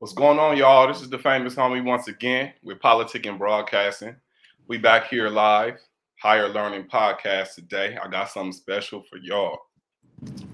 What's 0.00 0.14
going 0.14 0.38
on, 0.38 0.56
y'all? 0.56 0.86
This 0.86 1.02
is 1.02 1.10
the 1.10 1.18
famous 1.18 1.56
homie 1.56 1.84
once 1.84 2.06
again 2.06 2.52
with 2.62 2.78
Politic 2.78 3.26
and 3.26 3.36
Broadcasting. 3.36 4.14
We 4.68 4.78
back 4.78 5.08
here 5.08 5.28
live, 5.28 5.74
Higher 6.22 6.48
Learning 6.48 6.84
Podcast 6.84 7.56
today. 7.56 7.98
I 8.00 8.06
got 8.06 8.30
something 8.30 8.52
special 8.52 9.02
for 9.10 9.16
y'all. 9.16 9.58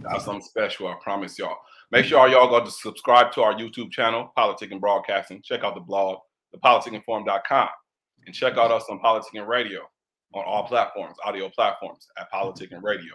Got 0.03 0.23
something 0.23 0.41
special, 0.41 0.89
I 0.89 0.95
promise 1.03 1.39
y'all. 1.39 1.59
Make 1.91 2.07
sure 2.07 2.21
all 2.21 2.31
y'all 2.31 2.49
go 2.49 2.65
to 2.65 2.71
subscribe 2.71 3.33
to 3.33 3.43
our 3.43 3.53
YouTube 3.53 3.91
channel, 3.91 4.33
Politic 4.35 4.73
and 4.73 4.81
Broadcasting. 4.81 5.43
Check 5.43 5.63
out 5.63 5.75
the 5.75 5.83
blog, 5.83 6.21
thepoliticinform.com, 6.57 7.69
and 8.25 8.35
check 8.35 8.57
out 8.57 8.71
us 8.71 8.85
on 8.89 8.99
Politic 9.01 9.35
and 9.35 9.47
Radio 9.47 9.81
on 10.33 10.43
all 10.47 10.67
platforms, 10.67 11.19
audio 11.23 11.51
platforms 11.51 12.07
at 12.17 12.31
Politic 12.31 12.73
and 12.73 12.83
Radio. 12.83 13.13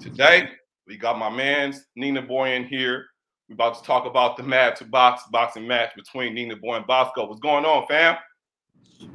Today, 0.00 0.48
we 0.88 0.96
got 0.96 1.16
my 1.16 1.30
man's 1.30 1.84
Nina 1.94 2.22
Boy 2.22 2.54
in 2.54 2.64
here 2.64 3.06
we're 3.48 3.54
about 3.54 3.76
to 3.76 3.82
talk 3.84 4.06
about 4.06 4.36
the 4.36 4.42
Mad 4.42 4.76
to 4.76 4.84
Box 4.84 5.22
boxing 5.30 5.66
match 5.66 5.94
between 5.94 6.34
Nina 6.34 6.56
Boy 6.56 6.76
and 6.76 6.86
Bosco. 6.86 7.26
What's 7.26 7.40
going 7.40 7.64
on, 7.64 7.86
fam? 7.86 8.16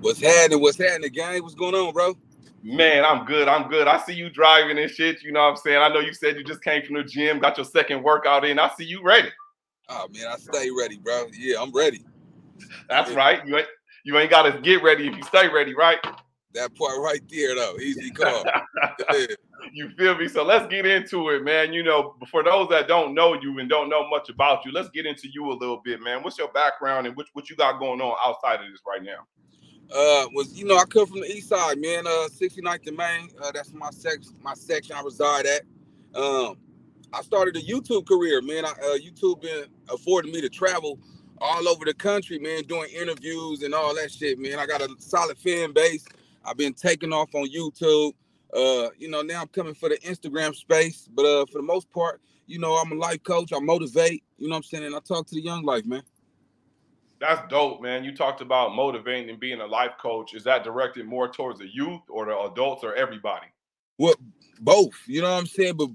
What's 0.01 0.21
happening? 0.21 0.61
What's 0.61 0.77
happening, 0.77 1.11
gang? 1.11 1.41
What's 1.41 1.55
going 1.55 1.73
on, 1.73 1.93
bro? 1.93 2.15
Man, 2.61 3.05
I'm 3.05 3.25
good. 3.25 3.47
I'm 3.47 3.69
good. 3.69 3.87
I 3.87 3.97
see 3.99 4.13
you 4.13 4.29
driving 4.29 4.77
and 4.77 4.91
shit. 4.91 5.23
You 5.23 5.31
know 5.31 5.41
what 5.41 5.51
I'm 5.51 5.55
saying? 5.55 5.81
I 5.81 5.87
know 5.87 5.99
you 5.99 6.13
said 6.13 6.35
you 6.35 6.43
just 6.43 6.63
came 6.63 6.85
from 6.85 6.95
the 6.95 7.03
gym, 7.03 7.39
got 7.39 7.57
your 7.57 7.65
second 7.65 8.03
workout 8.03 8.45
in. 8.45 8.59
I 8.59 8.69
see 8.77 8.83
you 8.83 9.01
ready. 9.01 9.29
Oh 9.87 10.07
man, 10.13 10.27
I 10.27 10.35
stay 10.35 10.69
ready, 10.69 10.97
bro. 10.97 11.25
Yeah, 11.35 11.61
I'm 11.61 11.71
ready. 11.71 12.05
That's 12.87 13.11
yeah. 13.11 13.17
right. 13.17 13.47
You 13.47 13.57
ain't 13.57 13.67
you 14.03 14.17
ain't 14.17 14.29
gotta 14.29 14.59
get 14.59 14.83
ready 14.83 15.07
if 15.07 15.15
you 15.15 15.23
stay 15.23 15.49
ready, 15.49 15.73
right? 15.73 15.97
That 16.53 16.75
part 16.75 16.99
right 16.99 17.21
there, 17.29 17.55
though. 17.55 17.77
Easy 17.77 18.09
call. 18.11 18.43
you 19.71 19.89
feel 19.89 20.17
me? 20.17 20.27
So 20.27 20.43
let's 20.43 20.67
get 20.67 20.85
into 20.85 21.29
it, 21.29 21.43
man. 21.43 21.73
You 21.73 21.83
know, 21.83 22.15
for 22.31 22.43
those 22.43 22.69
that 22.69 22.87
don't 22.87 23.13
know 23.13 23.39
you 23.39 23.59
and 23.59 23.69
don't 23.69 23.89
know 23.89 24.07
much 24.09 24.29
about 24.29 24.65
you, 24.65 24.71
let's 24.71 24.89
get 24.89 25.05
into 25.05 25.27
you 25.31 25.51
a 25.51 25.53
little 25.53 25.81
bit, 25.83 26.01
man. 26.01 26.23
What's 26.23 26.37
your 26.37 26.51
background 26.51 27.07
and 27.07 27.15
what, 27.15 27.27
what 27.33 27.49
you 27.49 27.55
got 27.55 27.79
going 27.79 28.01
on 28.01 28.15
outside 28.25 28.63
of 28.65 28.71
this 28.71 28.81
right 28.87 29.03
now? 29.03 29.25
Uh, 29.91 30.27
was 30.33 30.57
you 30.57 30.65
know 30.65 30.77
I 30.77 30.83
come 30.85 31.07
from 31.07 31.19
the 31.21 31.31
east 31.31 31.49
side, 31.49 31.79
man. 31.79 32.05
Uh, 32.05 32.27
69th 32.29 32.87
and 32.87 32.97
Main. 32.97 33.29
Uh, 33.41 33.51
that's 33.51 33.73
my 33.73 33.89
sex, 33.89 34.33
my 34.41 34.53
section 34.53 34.95
I 34.95 35.01
reside 35.01 35.45
at. 35.45 35.61
Um, 36.15 36.57
I 37.11 37.21
started 37.23 37.57
a 37.57 37.61
YouTube 37.61 38.07
career, 38.07 38.41
man. 38.41 38.65
I, 38.65 38.69
uh, 38.69 38.97
YouTube 38.97 39.41
been 39.41 39.65
affording 39.91 40.31
me 40.31 40.41
to 40.41 40.49
travel 40.49 40.99
all 41.41 41.67
over 41.67 41.85
the 41.85 41.93
country, 41.93 42.37
man, 42.37 42.63
doing 42.63 42.89
interviews 42.91 43.63
and 43.63 43.73
all 43.73 43.95
that 43.95 44.11
shit, 44.11 44.37
man. 44.37 44.59
I 44.59 44.65
got 44.65 44.81
a 44.81 44.89
solid 44.99 45.37
fan 45.37 45.73
base. 45.73 46.05
I've 46.49 46.57
been 46.57 46.73
taking 46.73 47.13
off 47.13 47.35
on 47.35 47.47
YouTube. 47.47 48.13
Uh, 48.51 48.89
you 48.97 49.07
know, 49.07 49.21
now 49.21 49.41
I'm 49.41 49.47
coming 49.49 49.75
for 49.75 49.87
the 49.89 49.97
Instagram 49.99 50.55
space, 50.55 51.07
but 51.13 51.23
uh, 51.23 51.45
for 51.45 51.59
the 51.59 51.63
most 51.63 51.89
part, 51.91 52.21
you 52.47 52.57
know, 52.57 52.73
I'm 52.73 52.91
a 52.91 52.95
life 52.95 53.21
coach. 53.21 53.53
I 53.53 53.59
motivate. 53.59 54.23
You 54.37 54.47
know 54.47 54.53
what 54.53 54.57
I'm 54.57 54.63
saying? 54.63 54.85
And 54.85 54.95
I 54.95 54.99
talk 54.99 55.27
to 55.27 55.35
the 55.35 55.41
young 55.41 55.63
life, 55.63 55.85
man. 55.85 56.01
That's 57.19 57.47
dope, 57.49 57.81
man. 57.81 58.03
You 58.03 58.15
talked 58.15 58.41
about 58.41 58.73
motivating 58.73 59.29
and 59.29 59.39
being 59.39 59.61
a 59.61 59.67
life 59.67 59.91
coach. 60.01 60.33
Is 60.33 60.43
that 60.45 60.63
directed 60.63 61.05
more 61.05 61.27
towards 61.27 61.59
the 61.59 61.67
youth 61.67 62.01
or 62.09 62.25
the 62.25 62.37
adults 62.39 62.83
or 62.83 62.95
everybody? 62.95 63.47
Well, 63.99 64.15
both. 64.61 64.95
You 65.05 65.21
know 65.21 65.31
what 65.31 65.39
I'm 65.39 65.45
saying? 65.45 65.75
But 65.75 65.89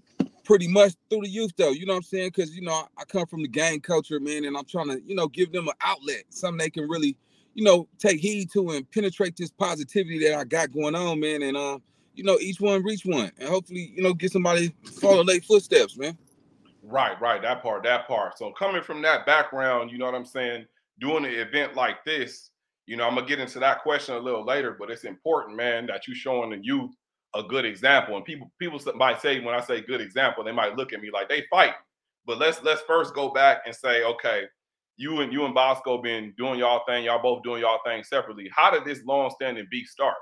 pretty 0.44 0.68
much 0.68 0.92
through 1.10 1.22
the 1.22 1.28
youth, 1.28 1.52
though. 1.56 1.70
You 1.70 1.86
know 1.86 1.94
what 1.94 1.98
I'm 1.98 2.02
saying? 2.04 2.28
Because 2.28 2.54
you 2.54 2.62
know 2.62 2.86
I 2.96 3.04
come 3.04 3.26
from 3.26 3.42
the 3.42 3.48
gang 3.48 3.80
culture, 3.80 4.20
man, 4.20 4.44
and 4.44 4.56
I'm 4.56 4.66
trying 4.66 4.88
to 4.88 5.02
you 5.04 5.16
know 5.16 5.26
give 5.26 5.50
them 5.50 5.66
an 5.66 5.74
outlet, 5.80 6.24
something 6.28 6.58
they 6.58 6.70
can 6.70 6.88
really 6.88 7.16
you 7.54 7.64
know 7.64 7.88
take 7.98 8.20
heed 8.20 8.50
to 8.52 8.70
and 8.70 8.90
penetrate 8.90 9.36
this 9.36 9.50
positivity 9.50 10.18
that 10.20 10.38
I 10.38 10.44
got 10.44 10.72
going 10.72 10.94
on, 10.94 11.20
man. 11.20 11.42
And 11.42 11.56
um, 11.56 11.82
you 12.14 12.24
know, 12.24 12.38
each 12.40 12.60
one 12.60 12.82
reach 12.82 13.04
one, 13.04 13.30
and 13.38 13.48
hopefully, 13.48 13.92
you 13.94 14.02
know, 14.02 14.14
get 14.14 14.32
somebody 14.32 14.72
follow 15.00 15.24
their 15.24 15.40
footsteps, 15.40 15.96
man. 15.96 16.16
Right, 16.82 17.20
right. 17.20 17.40
That 17.40 17.62
part, 17.62 17.82
that 17.84 18.06
part. 18.06 18.38
So 18.38 18.52
coming 18.52 18.82
from 18.82 19.02
that 19.02 19.26
background, 19.26 19.90
you 19.90 19.98
know 19.98 20.04
what 20.04 20.14
I'm 20.14 20.26
saying, 20.26 20.66
doing 21.00 21.24
an 21.24 21.32
event 21.32 21.74
like 21.74 22.04
this, 22.04 22.50
you 22.86 22.96
know, 22.96 23.06
I'm 23.06 23.14
gonna 23.14 23.26
get 23.26 23.40
into 23.40 23.58
that 23.60 23.82
question 23.82 24.14
a 24.14 24.18
little 24.18 24.44
later, 24.44 24.76
but 24.78 24.90
it's 24.90 25.04
important, 25.04 25.56
man, 25.56 25.86
that 25.86 26.06
you 26.06 26.14
showing 26.14 26.50
the 26.50 26.58
youth 26.62 26.90
a 27.34 27.42
good 27.42 27.64
example. 27.64 28.16
And 28.16 28.24
people 28.24 28.50
people 28.58 28.80
might 28.94 29.20
say 29.20 29.40
when 29.40 29.54
I 29.54 29.60
say 29.60 29.80
good 29.80 30.00
example, 30.00 30.44
they 30.44 30.52
might 30.52 30.76
look 30.76 30.92
at 30.92 31.00
me 31.00 31.10
like 31.10 31.28
they 31.28 31.44
fight. 31.50 31.74
But 32.26 32.38
let's 32.38 32.62
let's 32.62 32.82
first 32.82 33.14
go 33.14 33.30
back 33.30 33.62
and 33.66 33.74
say, 33.74 34.04
okay, 34.04 34.44
you 34.96 35.20
and 35.20 35.32
you 35.32 35.44
and 35.44 35.54
Bosco 35.54 36.00
been 36.00 36.32
doing 36.36 36.58
y'all 36.58 36.82
thing, 36.86 37.04
y'all 37.04 37.22
both 37.22 37.42
doing 37.42 37.62
y'all 37.62 37.80
thing 37.84 38.02
separately. 38.04 38.50
How 38.54 38.70
did 38.70 38.84
this 38.84 39.04
long 39.04 39.30
standing 39.30 39.66
beef 39.70 39.88
start? 39.88 40.16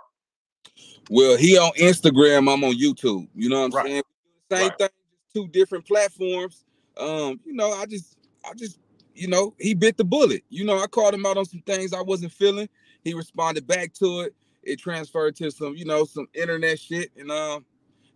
Well, 1.10 1.37
he 1.37 1.59
on 1.59 1.72
Instagram, 1.72 2.53
I'm 2.53 2.65
on 2.65 2.78
YouTube. 2.78 3.28
You 3.34 3.49
know 3.49 3.60
what 3.60 3.66
I'm 3.66 3.77
right. 3.77 3.87
saying? 3.87 4.03
Same 4.50 4.69
right. 4.69 4.78
thing, 4.78 4.88
two 5.34 5.49
different 5.49 5.87
platforms. 5.87 6.65
Um, 6.97 7.41
you 7.44 7.55
know, 7.55 7.72
I 7.72 7.87
just 7.87 8.16
I 8.49 8.55
just, 8.55 8.78
you 9.15 9.28
know, 9.28 9.55
he 9.59 9.75
bit 9.75 9.97
the 9.97 10.05
bullet. 10.05 10.43
You 10.49 10.65
know, 10.65 10.78
I 10.78 10.87
called 10.87 11.15
him 11.15 11.27
out 11.27 11.37
on 11.37 11.44
some 11.44 11.62
things 11.66 11.93
I 11.93 12.03
wasn't 12.03 12.33
feeling. 12.33 12.69
He 13.04 13.15
responded 13.15 13.66
back 13.66 13.93
to 13.94 14.21
it. 14.21 14.34
It 14.62 14.78
transferred 14.78 15.37
to 15.37 15.50
some, 15.50 15.75
you 15.75 15.84
know, 15.84 16.04
some 16.04 16.28
internet 16.34 16.78
shit. 16.78 17.10
And 17.19 17.31
um, 17.31 17.65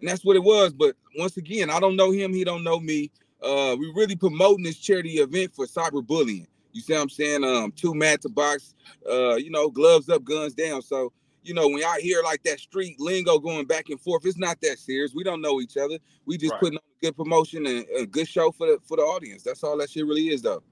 and 0.00 0.08
that's 0.08 0.24
what 0.24 0.36
it 0.36 0.42
was. 0.42 0.72
But 0.72 0.96
once 1.18 1.36
again, 1.36 1.70
I 1.70 1.80
don't 1.80 1.96
know 1.96 2.10
him, 2.10 2.32
he 2.32 2.44
don't 2.44 2.64
know 2.64 2.78
me. 2.78 3.10
Uh, 3.42 3.76
we 3.78 3.92
really 3.94 4.16
promoting 4.16 4.64
this 4.64 4.78
charity 4.78 5.14
event 5.14 5.54
for 5.54 5.66
cyberbullying. 5.66 6.46
You 6.72 6.80
see 6.80 6.92
what 6.92 7.02
I'm 7.02 7.08
saying? 7.08 7.44
Um, 7.44 7.72
two 7.72 7.94
mat 7.94 8.22
to 8.22 8.28
box, 8.28 8.74
uh, 9.08 9.36
you 9.36 9.50
know, 9.50 9.70
gloves 9.70 10.08
up, 10.08 10.24
guns 10.24 10.54
down. 10.54 10.82
So 10.82 11.12
you 11.46 11.54
know, 11.54 11.68
when 11.68 11.78
y'all 11.78 12.00
hear 12.00 12.22
like 12.22 12.42
that 12.42 12.58
street 12.58 12.98
lingo 12.98 13.38
going 13.38 13.66
back 13.66 13.88
and 13.88 14.00
forth, 14.00 14.26
it's 14.26 14.36
not 14.36 14.60
that 14.62 14.78
serious. 14.78 15.14
We 15.14 15.22
don't 15.22 15.40
know 15.40 15.60
each 15.60 15.76
other. 15.76 15.98
We 16.26 16.36
just 16.36 16.52
right. 16.52 16.60
putting 16.60 16.78
on 16.78 16.82
a 17.00 17.06
good 17.06 17.16
promotion 17.16 17.66
and 17.66 17.86
a 17.96 18.04
good 18.04 18.28
show 18.28 18.50
for 18.50 18.66
the 18.66 18.78
for 18.86 18.96
the 18.96 19.04
audience. 19.04 19.44
That's 19.44 19.62
all 19.62 19.78
that 19.78 19.90
shit 19.90 20.04
really 20.04 20.28
is, 20.28 20.42
though. 20.42 20.62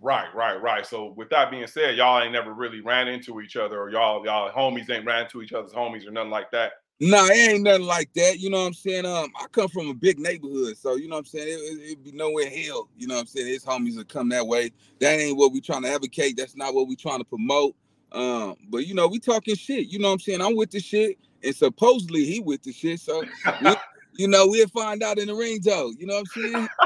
Right, 0.00 0.32
right, 0.34 0.60
right. 0.60 0.84
So 0.84 1.12
with 1.16 1.30
that 1.30 1.50
being 1.50 1.66
said, 1.66 1.96
y'all 1.96 2.20
ain't 2.20 2.32
never 2.32 2.52
really 2.52 2.80
ran 2.80 3.08
into 3.08 3.40
each 3.40 3.56
other, 3.56 3.80
or 3.80 3.90
y'all 3.90 4.24
y'all 4.24 4.50
homies 4.50 4.90
ain't 4.90 5.06
ran 5.06 5.24
into 5.24 5.42
each 5.42 5.52
other's 5.52 5.72
homies 5.72 6.06
or 6.06 6.10
nothing 6.10 6.30
like 6.30 6.50
that. 6.50 6.72
Nah, 6.98 7.26
it 7.26 7.50
ain't 7.50 7.62
nothing 7.62 7.86
like 7.86 8.10
that. 8.14 8.40
You 8.40 8.48
know 8.48 8.60
what 8.60 8.68
I'm 8.68 8.72
saying? 8.72 9.04
Um, 9.04 9.30
I 9.38 9.46
come 9.52 9.68
from 9.68 9.88
a 9.88 9.94
big 9.94 10.18
neighborhood, 10.18 10.78
so 10.78 10.96
you 10.96 11.08
know 11.08 11.16
what 11.16 11.20
I'm 11.20 11.24
saying. 11.26 11.46
It, 11.48 11.74
would 11.74 11.82
it, 11.82 12.04
be 12.04 12.12
nowhere 12.12 12.48
hell. 12.48 12.88
You 12.96 13.06
know 13.06 13.16
what 13.16 13.22
I'm 13.22 13.26
saying? 13.26 13.48
His 13.48 13.64
homies 13.64 13.96
would 13.98 14.08
come 14.08 14.30
that 14.30 14.46
way. 14.46 14.72
That 15.00 15.20
ain't 15.20 15.36
what 15.36 15.52
we 15.52 15.60
trying 15.60 15.82
to 15.82 15.92
advocate. 15.92 16.38
That's 16.38 16.56
not 16.56 16.74
what 16.74 16.88
we 16.88 16.96
trying 16.96 17.18
to 17.18 17.24
promote. 17.24 17.74
Um, 18.12 18.56
but 18.70 18.86
you 18.86 18.94
know, 18.94 19.08
we 19.08 19.18
talking 19.18 19.56
shit. 19.56 19.88
You 19.88 19.98
know 19.98 20.08
what 20.08 20.14
I'm 20.14 20.20
saying? 20.20 20.40
I'm 20.40 20.56
with 20.56 20.70
the 20.70 20.80
shit, 20.80 21.18
and 21.44 21.54
supposedly 21.54 22.24
he 22.24 22.40
with 22.40 22.62
the 22.62 22.72
shit. 22.72 22.98
So 23.00 23.22
we, 23.62 23.76
you 24.16 24.28
know, 24.28 24.46
we'll 24.46 24.68
find 24.68 25.02
out 25.02 25.18
in 25.18 25.28
the 25.28 25.34
ring, 25.34 25.60
though. 25.62 25.92
You 25.98 26.06
know 26.06 26.14
what 26.14 26.26
I'm 26.36 26.42
saying? 26.42 26.68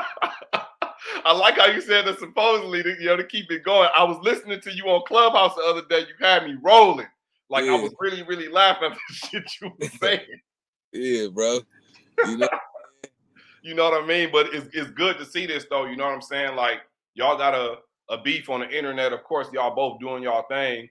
I 1.25 1.33
like 1.33 1.57
how 1.57 1.67
you 1.67 1.81
said 1.81 2.07
that 2.07 2.19
supposedly 2.19 2.83
to, 2.83 2.97
you 2.99 3.07
know 3.07 3.17
to 3.17 3.25
keep 3.25 3.51
it 3.53 3.63
going. 3.63 3.89
I 3.95 4.03
was 4.03 4.19
listening 4.23 4.61
to 4.63 4.73
you 4.73 4.85
on 4.87 5.03
Clubhouse 5.07 5.55
the 5.55 5.63
other 5.63 5.83
day. 5.89 6.01
You 6.01 6.15
had 6.21 6.45
me 6.45 6.57
rolling. 6.61 7.07
Like 7.51 7.65
yeah. 7.65 7.75
I 7.75 7.81
was 7.81 7.93
really, 8.01 8.23
really 8.23 8.49
laughing 8.49 8.93
at 8.93 8.99
the 9.09 9.15
shit 9.29 9.51
you 9.61 9.71
were 9.79 9.89
saying. 10.01 10.21
yeah, 10.93 11.27
bro. 11.29 11.61
You 12.27 12.37
know, 12.39 12.49
you 13.63 13.75
know 13.75 13.91
what 13.91 14.03
I 14.03 14.07
mean? 14.07 14.31
But 14.33 14.55
it's 14.55 14.69
it's 14.73 14.91
good 14.91 15.19
to 15.19 15.25
see 15.25 15.47
this 15.47 15.67
though. 15.69 15.87
You 15.87 15.97
know 15.97 16.05
what 16.05 16.15
I'm 16.15 16.23
saying? 16.23 16.57
Like 16.57 16.79
y'all 17.15 17.37
got 17.37 17.55
a 17.55 17.77
a 18.11 18.21
beef 18.23 18.51
on 18.51 18.61
the 18.61 18.71
internet. 18.71 19.13
Of 19.13 19.25
course, 19.25 19.49
y'all 19.53 19.75
both 19.75 20.01
doing 20.01 20.23
y'all 20.23 20.47
thing. 20.49 20.89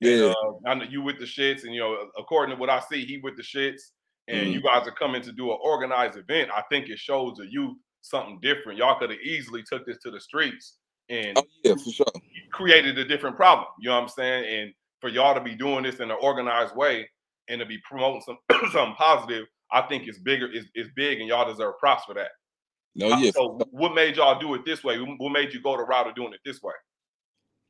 Yeah, 0.00 0.26
and, 0.26 0.34
uh, 0.34 0.70
I 0.70 0.74
know 0.74 0.84
you 0.84 1.02
with 1.02 1.18
the 1.18 1.24
shits, 1.24 1.64
and 1.64 1.74
you 1.74 1.80
know, 1.80 1.96
according 2.18 2.56
to 2.56 2.60
what 2.60 2.70
I 2.70 2.80
see, 2.80 3.04
he 3.04 3.18
with 3.18 3.36
the 3.36 3.42
shits, 3.42 3.80
and 4.28 4.46
mm-hmm. 4.46 4.50
you 4.50 4.62
guys 4.62 4.86
are 4.88 4.92
coming 4.92 5.22
to 5.22 5.32
do 5.32 5.50
an 5.52 5.58
organized 5.62 6.18
event. 6.18 6.50
I 6.54 6.62
think 6.70 6.88
it 6.88 6.98
shows 6.98 7.36
the 7.36 7.46
youth 7.48 7.76
something 8.00 8.40
different. 8.42 8.78
Y'all 8.78 8.98
could 8.98 9.10
have 9.10 9.20
easily 9.20 9.62
took 9.62 9.86
this 9.86 9.98
to 9.98 10.10
the 10.10 10.20
streets 10.20 10.78
and 11.08 11.38
oh, 11.38 11.44
yeah, 11.64 11.74
for 11.74 11.90
sure, 11.90 12.06
created 12.52 12.98
a 12.98 13.04
different 13.04 13.36
problem. 13.36 13.66
You 13.80 13.90
know 13.90 13.96
what 13.96 14.02
I'm 14.02 14.08
saying? 14.08 14.44
And 14.60 14.74
for 15.02 15.10
y'all 15.10 15.34
to 15.34 15.40
be 15.42 15.54
doing 15.54 15.82
this 15.82 15.96
in 15.96 16.10
an 16.10 16.16
organized 16.22 16.74
way 16.74 17.10
and 17.48 17.60
to 17.60 17.66
be 17.66 17.76
promoting 17.86 18.22
some 18.22 18.38
something 18.72 18.94
positive, 18.96 19.44
I 19.70 19.82
think 19.82 20.06
it's 20.06 20.18
bigger 20.18 20.50
is 20.50 20.64
is 20.74 20.88
big, 20.96 21.20
and 21.20 21.28
y'all 21.28 21.50
deserve 21.50 21.78
props 21.78 22.04
for 22.06 22.14
that. 22.14 22.30
No, 22.94 23.08
yeah. 23.18 23.32
So, 23.32 23.58
what 23.70 23.94
made 23.94 24.16
y'all 24.16 24.38
do 24.38 24.54
it 24.54 24.64
this 24.64 24.84
way? 24.84 24.98
What 24.98 25.30
made 25.30 25.52
you 25.52 25.60
go 25.60 25.76
the 25.76 25.82
route 25.82 26.06
of 26.06 26.14
doing 26.14 26.32
it 26.32 26.40
this 26.44 26.62
way? 26.62 26.72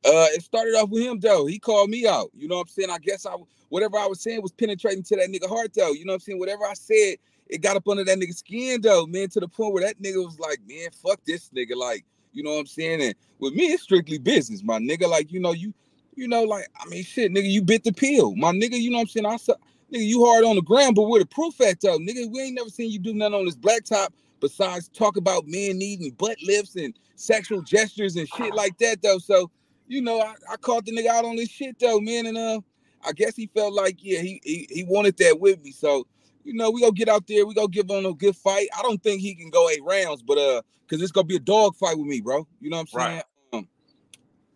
Uh, 0.05 0.27
it 0.33 0.43
started 0.43 0.75
off 0.75 0.89
with 0.89 1.03
him 1.03 1.19
though. 1.19 1.45
He 1.45 1.59
called 1.59 1.89
me 1.89 2.05
out. 2.05 2.29
You 2.33 2.47
know 2.47 2.55
what 2.55 2.63
I'm 2.63 2.67
saying? 2.67 2.89
I 2.91 2.99
guess 2.99 3.25
I 3.25 3.35
whatever 3.69 3.97
I 3.97 4.05
was 4.05 4.21
saying 4.21 4.41
was 4.41 4.51
penetrating 4.51 5.03
to 5.03 5.15
that 5.15 5.29
nigga 5.29 5.49
heart 5.49 5.73
though. 5.73 5.91
You 5.91 6.05
know 6.05 6.11
what 6.11 6.17
I'm 6.17 6.19
saying? 6.21 6.39
Whatever 6.39 6.65
I 6.65 6.73
said, 6.73 7.15
it 7.47 7.61
got 7.61 7.77
up 7.77 7.87
under 7.87 8.03
that 8.03 8.19
nigga 8.19 8.35
skin 8.35 8.81
though, 8.81 9.05
man, 9.05 9.29
to 9.29 9.39
the 9.39 9.47
point 9.47 9.73
where 9.73 9.83
that 9.83 10.01
nigga 10.01 10.23
was 10.23 10.39
like, 10.39 10.59
man, 10.67 10.89
fuck 10.91 11.19
this 11.25 11.49
nigga. 11.49 11.75
Like, 11.75 12.05
you 12.33 12.43
know 12.43 12.51
what 12.51 12.59
I'm 12.59 12.65
saying? 12.67 13.01
And 13.01 13.15
with 13.39 13.53
me, 13.53 13.65
it's 13.65 13.83
strictly 13.83 14.17
business, 14.17 14.61
my 14.63 14.77
nigga. 14.77 15.09
Like, 15.09 15.31
you 15.31 15.39
know, 15.39 15.53
you, 15.53 15.73
you 16.15 16.27
know, 16.27 16.43
like, 16.43 16.67
I 16.79 16.87
mean, 16.87 17.03
shit, 17.03 17.31
nigga, 17.31 17.49
you 17.49 17.61
bit 17.61 17.83
the 17.83 17.93
pill. 17.93 18.35
My 18.35 18.51
nigga, 18.51 18.79
you 18.79 18.89
know 18.89 18.97
what 18.97 19.01
I'm 19.03 19.07
saying? 19.07 19.25
I 19.25 19.37
saw 19.37 19.53
nigga, 19.91 20.05
you 20.05 20.25
hard 20.25 20.43
on 20.43 20.55
the 20.55 20.61
ground, 20.61 20.95
but 20.95 21.03
with 21.03 21.21
the 21.21 21.27
proof 21.27 21.59
at 21.61 21.81
though. 21.81 21.97
Nigga, 21.97 22.31
we 22.31 22.41
ain't 22.41 22.55
never 22.55 22.69
seen 22.69 22.91
you 22.91 22.99
do 22.99 23.13
nothing 23.13 23.35
on 23.35 23.45
this 23.45 23.55
blacktop 23.55 24.09
besides 24.39 24.89
talk 24.89 25.17
about 25.17 25.47
men 25.47 25.77
needing 25.77 26.11
butt 26.11 26.37
lifts 26.43 26.75
and 26.75 26.93
sexual 27.15 27.61
gestures 27.61 28.15
and 28.15 28.27
shit 28.27 28.53
like 28.53 28.77
that 28.79 29.01
though. 29.01 29.17
So 29.17 29.49
you 29.87 30.01
know, 30.01 30.19
I, 30.21 30.33
I 30.51 30.57
caught 30.57 30.85
the 30.85 30.91
nigga 30.91 31.07
out 31.07 31.25
on 31.25 31.35
this 31.35 31.49
shit 31.49 31.77
though, 31.79 31.99
man. 31.99 32.25
And 32.25 32.37
uh, 32.37 32.61
I 33.05 33.11
guess 33.11 33.35
he 33.35 33.47
felt 33.47 33.73
like, 33.73 33.97
yeah, 33.99 34.19
he, 34.19 34.41
he 34.43 34.67
he 34.69 34.83
wanted 34.83 35.17
that 35.17 35.39
with 35.39 35.61
me. 35.63 35.71
So, 35.71 36.07
you 36.43 36.53
know, 36.53 36.71
we 36.71 36.81
gonna 36.81 36.93
get 36.93 37.09
out 37.09 37.27
there, 37.27 37.45
we 37.45 37.53
gonna 37.53 37.67
give 37.67 37.89
him 37.89 38.05
a 38.05 38.13
good 38.13 38.35
fight. 38.35 38.67
I 38.77 38.81
don't 38.81 39.01
think 39.01 39.21
he 39.21 39.35
can 39.35 39.49
go 39.49 39.69
eight 39.69 39.83
rounds, 39.83 40.21
but 40.21 40.37
uh, 40.37 40.61
cause 40.87 41.01
it's 41.01 41.11
gonna 41.11 41.25
be 41.25 41.35
a 41.35 41.39
dog 41.39 41.75
fight 41.75 41.97
with 41.97 42.07
me, 42.07 42.21
bro. 42.21 42.47
You 42.59 42.69
know 42.69 42.77
what 42.77 42.81
I'm 42.81 42.87
saying? 42.87 43.15
Right. 43.17 43.23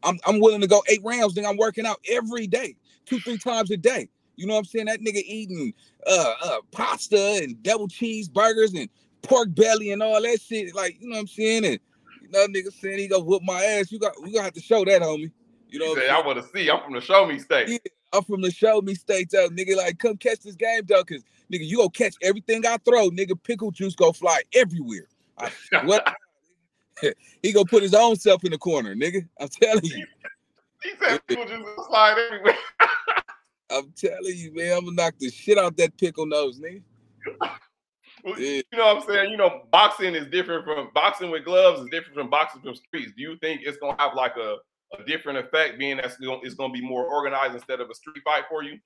I'm 0.04 0.20
I'm 0.26 0.40
willing 0.40 0.62
to 0.62 0.68
go 0.68 0.84
eight 0.90 1.02
rounds. 1.04 1.36
Then 1.36 1.46
I'm 1.46 1.58
working 1.58 1.86
out 1.86 2.00
every 2.10 2.48
day, 2.48 2.76
two 3.06 3.20
three 3.20 3.38
times 3.38 3.72
a 3.72 3.78
day. 3.78 4.10
You 4.36 4.46
know 4.46 4.54
what 4.54 4.60
I'm 4.60 4.66
saying? 4.66 4.86
That 4.86 5.02
nigga 5.02 5.24
eating 5.26 5.74
uh, 6.06 6.34
uh 6.44 6.58
pasta 6.72 7.40
and 7.42 7.62
double 7.64 7.88
cheeseburgers 7.88 8.80
and 8.80 8.90
pork 9.24 9.54
belly 9.54 9.92
and 9.92 10.04
all 10.04 10.22
that 10.22 10.42
shit. 10.42 10.74
Like 10.76 11.02
you 11.02 11.10
know 11.10 11.16
what 11.16 11.22
I'm 11.22 11.28
saying? 11.28 11.66
And 11.66 11.80
you 12.22 12.30
know, 12.30 12.48
nigga 12.48 12.72
saying 12.72 13.00
he 13.00 13.08
gonna 13.08 13.24
whoop 13.24 13.44
my 13.44 13.64
ass. 13.64 13.92
You 13.92 14.00
got 14.00 14.14
we 14.22 14.32
gonna 14.32 14.44
have 14.44 14.54
to 14.54 14.62
show 14.62 14.86
that, 14.86 15.02
homie. 15.02 15.32
You 15.70 15.80
know, 15.80 15.96
said 15.96 16.10
I 16.10 16.26
want 16.26 16.42
to 16.42 16.48
see. 16.50 16.70
I'm 16.70 16.82
from 16.82 16.94
the 16.94 17.02
show 17.02 17.26
me 17.26 17.40
state. 17.40 17.68
Yeah, 17.68 17.78
I'm 18.14 18.24
from 18.24 18.42
the 18.42 18.52
show 18.52 18.82
me 18.82 18.96
state, 18.96 19.30
though, 19.32 19.50
nigga. 19.50 19.76
Like, 19.76 20.00
come 20.00 20.18
catch 20.18 20.40
this 20.40 20.56
game, 20.56 20.84
though, 20.86 21.04
cause 21.04 21.24
nigga, 21.52 21.68
you 21.68 21.78
gonna 21.78 21.90
catch 21.90 22.16
everything 22.22 22.66
I 22.66 22.78
throw, 22.78 23.10
nigga. 23.10 23.42
Pickle 23.42 23.72
juice 23.72 23.96
go 23.96 24.12
fly 24.12 24.42
everywhere. 24.54 25.08
I, 25.38 25.52
what? 25.84 26.16
he 27.44 27.54
gonna 27.54 27.66
put 27.66 27.84
his 27.84 27.94
own 27.94 28.16
self 28.16 28.44
in 28.44 28.52
the 28.52 28.58
corner, 28.58 28.96
nigga. 28.96 29.28
I'm 29.40 29.48
telling 29.48 29.86
you. 29.86 30.06
He 30.84 30.92
said 31.02 31.26
pickle 31.28 31.46
juice 31.46 31.68
slide 31.88 32.18
everywhere. 32.18 32.58
I'm 33.70 33.92
telling 33.96 34.36
you, 34.36 34.54
man. 34.54 34.78
I'm 34.78 34.86
gonna 34.86 34.96
knock 34.96 35.16
the 35.20 35.30
shit 35.30 35.58
out 35.58 35.76
that 35.78 35.98
pickle 35.98 36.26
nose, 36.26 36.60
nigga. 36.60 36.82
Well, 38.24 38.40
yeah. 38.40 38.62
You 38.72 38.78
know 38.78 38.86
what 38.88 39.04
I'm 39.04 39.08
saying? 39.08 39.32
You 39.32 39.38
know, 39.38 39.62
boxing 39.72 40.16
is 40.16 40.28
different 40.28 40.66
from 40.66 40.90
boxing 40.94 41.30
with 41.30 41.46
gloves 41.46 41.82
is 41.82 41.88
different 41.92 42.16
from 42.16 42.30
boxing 42.30 42.62
from 42.62 42.76
streets. 42.76 43.14
Do 43.16 43.22
you 43.22 43.38
think 43.42 43.62
it's 43.64 43.78
gonna 43.78 43.96
have 44.00 44.16
like 44.16 44.36
a, 44.36 44.58
a 45.00 45.04
different 45.06 45.38
effect, 45.38 45.78
being 45.78 45.98
that 45.98 46.12
it's 46.20 46.56
gonna 46.56 46.74
be 46.74 46.82
more 46.82 47.06
organized 47.06 47.54
instead 47.54 47.80
of 47.80 47.90
a 47.90 47.94
street 47.94 48.22
fight 48.26 48.44
for 48.50 48.64
you? 48.64 48.80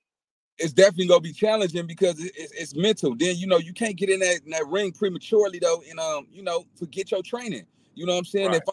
It's 0.58 0.72
definitely 0.72 1.08
gonna 1.08 1.22
be 1.22 1.32
challenging 1.32 1.86
because 1.86 2.22
it's, 2.22 2.52
it's 2.52 2.76
mental. 2.76 3.16
Then 3.16 3.36
you 3.36 3.46
know 3.46 3.58
you 3.58 3.72
can't 3.72 3.96
get 3.96 4.10
in 4.10 4.20
that, 4.20 4.42
in 4.44 4.50
that 4.50 4.66
ring 4.68 4.92
prematurely 4.92 5.58
though, 5.58 5.82
and 5.88 5.98
um, 5.98 6.26
you 6.30 6.42
know, 6.42 6.66
forget 6.76 7.10
your 7.10 7.22
training. 7.22 7.66
You 7.94 8.06
know 8.06 8.12
what 8.12 8.20
I'm 8.20 8.24
saying? 8.24 8.48
Right. 8.48 8.56
If 8.56 8.68
I 8.68 8.72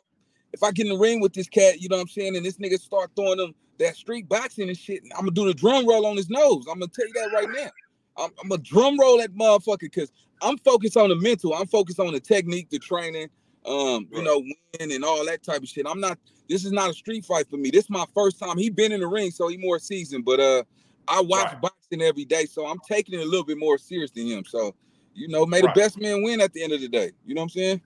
if 0.51 0.63
I 0.63 0.71
get 0.71 0.87
in 0.87 0.93
the 0.93 0.99
ring 0.99 1.21
with 1.21 1.33
this 1.33 1.47
cat, 1.47 1.79
you 1.79 1.89
know 1.89 1.97
what 1.97 2.03
I'm 2.03 2.07
saying, 2.07 2.35
and 2.35 2.45
this 2.45 2.57
nigga 2.57 2.79
start 2.79 3.11
throwing 3.15 3.37
them 3.37 3.53
that 3.77 3.95
street 3.95 4.27
boxing 4.27 4.67
and 4.67 4.77
shit, 4.77 5.03
I'm 5.15 5.21
gonna 5.21 5.31
do 5.31 5.45
the 5.45 5.53
drum 5.53 5.87
roll 5.87 6.05
on 6.05 6.17
his 6.17 6.29
nose. 6.29 6.65
I'm 6.69 6.79
gonna 6.79 6.87
tell 6.87 7.07
you 7.07 7.13
that 7.13 7.31
right 7.33 7.49
now. 7.49 7.69
I'm, 8.17 8.31
I'm 8.43 8.51
a 8.51 8.57
drum 8.57 8.99
roll 8.99 9.17
that 9.19 9.33
motherfucker 9.33 9.81
because 9.81 10.11
I'm 10.41 10.57
focused 10.57 10.97
on 10.97 11.09
the 11.09 11.15
mental. 11.15 11.53
I'm 11.53 11.67
focused 11.67 11.99
on 11.99 12.13
the 12.13 12.19
technique, 12.19 12.69
the 12.69 12.79
training, 12.79 13.29
um, 13.65 14.07
you 14.11 14.23
know, 14.23 14.39
win 14.39 14.91
and 14.91 15.03
all 15.03 15.25
that 15.25 15.43
type 15.43 15.61
of 15.61 15.67
shit. 15.67 15.85
I'm 15.87 15.99
not. 15.99 16.17
This 16.49 16.65
is 16.65 16.71
not 16.71 16.89
a 16.89 16.93
street 16.93 17.25
fight 17.25 17.47
for 17.47 17.57
me. 17.57 17.69
This 17.69 17.83
is 17.83 17.89
my 17.91 18.05
first 18.15 18.39
time. 18.39 18.57
He 18.57 18.71
been 18.71 18.91
in 18.91 19.01
the 19.01 19.07
ring, 19.07 19.29
so 19.29 19.47
he 19.47 19.57
more 19.57 19.77
seasoned. 19.77 20.25
But 20.25 20.39
uh, 20.39 20.63
I 21.07 21.21
watch 21.21 21.45
right. 21.45 21.61
boxing 21.61 22.01
every 22.01 22.25
day, 22.25 22.45
so 22.45 22.65
I'm 22.65 22.79
taking 22.87 23.19
it 23.19 23.21
a 23.21 23.25
little 23.25 23.45
bit 23.45 23.59
more 23.59 23.77
serious 23.77 24.09
than 24.09 24.25
him. 24.25 24.43
So, 24.45 24.73
you 25.13 25.27
know, 25.27 25.45
may 25.45 25.61
the 25.61 25.67
right. 25.67 25.75
best 25.75 26.01
man 26.01 26.23
win 26.23 26.41
at 26.41 26.51
the 26.53 26.63
end 26.63 26.73
of 26.73 26.81
the 26.81 26.87
day. 26.87 27.11
You 27.25 27.35
know 27.35 27.41
what 27.41 27.45
I'm 27.45 27.49
saying? 27.49 27.81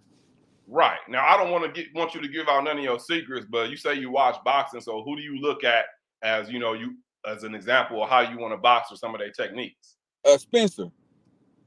Right. 0.74 0.98
Now, 1.08 1.24
I 1.24 1.38
don't 1.38 1.52
want 1.52 1.64
to 1.64 1.72
get 1.72 1.94
want 1.94 2.16
you 2.16 2.22
to 2.22 2.28
give 2.28 2.48
out 2.48 2.64
none 2.64 2.80
of 2.80 2.84
your 2.84 3.00
secrets, 3.00 3.46
but 3.48 3.70
you 3.70 3.78
say 3.78 3.94
you 3.94 4.10
watch 4.10 4.38
boxing, 4.44 4.82
so 4.82 5.04
who 5.04 5.16
do 5.16 5.22
you 5.22 5.40
look 5.40 5.64
at 5.64 5.86
as 6.24 6.50
you 6.50 6.58
know 6.58 6.74
you 6.74 6.98
as 7.30 7.44
an 7.44 7.54
example 7.54 8.04
of 8.04 8.10
how 8.10 8.22
you 8.22 8.40
want 8.40 8.54
to 8.54 8.58
box 8.58 8.92
or 8.92 8.96
some 8.96 9.14
of 9.14 9.20
their 9.20 9.30
techniques? 9.30 9.98
Uh, 10.26 10.36
Spencer. 10.36 10.88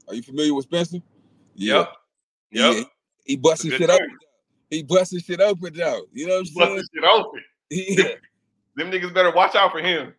Are 0.09 0.13
you 0.13 0.21
familiar 0.21 0.53
with 0.53 0.65
Spencer? 0.65 0.97
Yeah. 1.55 1.85
Yep. 2.51 2.73
He, 2.73 2.85
he 3.23 3.35
busting 3.37 3.71
shit 3.71 3.89
open. 3.89 4.17
He 4.69 4.83
busting 4.83 5.21
shit 5.21 5.39
open 5.39 5.73
though. 5.73 6.01
You 6.11 6.27
know 6.27 6.33
what 6.33 6.39
I'm 6.39 6.45
saying? 6.45 6.75
Busting 6.75 6.87
shit 6.93 7.03
open. 7.09 7.43
Yeah. 7.69 8.03
Them, 8.03 8.11
them 8.75 8.91
niggas 8.91 9.13
better 9.13 9.31
watch 9.31 9.55
out 9.55 9.71
for 9.71 9.79
him. 9.79 10.13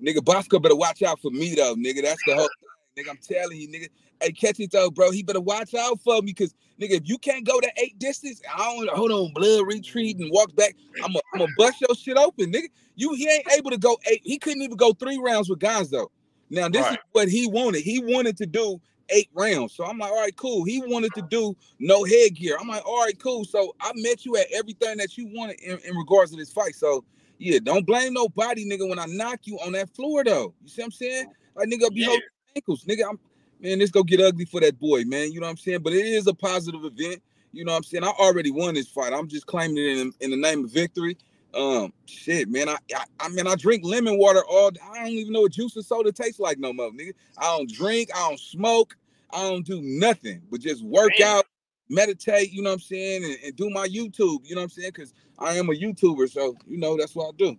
Nigga, 0.00 0.24
Bosco 0.24 0.60
better 0.60 0.76
watch 0.76 1.02
out 1.02 1.20
for 1.20 1.32
me 1.32 1.56
though, 1.56 1.74
nigga. 1.74 2.02
That's 2.02 2.22
the 2.24 2.36
whole 2.36 2.48
thing. 2.94 3.04
Nigga, 3.04 3.10
I'm 3.10 3.18
telling 3.18 3.60
you, 3.60 3.68
nigga. 3.68 3.88
Hey, 4.20 4.32
catch 4.32 4.60
it 4.60 4.70
though, 4.70 4.90
bro. 4.90 5.10
He 5.10 5.22
better 5.22 5.40
watch 5.40 5.74
out 5.74 6.00
for 6.00 6.20
me 6.22 6.32
because 6.32 6.54
nigga, 6.80 6.92
if 6.92 7.08
you 7.08 7.18
can't 7.18 7.46
go 7.46 7.60
to 7.60 7.70
eight 7.76 7.98
distance, 7.98 8.40
I 8.52 8.58
don't 8.58 8.88
hold 8.90 9.12
on, 9.12 9.32
blood 9.34 9.66
retreat 9.66 10.18
and 10.18 10.30
walk 10.30 10.54
back. 10.56 10.74
I'm 11.04 11.12
gonna 11.12 11.44
I'm 11.44 11.54
bust 11.56 11.80
your 11.80 11.94
shit 11.94 12.16
open, 12.16 12.52
nigga. 12.52 12.68
You 12.94 13.14
he 13.14 13.28
ain't 13.28 13.52
able 13.52 13.70
to 13.70 13.78
go 13.78 13.98
eight. 14.10 14.22
He 14.24 14.38
couldn't 14.38 14.62
even 14.62 14.76
go 14.76 14.92
three 14.92 15.18
rounds 15.18 15.50
with 15.50 15.58
Gonzo. 15.58 16.08
Now 16.50 16.68
this 16.68 16.82
right. 16.82 16.92
is 16.92 16.98
what 17.12 17.28
he 17.28 17.46
wanted. 17.46 17.82
He 17.82 17.98
wanted 17.98 18.36
to 18.38 18.46
do 18.46 18.80
eight 19.10 19.28
rounds. 19.34 19.74
So 19.74 19.84
I'm 19.84 19.98
like, 19.98 20.10
all 20.10 20.20
right, 20.20 20.36
cool. 20.36 20.64
He 20.64 20.80
wanted 20.80 21.12
to 21.14 21.22
do 21.22 21.56
no 21.78 22.04
headgear. 22.04 22.56
I'm 22.60 22.68
like, 22.68 22.86
all 22.86 23.04
right, 23.04 23.18
cool. 23.18 23.44
So 23.44 23.74
I 23.80 23.92
met 23.94 24.24
you 24.24 24.36
at 24.36 24.46
everything 24.52 24.96
that 24.98 25.16
you 25.16 25.28
wanted 25.32 25.60
in, 25.60 25.78
in 25.78 25.96
regards 25.96 26.30
to 26.30 26.36
this 26.36 26.52
fight. 26.52 26.74
So 26.74 27.04
yeah, 27.38 27.58
don't 27.62 27.86
blame 27.86 28.14
nobody, 28.14 28.68
nigga, 28.68 28.88
when 28.88 28.98
I 28.98 29.06
knock 29.06 29.40
you 29.44 29.58
on 29.58 29.72
that 29.72 29.94
floor 29.94 30.24
though. 30.24 30.54
You 30.62 30.68
see 30.68 30.82
what 30.82 30.86
I'm 30.86 30.90
saying? 30.92 31.26
Like 31.54 31.68
nigga 31.68 31.92
be 31.92 32.00
yeah. 32.00 32.06
holding 32.06 32.22
ankles. 32.56 32.84
Nigga, 32.84 33.08
I'm 33.08 33.18
man, 33.60 33.78
this 33.78 33.90
go 33.90 34.02
get 34.02 34.20
ugly 34.20 34.44
for 34.44 34.60
that 34.60 34.78
boy, 34.78 35.04
man. 35.04 35.32
You 35.32 35.40
know 35.40 35.46
what 35.46 35.52
I'm 35.52 35.56
saying? 35.56 35.80
But 35.82 35.92
it 35.92 36.04
is 36.06 36.26
a 36.26 36.34
positive 36.34 36.84
event. 36.84 37.22
You 37.52 37.64
know 37.64 37.72
what 37.72 37.78
I'm 37.78 37.84
saying? 37.84 38.04
I 38.04 38.08
already 38.08 38.50
won 38.50 38.74
this 38.74 38.88
fight. 38.88 39.12
I'm 39.12 39.28
just 39.28 39.46
claiming 39.46 39.78
it 39.78 39.98
in, 39.98 40.12
in 40.20 40.30
the 40.30 40.36
name 40.36 40.64
of 40.64 40.70
victory. 40.70 41.16
Um, 41.54 41.92
shit, 42.04 42.50
man. 42.50 42.68
I, 42.68 42.76
I, 42.94 43.04
I 43.20 43.28
mean, 43.30 43.46
I 43.46 43.54
drink 43.54 43.82
lemon 43.84 44.18
water 44.18 44.42
all. 44.46 44.70
I 44.92 44.98
don't 44.98 45.08
even 45.08 45.32
know 45.32 45.42
what 45.42 45.52
juice 45.52 45.74
and 45.76 45.84
soda 45.84 46.12
tastes 46.12 46.38
like 46.38 46.58
no 46.58 46.72
more, 46.72 46.90
nigga. 46.90 47.14
I 47.38 47.44
don't 47.56 47.70
drink. 47.70 48.10
I 48.14 48.28
don't 48.28 48.40
smoke. 48.40 48.96
I 49.30 49.42
don't 49.42 49.64
do 49.64 49.80
nothing 49.82 50.42
but 50.50 50.60
just 50.60 50.84
work 50.84 51.20
out, 51.20 51.46
meditate. 51.88 52.52
You 52.52 52.62
know 52.62 52.70
what 52.70 52.74
I'm 52.74 52.80
saying, 52.80 53.24
and, 53.24 53.36
and, 53.44 53.56
do 53.56 53.70
my 53.70 53.88
YouTube. 53.88 54.40
You 54.44 54.54
know 54.54 54.60
what 54.60 54.64
I'm 54.64 54.68
saying, 54.70 54.92
because 54.94 55.14
I 55.38 55.54
am 55.54 55.68
a 55.68 55.72
YouTuber, 55.72 56.30
so 56.30 56.54
you 56.66 56.78
know 56.78 56.96
that's 56.96 57.14
what 57.14 57.28
I 57.28 57.36
do. 57.36 57.56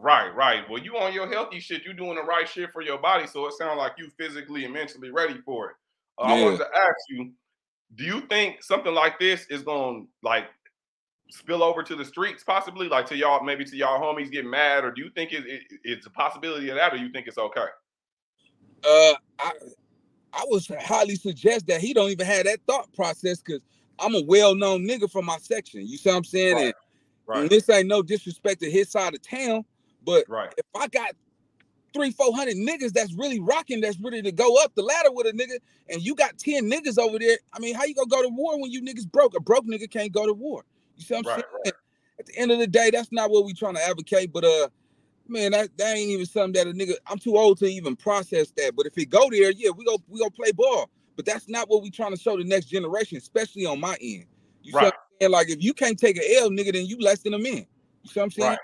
Right, 0.00 0.34
right. 0.34 0.62
Well, 0.70 0.80
you 0.80 0.96
on 0.96 1.12
your 1.12 1.28
healthy 1.28 1.60
shit. 1.60 1.84
You 1.84 1.92
doing 1.92 2.14
the 2.14 2.22
right 2.22 2.48
shit 2.48 2.70
for 2.70 2.82
your 2.82 2.98
body, 2.98 3.26
so 3.26 3.46
it 3.46 3.54
sounds 3.54 3.78
like 3.78 3.92
you 3.98 4.10
physically 4.16 4.64
and 4.64 4.72
mentally 4.72 5.10
ready 5.10 5.38
for 5.44 5.70
it. 5.70 5.76
Uh, 6.18 6.28
yeah. 6.28 6.34
I 6.34 6.44
wanted 6.44 6.58
to 6.58 6.66
ask 6.66 6.96
you, 7.10 7.32
do 7.96 8.04
you 8.04 8.20
think 8.22 8.62
something 8.62 8.94
like 8.94 9.18
this 9.18 9.46
is 9.50 9.62
going 9.62 10.04
to 10.04 10.08
like 10.22 10.44
spill 11.30 11.62
over 11.62 11.82
to 11.82 11.94
the 11.94 12.04
streets 12.04 12.42
possibly 12.42 12.88
like 12.88 13.04
to 13.06 13.16
y'all 13.16 13.44
maybe 13.44 13.64
to 13.64 13.76
y'all 13.76 14.00
homies 14.00 14.30
get 14.30 14.46
mad 14.46 14.82
or 14.82 14.90
do 14.90 15.02
you 15.02 15.10
think 15.10 15.32
it, 15.32 15.44
it, 15.46 15.62
it's 15.84 16.06
a 16.06 16.10
possibility 16.10 16.70
of 16.70 16.76
that 16.76 16.92
or 16.92 16.96
you 16.96 17.10
think 17.10 17.26
it's 17.26 17.36
okay 17.36 17.66
uh 18.84 19.14
i 19.38 19.52
i 20.32 20.44
would 20.46 20.64
highly 20.80 21.16
suggest 21.16 21.66
that 21.66 21.82
he 21.82 21.92
don't 21.92 22.10
even 22.10 22.26
have 22.26 22.44
that 22.44 22.58
thought 22.66 22.90
process 22.94 23.42
because 23.42 23.60
i'm 23.98 24.14
a 24.14 24.22
well-known 24.22 24.88
nigga 24.88 25.10
from 25.10 25.26
my 25.26 25.36
section 25.36 25.86
you 25.86 25.98
see 25.98 26.08
what 26.08 26.16
i'm 26.16 26.24
saying 26.24 26.54
right. 26.54 26.64
And, 26.64 26.74
right. 27.26 27.40
and 27.42 27.50
this 27.50 27.68
ain't 27.68 27.88
no 27.88 28.02
disrespect 28.02 28.62
to 28.62 28.70
his 28.70 28.90
side 28.90 29.12
of 29.12 29.20
town 29.20 29.66
but 30.08 30.24
right. 30.26 30.54
if 30.56 30.64
i 30.74 30.86
got 30.88 31.10
three, 31.92 32.10
four 32.10 32.34
hundred 32.34 32.56
niggas 32.56 32.92
that's 32.92 33.12
really 33.12 33.40
rocking, 33.40 33.82
that's 33.82 34.00
ready 34.00 34.22
to 34.22 34.32
go 34.32 34.56
up 34.62 34.74
the 34.74 34.82
ladder 34.82 35.10
with 35.12 35.26
a 35.26 35.32
nigga, 35.32 35.58
and 35.90 36.00
you 36.00 36.14
got 36.14 36.38
10 36.38 36.70
niggas 36.70 36.98
over 36.98 37.18
there. 37.18 37.36
I 37.52 37.58
mean, 37.58 37.74
how 37.74 37.84
you 37.84 37.94
gonna 37.94 38.08
go 38.08 38.22
to 38.22 38.28
war 38.30 38.58
when 38.58 38.70
you 38.70 38.80
niggas 38.80 39.10
broke? 39.10 39.36
A 39.36 39.40
broke 39.40 39.66
nigga 39.66 39.90
can't 39.90 40.10
go 40.10 40.26
to 40.26 40.32
war. 40.32 40.64
You 40.96 41.04
see 41.04 41.14
what 41.14 41.26
I'm 41.26 41.32
right, 41.32 41.40
saying? 41.40 41.62
Right. 41.66 41.74
At 42.20 42.26
the 42.26 42.38
end 42.38 42.50
of 42.52 42.58
the 42.58 42.66
day, 42.66 42.90
that's 42.90 43.12
not 43.12 43.30
what 43.30 43.44
we 43.44 43.52
trying 43.52 43.74
to 43.74 43.84
advocate. 43.84 44.32
But 44.32 44.44
uh, 44.44 44.68
man, 45.28 45.52
that, 45.52 45.76
that 45.76 45.96
ain't 45.96 46.10
even 46.10 46.24
something 46.24 46.52
that 46.54 46.66
a 46.66 46.72
nigga. 46.72 46.94
I'm 47.06 47.18
too 47.18 47.36
old 47.36 47.58
to 47.58 47.66
even 47.66 47.94
process 47.94 48.50
that. 48.56 48.74
But 48.76 48.86
if 48.86 48.96
it 48.96 49.10
go 49.10 49.28
there, 49.30 49.50
yeah, 49.50 49.70
we 49.76 49.84
go 49.84 49.98
we 50.08 50.20
go 50.20 50.30
play 50.30 50.52
ball. 50.52 50.88
But 51.16 51.26
that's 51.26 51.48
not 51.48 51.68
what 51.68 51.82
we 51.82 51.90
trying 51.90 52.14
to 52.14 52.20
show 52.20 52.36
the 52.38 52.44
next 52.44 52.66
generation, 52.66 53.18
especially 53.18 53.66
on 53.66 53.78
my 53.78 53.96
end. 54.00 54.24
You 54.62 54.72
right. 54.72 54.80
see 54.80 54.84
what 54.84 54.94
I'm 54.94 55.00
saying? 55.20 55.32
Like 55.32 55.50
if 55.50 55.62
you 55.62 55.74
can't 55.74 55.98
take 55.98 56.16
an 56.16 56.24
L, 56.38 56.48
nigga, 56.48 56.72
then 56.72 56.86
you 56.86 56.98
less 56.98 57.20
than 57.20 57.34
a 57.34 57.38
man. 57.38 57.66
You 58.02 58.10
see 58.10 58.20
what 58.20 58.24
I'm 58.24 58.30
saying? 58.30 58.48
Right. 58.50 58.58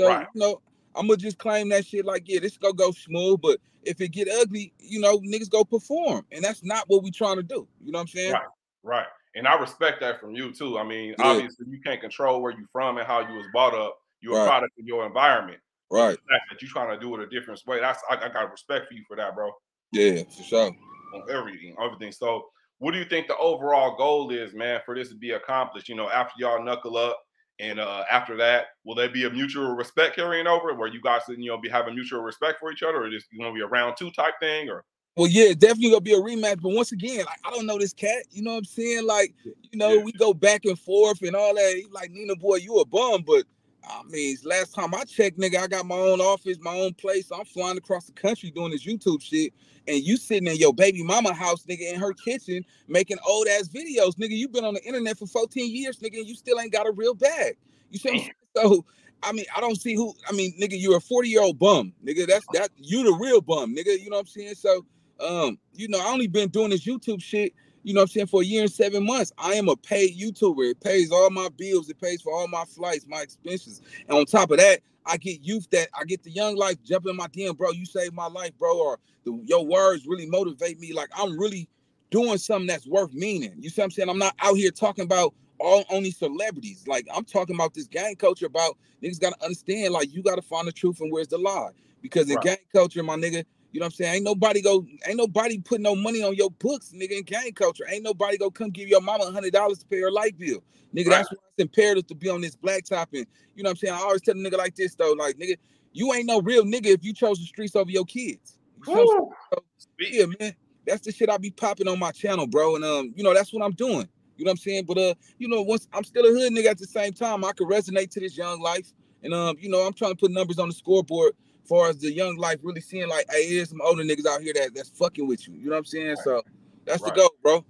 So 0.00 0.08
right. 0.08 0.26
you 0.34 0.40
know, 0.40 0.60
I'm 0.98 1.06
gonna 1.06 1.16
just 1.16 1.38
claim 1.38 1.68
that 1.68 1.86
shit 1.86 2.04
like, 2.04 2.24
yeah, 2.26 2.40
this 2.40 2.56
gonna 2.58 2.74
go 2.74 2.90
smooth, 2.90 3.40
but 3.40 3.60
if 3.84 4.00
it 4.00 4.08
get 4.08 4.28
ugly, 4.28 4.72
you 4.78 5.00
know, 5.00 5.18
niggas 5.18 5.48
go 5.48 5.64
perform, 5.64 6.26
and 6.32 6.42
that's 6.42 6.64
not 6.64 6.84
what 6.88 7.02
we 7.02 7.10
trying 7.10 7.36
to 7.36 7.42
do. 7.42 7.68
You 7.80 7.92
know 7.92 7.98
what 7.98 8.02
I'm 8.02 8.08
saying? 8.08 8.32
Right, 8.32 8.42
right. 8.82 9.06
And 9.34 9.46
I 9.46 9.54
respect 9.54 10.00
that 10.00 10.20
from 10.20 10.34
you 10.34 10.52
too. 10.52 10.78
I 10.78 10.84
mean, 10.84 11.14
yeah. 11.18 11.24
obviously 11.24 11.66
you 11.68 11.80
can't 11.80 12.00
control 12.00 12.42
where 12.42 12.52
you 12.52 12.66
from 12.72 12.98
and 12.98 13.06
how 13.06 13.20
you 13.20 13.36
was 13.36 13.46
brought 13.52 13.74
up. 13.74 13.96
You're 14.20 14.34
right. 14.34 14.44
a 14.44 14.48
product 14.48 14.72
of 14.80 14.86
your 14.86 15.06
environment. 15.06 15.60
Right. 15.90 16.10
The 16.10 16.32
fact 16.32 16.44
that 16.50 16.60
you 16.60 16.68
trying 16.68 16.98
to 16.98 17.00
do 17.00 17.14
it 17.14 17.20
a 17.20 17.28
different 17.28 17.62
way. 17.66 17.80
That's 17.80 18.02
I, 18.10 18.16
I 18.16 18.28
got 18.28 18.50
respect 18.50 18.88
for 18.88 18.94
you 18.94 19.04
for 19.06 19.16
that, 19.16 19.34
bro. 19.34 19.52
Yeah, 19.92 20.22
for 20.36 20.42
sure. 20.42 20.72
On 21.14 21.22
everything, 21.30 21.76
everything. 21.80 22.12
So 22.12 22.46
what 22.78 22.92
do 22.92 22.98
you 22.98 23.04
think 23.04 23.28
the 23.28 23.36
overall 23.36 23.96
goal 23.96 24.30
is, 24.30 24.54
man, 24.54 24.80
for 24.84 24.94
this 24.94 25.08
to 25.10 25.14
be 25.14 25.30
accomplished? 25.30 25.88
You 25.88 25.94
know, 25.94 26.10
after 26.10 26.34
y'all 26.38 26.62
knuckle 26.62 26.96
up, 26.96 27.18
and 27.60 27.80
uh, 27.80 28.04
after 28.10 28.36
that, 28.36 28.66
will 28.84 28.94
there 28.94 29.08
be 29.08 29.24
a 29.24 29.30
mutual 29.30 29.74
respect 29.74 30.16
carrying 30.16 30.46
over, 30.46 30.74
where 30.74 30.88
you 30.88 31.00
guys, 31.00 31.22
you 31.28 31.48
know, 31.48 31.58
be 31.58 31.68
having 31.68 31.94
mutual 31.94 32.22
respect 32.22 32.60
for 32.60 32.70
each 32.70 32.82
other, 32.82 33.02
or 33.02 33.10
just 33.10 33.26
you 33.32 33.42
to 33.44 33.52
be 33.52 33.60
a 33.60 33.66
round 33.66 33.96
two 33.98 34.10
type 34.10 34.34
thing, 34.40 34.68
or? 34.68 34.84
Well, 35.16 35.26
yeah, 35.26 35.52
definitely 35.52 35.90
gonna 35.90 36.00
be 36.00 36.14
a 36.14 36.18
rematch. 36.18 36.60
But 36.62 36.70
once 36.70 36.92
again, 36.92 37.24
like 37.26 37.40
I 37.44 37.50
don't 37.50 37.66
know 37.66 37.78
this 37.78 37.92
cat. 37.92 38.24
You 38.30 38.42
know 38.42 38.52
what 38.52 38.58
I'm 38.58 38.64
saying? 38.64 39.04
Like, 39.04 39.34
you 39.44 39.78
know, 39.78 39.94
yeah. 39.94 40.02
we 40.02 40.12
go 40.12 40.32
back 40.32 40.64
and 40.64 40.78
forth 40.78 41.22
and 41.22 41.34
all 41.34 41.54
that. 41.54 41.82
like 41.90 42.12
Nina, 42.12 42.36
boy, 42.36 42.56
you 42.56 42.78
a 42.78 42.86
bum. 42.86 43.24
But 43.26 43.44
I 43.84 44.02
mean, 44.08 44.36
last 44.44 44.74
time 44.74 44.94
I 44.94 45.04
checked, 45.04 45.38
nigga, 45.38 45.58
I 45.58 45.66
got 45.66 45.86
my 45.86 45.94
own 45.94 46.20
office, 46.20 46.58
my 46.60 46.74
own 46.74 46.94
place. 46.94 47.30
I'm 47.30 47.44
flying 47.44 47.78
across 47.78 48.06
the 48.06 48.12
country 48.12 48.50
doing 48.50 48.70
this 48.70 48.84
YouTube 48.84 49.22
shit, 49.22 49.52
and 49.86 50.02
you 50.02 50.16
sitting 50.16 50.48
in 50.48 50.56
your 50.56 50.74
baby 50.74 51.02
mama 51.02 51.32
house, 51.32 51.64
nigga, 51.64 51.92
in 51.92 52.00
her 52.00 52.12
kitchen 52.12 52.64
making 52.86 53.18
old 53.26 53.46
ass 53.48 53.68
videos, 53.68 54.16
nigga. 54.16 54.36
You 54.36 54.48
been 54.48 54.64
on 54.64 54.74
the 54.74 54.84
internet 54.84 55.18
for 55.18 55.26
14 55.26 55.74
years, 55.74 55.98
nigga, 55.98 56.18
and 56.18 56.26
you 56.26 56.34
still 56.34 56.60
ain't 56.60 56.72
got 56.72 56.86
a 56.86 56.92
real 56.92 57.14
bag. 57.14 57.56
You 57.90 57.98
see 57.98 58.30
So 58.56 58.84
I 59.22 59.32
mean, 59.32 59.44
I 59.56 59.60
don't 59.60 59.80
see 59.80 59.94
who. 59.94 60.14
I 60.28 60.32
mean, 60.32 60.54
nigga, 60.60 60.74
you're 60.80 60.96
a 60.96 61.00
40 61.00 61.28
year 61.28 61.42
old 61.42 61.58
bum, 61.58 61.92
nigga. 62.04 62.26
That's 62.26 62.46
that. 62.52 62.70
You 62.76 63.04
the 63.04 63.12
real 63.12 63.40
bum, 63.40 63.74
nigga. 63.74 63.98
You 63.98 64.10
know 64.10 64.16
what 64.16 64.20
I'm 64.22 64.26
saying? 64.26 64.54
So 64.54 64.84
um, 65.20 65.58
you 65.74 65.88
know, 65.88 66.00
I 66.00 66.10
only 66.10 66.26
been 66.26 66.48
doing 66.48 66.70
this 66.70 66.84
YouTube 66.84 67.22
shit 67.22 67.52
you 67.82 67.94
know 67.94 68.00
what 68.00 68.04
I'm 68.04 68.08
saying, 68.08 68.26
for 68.26 68.42
a 68.42 68.44
year 68.44 68.62
and 68.62 68.72
seven 68.72 69.04
months. 69.06 69.32
I 69.38 69.54
am 69.54 69.68
a 69.68 69.76
paid 69.76 70.18
YouTuber. 70.18 70.70
It 70.70 70.80
pays 70.80 71.10
all 71.10 71.30
my 71.30 71.48
bills, 71.56 71.88
it 71.88 72.00
pays 72.00 72.22
for 72.22 72.32
all 72.32 72.48
my 72.48 72.64
flights, 72.64 73.06
my 73.08 73.22
expenses. 73.22 73.82
And 74.08 74.18
on 74.18 74.24
top 74.26 74.50
of 74.50 74.58
that, 74.58 74.80
I 75.06 75.16
get 75.16 75.40
youth 75.42 75.68
that 75.70 75.88
I 75.98 76.04
get 76.04 76.22
the 76.22 76.30
young 76.30 76.56
life 76.56 76.76
jumping 76.84 77.10
in 77.10 77.16
my 77.16 77.28
DM, 77.28 77.56
bro. 77.56 77.70
You 77.70 77.86
saved 77.86 78.14
my 78.14 78.26
life, 78.26 78.52
bro. 78.58 78.78
Or 78.78 78.98
the, 79.24 79.40
your 79.46 79.64
words 79.64 80.06
really 80.06 80.26
motivate 80.26 80.78
me. 80.78 80.92
Like 80.92 81.08
I'm 81.16 81.38
really 81.38 81.68
doing 82.10 82.38
something 82.38 82.66
that's 82.66 82.86
worth 82.86 83.14
meaning. 83.14 83.54
You 83.58 83.70
see 83.70 83.80
what 83.80 83.86
I'm 83.86 83.90
saying? 83.90 84.08
I'm 84.08 84.18
not 84.18 84.34
out 84.40 84.54
here 84.54 84.70
talking 84.70 85.04
about 85.04 85.34
all 85.58 85.84
only 85.90 86.10
celebrities. 86.10 86.84
Like 86.86 87.06
I'm 87.14 87.24
talking 87.24 87.54
about 87.54 87.74
this 87.74 87.88
gang 87.88 88.16
culture 88.16 88.46
about 88.46 88.76
niggas 89.02 89.20
gotta 89.20 89.42
understand, 89.42 89.94
like 89.94 90.12
you 90.12 90.22
gotta 90.22 90.42
find 90.42 90.66
the 90.66 90.72
truth 90.72 91.00
and 91.00 91.12
where's 91.12 91.28
the 91.28 91.38
lie. 91.38 91.70
Because 92.00 92.28
in 92.28 92.36
right. 92.36 92.44
gang 92.44 92.56
culture, 92.72 93.02
my 93.02 93.16
nigga, 93.16 93.44
you 93.72 93.80
know 93.80 93.84
what 93.84 93.92
I'm 93.92 93.96
saying? 93.96 94.14
Ain't 94.14 94.24
nobody 94.24 94.62
go, 94.62 94.86
ain't 95.06 95.18
nobody 95.18 95.58
put 95.58 95.80
no 95.80 95.94
money 95.94 96.22
on 96.22 96.34
your 96.34 96.50
books, 96.50 96.92
nigga, 96.94 97.18
in 97.18 97.24
gang 97.24 97.52
culture. 97.52 97.84
Ain't 97.88 98.02
nobody 98.02 98.38
go 98.38 98.50
come 98.50 98.70
give 98.70 98.88
your 98.88 99.00
mama 99.00 99.24
a 99.24 99.32
hundred 99.32 99.52
dollars 99.52 99.78
to 99.78 99.86
pay 99.86 100.00
her 100.00 100.10
light 100.10 100.38
bill. 100.38 100.62
Nigga, 100.94 101.08
right. 101.08 101.16
that's 101.16 101.30
why 101.30 101.36
it's 101.56 101.62
imperative 101.62 102.06
to 102.06 102.14
be 102.14 102.30
on 102.30 102.40
this 102.40 102.56
black 102.56 102.84
top. 102.84 103.10
And 103.12 103.26
you 103.54 103.62
know 103.62 103.68
what 103.68 103.72
I'm 103.72 103.76
saying? 103.76 103.94
I 103.94 103.98
always 103.98 104.22
tell 104.22 104.34
a 104.34 104.38
nigga 104.38 104.56
like 104.56 104.74
this 104.74 104.94
though, 104.94 105.12
like 105.12 105.36
nigga, 105.36 105.56
you 105.92 106.12
ain't 106.14 106.26
no 106.26 106.40
real 106.40 106.64
nigga 106.64 106.86
if 106.86 107.04
you 107.04 107.12
chose 107.12 107.38
the 107.38 107.44
streets 107.44 107.76
over 107.76 107.90
your 107.90 108.04
kids. 108.04 108.58
You 108.86 108.94
know 108.94 109.32
so, 109.52 109.62
yeah, 110.00 110.26
man. 110.38 110.54
That's 110.86 111.04
the 111.04 111.12
shit 111.12 111.28
I 111.28 111.36
be 111.36 111.50
popping 111.50 111.88
on 111.88 111.98
my 111.98 112.12
channel, 112.12 112.46
bro. 112.46 112.76
And 112.76 112.84
um, 112.84 113.12
you 113.14 113.22
know, 113.22 113.34
that's 113.34 113.52
what 113.52 113.62
I'm 113.62 113.72
doing. 113.72 114.08
You 114.38 114.44
know 114.44 114.50
what 114.50 114.52
I'm 114.52 114.56
saying? 114.58 114.84
But 114.86 114.96
uh, 114.96 115.14
you 115.38 115.48
know, 115.48 115.60
once 115.60 115.86
I'm 115.92 116.04
still 116.04 116.24
a 116.24 116.28
hood 116.28 116.52
nigga 116.52 116.66
at 116.66 116.78
the 116.78 116.86
same 116.86 117.12
time, 117.12 117.44
I 117.44 117.52
can 117.52 117.68
resonate 117.68 118.10
to 118.12 118.20
this 118.20 118.36
young 118.36 118.60
life. 118.60 118.92
And 119.22 119.34
um, 119.34 119.56
you 119.60 119.68
know, 119.68 119.86
I'm 119.86 119.92
trying 119.92 120.12
to 120.12 120.16
put 120.16 120.30
numbers 120.30 120.58
on 120.58 120.68
the 120.68 120.74
scoreboard 120.74 121.32
far 121.68 121.88
as 121.88 121.98
the 121.98 122.12
young 122.12 122.36
life 122.36 122.58
really 122.62 122.80
seeing 122.80 123.08
like, 123.08 123.26
hey, 123.30 123.48
here's 123.48 123.70
some 123.70 123.80
older 123.82 124.02
niggas 124.02 124.26
out 124.26 124.40
here 124.40 124.52
that 124.54 124.74
that's 124.74 124.88
fucking 124.90 125.26
with 125.26 125.46
you. 125.46 125.54
You 125.54 125.66
know 125.66 125.72
what 125.72 125.78
I'm 125.78 125.84
saying? 125.84 126.08
Right. 126.08 126.18
So 126.24 126.42
that's 126.84 127.02
right. 127.02 127.14
the 127.14 127.20
goal, 127.20 127.30
bro. 127.42 127.64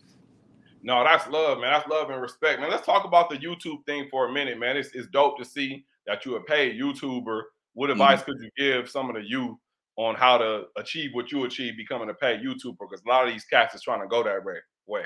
No, 0.82 1.02
that's 1.04 1.28
love, 1.28 1.58
man. 1.58 1.72
That's 1.72 1.88
love 1.88 2.10
and 2.10 2.22
respect, 2.22 2.60
man. 2.60 2.70
Let's 2.70 2.86
talk 2.86 3.04
about 3.04 3.28
the 3.28 3.36
YouTube 3.36 3.84
thing 3.84 4.08
for 4.10 4.28
a 4.28 4.32
minute, 4.32 4.58
man. 4.58 4.76
It's, 4.76 4.90
it's 4.94 5.08
dope 5.08 5.38
to 5.38 5.44
see 5.44 5.84
that 6.06 6.24
you're 6.24 6.38
a 6.38 6.44
paid 6.44 6.80
YouTuber. 6.80 7.42
What 7.74 7.90
mm-hmm. 7.90 7.92
advice 7.92 8.20
mm-hmm. 8.20 8.32
could 8.32 8.40
you 8.42 8.50
give 8.56 8.88
some 8.88 9.10
of 9.10 9.16
the 9.16 9.28
youth 9.28 9.56
on 9.96 10.14
how 10.14 10.38
to 10.38 10.64
achieve 10.76 11.10
what 11.12 11.32
you 11.32 11.44
achieve 11.44 11.76
becoming 11.76 12.08
a 12.08 12.14
paid 12.14 12.40
YouTuber? 12.40 12.76
Because 12.78 13.02
a 13.04 13.08
lot 13.08 13.26
of 13.26 13.32
these 13.32 13.44
cats 13.44 13.74
is 13.74 13.82
trying 13.82 14.00
to 14.00 14.06
go 14.06 14.22
that 14.22 14.44
way. 14.86 15.02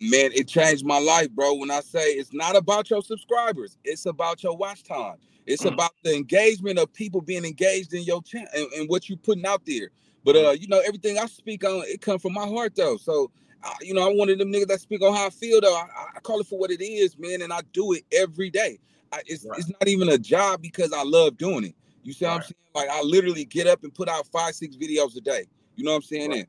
Man, 0.00 0.30
it 0.34 0.46
changed 0.46 0.84
my 0.84 0.98
life, 0.98 1.30
bro. 1.30 1.54
When 1.54 1.70
I 1.70 1.80
say 1.80 2.12
it's 2.12 2.32
not 2.32 2.54
about 2.54 2.90
your 2.90 3.02
subscribers, 3.02 3.78
it's 3.82 4.04
about 4.04 4.42
your 4.42 4.56
watch 4.56 4.84
time. 4.84 5.16
It's 5.46 5.62
mm-hmm. 5.62 5.74
about 5.74 5.92
the 6.02 6.14
engagement 6.14 6.78
of 6.78 6.92
people 6.92 7.20
being 7.20 7.44
engaged 7.44 7.94
in 7.94 8.02
your 8.02 8.22
channel 8.22 8.48
and, 8.54 8.66
and, 8.72 8.88
what 8.88 9.08
you're 9.08 9.16
putting 9.16 9.46
out 9.46 9.62
there. 9.64 9.90
But 10.24 10.34
mm. 10.34 10.48
uh, 10.48 10.50
you 10.50 10.68
know, 10.68 10.80
everything 10.80 11.18
I 11.18 11.26
speak 11.26 11.64
on, 11.64 11.82
it 11.86 12.02
comes 12.02 12.20
from 12.20 12.34
my 12.34 12.46
heart 12.46 12.74
though. 12.76 12.96
So 12.96 13.30
uh, 13.62 13.70
you 13.80 13.94
know, 13.94 14.08
I'm 14.08 14.18
one 14.18 14.28
of 14.28 14.38
them 14.38 14.52
niggas 14.52 14.66
that 14.68 14.80
speak 14.80 15.02
on 15.02 15.14
how 15.14 15.26
I 15.26 15.30
feel 15.30 15.60
though. 15.60 15.74
I, 15.74 15.86
I, 16.16 16.20
call 16.20 16.40
it 16.40 16.46
for 16.46 16.58
what 16.58 16.70
it 16.70 16.82
is, 16.82 17.16
man, 17.18 17.42
and 17.42 17.52
I 17.52 17.60
do 17.72 17.92
it 17.92 18.04
every 18.12 18.50
day. 18.50 18.78
I, 19.12 19.22
it's 19.26 19.46
right. 19.46 19.58
it's 19.58 19.68
not 19.68 19.88
even 19.88 20.08
a 20.08 20.18
job 20.18 20.60
because 20.60 20.92
I 20.92 21.04
love 21.04 21.38
doing 21.38 21.64
it. 21.64 21.74
You 22.02 22.12
see 22.12 22.26
right. 22.26 22.32
what 22.32 22.36
I'm 22.36 22.42
saying? 22.42 22.54
Like 22.74 22.88
I 22.90 23.02
literally 23.02 23.44
get 23.44 23.66
up 23.66 23.82
and 23.82 23.94
put 23.94 24.08
out 24.08 24.26
five, 24.26 24.54
six 24.54 24.76
videos 24.76 25.16
a 25.16 25.20
day. 25.20 25.46
You 25.76 25.84
know 25.84 25.92
what 25.92 25.96
I'm 25.96 26.02
saying? 26.02 26.30
Right. 26.30 26.48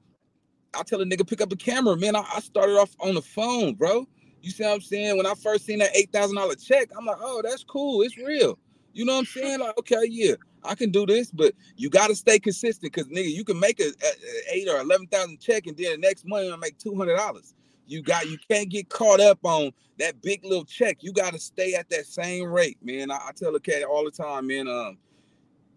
I 0.74 0.84
tell 0.84 1.02
a 1.02 1.06
nigga 1.06 1.28
pick 1.28 1.42
up 1.42 1.52
a 1.52 1.56
camera, 1.56 1.96
man. 1.98 2.16
I, 2.16 2.24
I 2.36 2.40
started 2.40 2.78
off 2.78 2.96
on 3.00 3.16
the 3.16 3.22
phone, 3.22 3.76
bro. 3.76 4.08
You 4.42 4.52
see 4.52 4.64
what 4.64 4.74
I'm 4.74 4.82
saying? 4.82 5.18
When 5.18 5.26
I 5.26 5.34
first 5.34 5.66
seen 5.66 5.80
that 5.80 5.96
eight 5.96 6.12
thousand 6.12 6.36
dollar 6.36 6.56
check, 6.56 6.90
I'm 6.98 7.06
like, 7.06 7.18
oh, 7.20 7.42
that's 7.44 7.64
cool. 7.64 8.02
It's 8.02 8.18
real. 8.18 8.58
You 8.94 9.06
know 9.06 9.14
what 9.14 9.20
I'm 9.20 9.26
saying? 9.26 9.60
Like, 9.60 9.78
okay, 9.78 10.06
yeah, 10.10 10.36
I 10.64 10.76
can 10.76 10.92
do 10.92 11.06
this, 11.06 11.32
but 11.32 11.54
you 11.76 11.90
got 11.90 12.08
to 12.08 12.16
stay 12.16 12.40
consistent 12.40 12.94
because 12.94 13.08
nigga, 13.10 13.34
you 13.34 13.44
can 13.44 13.60
make 13.60 13.80
a, 13.80 13.86
a, 13.86 13.88
a 13.90 14.56
eight 14.56 14.68
or 14.68 14.80
eleven 14.80 15.08
thousand 15.08 15.40
check, 15.40 15.68
and 15.68 15.78
then 15.78 15.92
the 15.92 16.08
next 16.08 16.26
month 16.26 16.52
I 16.52 16.56
make 16.56 16.78
two 16.78 16.96
hundred 16.96 17.18
dollars. 17.18 17.54
You 17.88 18.02
got 18.02 18.30
you 18.30 18.38
can't 18.50 18.70
get 18.70 18.90
caught 18.90 19.20
up 19.20 19.40
on 19.44 19.72
that 20.00 20.22
big 20.22 20.44
little 20.44 20.66
check. 20.66 20.98
You 21.02 21.12
got 21.12 21.34
to 21.34 21.40
stay 21.40 21.74
at 21.74 21.90
that 21.90 22.06
same 22.06 22.46
rate, 22.46 22.78
man. 22.84 23.12
I, 23.12 23.16
I 23.16 23.32
tell 23.36 23.54
the 23.54 23.60
cat 23.60 23.84
all 23.84 24.04
the 24.04 24.12
time, 24.12 24.48
man. 24.48 24.68
Um, 24.68 24.98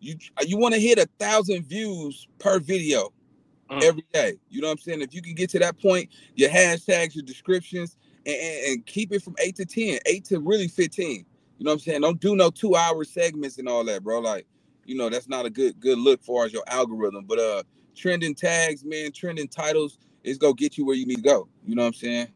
you 0.01 0.17
you 0.47 0.57
want 0.57 0.75
to 0.75 0.81
hit 0.81 0.99
a 0.99 1.09
thousand 1.19 1.65
views 1.65 2.27
per 2.39 2.59
video 2.59 3.13
mm. 3.71 3.83
every 3.83 4.05
day. 4.13 4.37
You 4.49 4.61
know 4.61 4.69
what 4.69 4.73
I'm 4.73 4.79
saying? 4.79 5.03
If 5.03 5.15
you 5.15 5.23
can 5.23 5.35
get 5.35 5.51
to 5.51 5.59
that 5.61 5.81
point, 5.81 6.11
your 6.35 6.51
hashtags, 6.51 7.15
your 7.15 7.25
descriptions, 7.25 7.97
and, 8.27 8.37
and, 8.37 8.67
and 8.67 8.87
keep 8.87 9.13
it 9.13 9.23
from 9.23 9.35
eight 9.39 9.57
to 9.57 9.65
ten, 9.65 9.99
eight 10.07 10.25
to 10.27 10.41
really 10.41 10.69
fifteen. 10.69 11.25
You 11.59 11.65
know 11.65 11.73
what 11.73 11.75
I'm 11.75 11.79
saying? 11.81 12.01
Don't 12.01 12.21
do 12.21 12.37
no 12.37 12.51
two 12.51 12.75
hour 12.75 13.05
segments 13.05 13.59
and 13.59 13.69
all 13.69 13.85
that, 13.85 14.03
bro. 14.03 14.21
Like, 14.21 14.47
you 14.85 14.97
know, 14.97 15.09
that's 15.09 15.29
not 15.29 15.47
a 15.47 15.51
good 15.51 15.79
good 15.81 15.99
look 15.99 16.23
for 16.23 16.45
as 16.45 16.53
your 16.53 16.65
algorithm. 16.67 17.25
But 17.25 17.39
uh 17.39 17.63
trending 17.95 18.35
tags, 18.35 18.85
man, 18.85 19.13
trending 19.13 19.49
titles 19.49 19.99
is 20.25 20.39
gonna 20.39 20.55
get 20.55 20.79
you 20.79 20.85
where 20.85 20.97
you 20.97 21.07
need 21.07 21.17
to 21.17 21.23
go. 21.23 21.49
You 21.67 21.75
know 21.75 21.83
what 21.83 21.89
I'm 21.89 21.95
saying? 21.95 22.29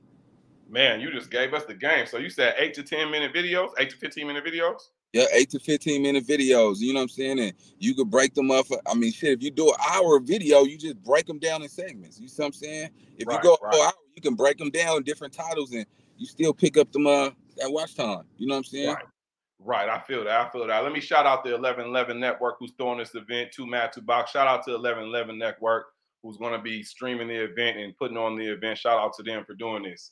Man, 0.69 1.01
you 1.01 1.11
just 1.13 1.31
gave 1.31 1.55
us 1.55 1.65
the 1.65 1.75
game. 1.75 2.07
So 2.07 2.19
you 2.19 2.31
said 2.31 2.55
eight 2.59 2.75
to 2.75 2.83
10 2.83 3.11
minute 3.11 3.35
videos, 3.35 3.71
eight 3.79 3.91
to 3.91 3.97
15 3.97 4.27
minute 4.27 4.45
videos? 4.45 4.89
Yeah, 5.15 5.27
eight 5.33 5.49
to 5.51 5.61
15 5.61 6.03
minute 6.03 6.27
videos. 6.27 6.81
You 6.81 6.93
know 6.93 6.99
what 6.99 7.05
I'm 7.05 7.09
saying? 7.09 7.39
And 7.39 7.53
you 7.79 7.95
could 7.95 8.11
break 8.11 8.35
them 8.35 8.51
up. 8.51 8.67
For, 8.67 8.81
I 8.85 8.95
mean, 8.95 9.13
shit, 9.13 9.39
if 9.39 9.45
you 9.45 9.53
do 9.53 9.69
an 9.69 9.77
hour 9.89 10.19
video, 10.19 10.65
you 10.65 10.77
just 10.77 11.01
break 11.05 11.27
them 11.27 11.39
down 11.39 11.63
in 11.63 11.69
segments. 11.69 12.19
You 12.19 12.27
see 12.27 12.43
what 12.43 12.47
I'm 12.47 12.53
saying? 12.53 12.91
If 13.17 13.29
right, 13.29 13.37
you 13.37 13.51
go 13.51 13.57
right. 13.63 13.75
hour, 13.75 13.93
you 14.17 14.21
can 14.21 14.35
break 14.35 14.59
them 14.59 14.71
down 14.71 14.97
in 14.97 15.03
different 15.05 15.33
titles 15.33 15.73
and 15.73 15.87
you 16.19 16.27
still 16.27 16.53
pick 16.53 16.77
up 16.77 16.91
them 16.91 17.07
uh 17.07 17.31
that 17.59 17.71
watch 17.71 17.95
time. 17.95 18.25
You 18.39 18.49
know 18.49 18.55
what 18.55 18.59
I'm 18.59 18.65
saying? 18.65 18.89
Right. 18.89 19.05
Right, 19.61 19.89
I 19.89 20.01
feel 20.01 20.25
that. 20.25 20.47
I 20.47 20.51
feel 20.51 20.67
that. 20.67 20.83
Let 20.83 20.93
me 20.93 21.01
shout 21.01 21.25
out 21.25 21.43
the 21.43 21.53
1111 21.53 22.21
Network 22.21 22.57
who's 22.59 22.73
throwing 22.77 22.99
this 22.99 23.15
event, 23.15 23.51
Two 23.51 23.67
Mad 23.67 23.93
Two 23.95 24.03
Box. 24.03 24.33
Shout 24.33 24.47
out 24.47 24.63
to 24.65 24.73
1111 24.73 25.39
Network 25.39 25.87
who's 26.23 26.37
going 26.37 26.53
to 26.53 26.59
be 26.59 26.83
streaming 26.83 27.29
the 27.29 27.45
event 27.45 27.79
and 27.79 27.97
putting 27.97 28.17
on 28.17 28.37
the 28.37 28.53
event. 28.53 28.79
Shout 28.79 28.99
out 28.99 29.15
to 29.15 29.23
them 29.23 29.45
for 29.45 29.55
doing 29.55 29.85
this. 29.85 30.11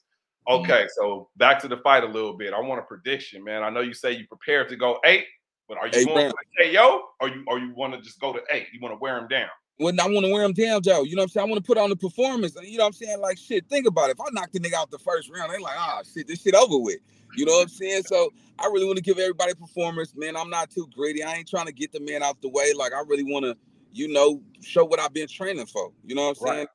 Mm-hmm. 0.49 0.65
Okay, 0.65 0.87
so 0.97 1.29
back 1.37 1.61
to 1.61 1.69
the 1.69 1.77
fight 1.79 2.03
a 2.05 2.07
little 2.07 2.37
bit. 2.37 2.53
I 2.53 2.61
want 2.61 2.81
a 2.81 2.85
prediction, 2.85 3.45
man. 3.45 3.63
I 3.63 3.71
know 3.71 3.81
you 3.81 3.95
say 3.95 4.13
you 4.13 4.27
prepared 4.27 4.69
to 4.71 4.77
go 4.77 4.99
eight, 5.05 5.27
but 5.69 5.79
are 5.79 5.87
you 5.87 6.07
going 6.07 6.31
to 6.31 6.73
KO 6.73 7.03
or 7.21 7.29
you 7.29 7.45
or 7.47 7.59
you 7.59 7.73
want 7.75 7.95
to 7.95 8.01
just 8.01 8.21
go 8.21 8.33
to 8.33 8.41
eight? 8.51 8.67
You 8.73 8.81
want 8.81 8.93
to 8.93 8.99
wear 8.99 9.17
him 9.19 9.29
down? 9.29 9.49
When 9.79 9.99
I 9.99 10.07
want 10.07 10.27
to 10.27 10.33
wear 10.33 10.45
him 10.45 10.53
down, 10.53 10.83
Joe. 10.83 11.03
You 11.03 11.17
know 11.17 11.21
what 11.21 11.25
I'm 11.25 11.29
saying? 11.31 11.47
I 11.49 11.51
want 11.51 11.63
to 11.63 11.67
put 11.67 11.79
on 11.79 11.91
the 11.91 11.97
performance. 11.97 12.57
You 12.63 12.79
know 12.79 12.85
what 12.85 12.89
I'm 12.89 12.93
saying? 12.93 13.21
Like 13.21 13.39
shit, 13.39 13.67
think 13.69 13.87
about 13.87 14.11
it. 14.11 14.17
If 14.19 14.21
I 14.21 14.25
knock 14.33 14.51
the 14.53 14.61
nigga 14.61 14.75
out 14.75 14.91
the 14.91 14.99
first 14.99 15.31
round, 15.31 15.53
they 15.53 15.59
like, 15.59 15.77
ah, 15.77 16.01
oh, 16.01 16.09
shit, 16.13 16.27
this 16.27 16.43
shit 16.43 16.55
over 16.55 16.79
with. 16.79 16.99
You 17.35 17.47
know 17.47 17.53
what 17.53 17.63
I'm 17.63 17.69
saying? 17.69 18.03
So 18.03 18.31
I 18.59 18.67
really 18.67 18.85
want 18.85 18.97
to 18.97 19.03
give 19.03 19.19
everybody 19.19 19.55
performance, 19.55 20.15
man. 20.15 20.37
I'm 20.37 20.51
not 20.51 20.71
too 20.71 20.89
greedy. 20.95 21.23
I 21.23 21.35
ain't 21.35 21.49
trying 21.49 21.67
to 21.67 21.73
get 21.73 21.93
the 21.93 22.01
man 22.01 22.23
out 22.23 22.43
the 22.43 22.49
way. 22.49 22.73
Like 22.77 22.93
I 22.93 23.03
really 23.07 23.25
want 23.25 23.45
to, 23.45 23.57
you 23.93 24.09
know, 24.09 24.43
show 24.61 24.85
what 24.85 25.01
I've 25.01 25.15
been 25.15 25.29
training 25.29 25.67
for. 25.67 25.93
You 26.05 26.15
know 26.15 26.29
what 26.29 26.39
I'm 26.43 26.47
saying? 26.47 26.67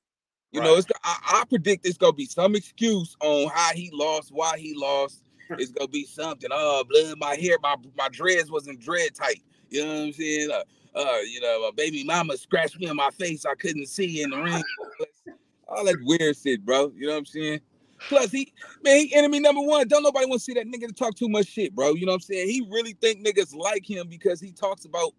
You 0.51 0.61
right. 0.61 0.67
know, 0.67 0.75
it's 0.75 0.87
I, 1.03 1.41
I, 1.41 1.43
predict 1.45 1.85
it's 1.85 1.97
gonna 1.97 2.13
be 2.13 2.25
some 2.25 2.55
excuse 2.55 3.17
on 3.21 3.49
how 3.53 3.73
he 3.73 3.89
lost, 3.93 4.31
why 4.31 4.57
he 4.57 4.73
lost. 4.75 5.23
It's 5.51 5.71
gonna 5.71 5.89
be 5.89 6.05
something. 6.05 6.49
Oh, 6.51 6.83
blood, 6.89 7.17
my 7.17 7.35
hair, 7.35 7.57
my 7.61 7.75
my 7.97 8.09
dreads 8.09 8.49
wasn't 8.49 8.79
dread 8.79 9.13
tight. 9.13 9.43
You 9.69 9.83
know 9.85 9.93
what 9.93 10.01
I'm 10.03 10.13
saying? 10.13 10.49
Uh, 10.51 10.63
uh, 10.97 11.19
you 11.19 11.41
know, 11.41 11.63
my 11.63 11.71
baby 11.75 12.03
mama 12.03 12.37
scratched 12.37 12.79
me 12.79 12.87
in 12.87 12.95
my 12.95 13.09
face. 13.11 13.45
I 13.45 13.55
couldn't 13.55 13.87
see 13.87 14.21
in 14.21 14.29
the 14.29 14.37
ring. 14.37 14.63
All 15.67 15.83
that 15.83 15.97
weird 16.01 16.37
shit, 16.37 16.65
bro. 16.65 16.93
You 16.95 17.07
know 17.07 17.13
what 17.13 17.19
I'm 17.19 17.25
saying? 17.25 17.61
Plus, 18.07 18.31
he 18.31 18.53
man, 18.83 18.97
he 18.99 19.13
enemy 19.15 19.41
number 19.41 19.61
one. 19.61 19.87
Don't 19.87 20.03
nobody 20.03 20.27
want 20.27 20.39
to 20.39 20.45
see 20.45 20.53
that 20.53 20.67
nigga 20.67 20.87
to 20.87 20.93
talk 20.93 21.15
too 21.15 21.27
much 21.27 21.47
shit, 21.47 21.75
bro. 21.75 21.93
You 21.93 22.05
know 22.05 22.13
what 22.13 22.15
I'm 22.15 22.21
saying? 22.21 22.47
He 22.47 22.65
really 22.69 22.93
think 22.93 23.25
niggas 23.25 23.53
like 23.53 23.89
him 23.89 24.07
because 24.07 24.39
he 24.39 24.51
talks 24.51 24.85
about. 24.85 25.13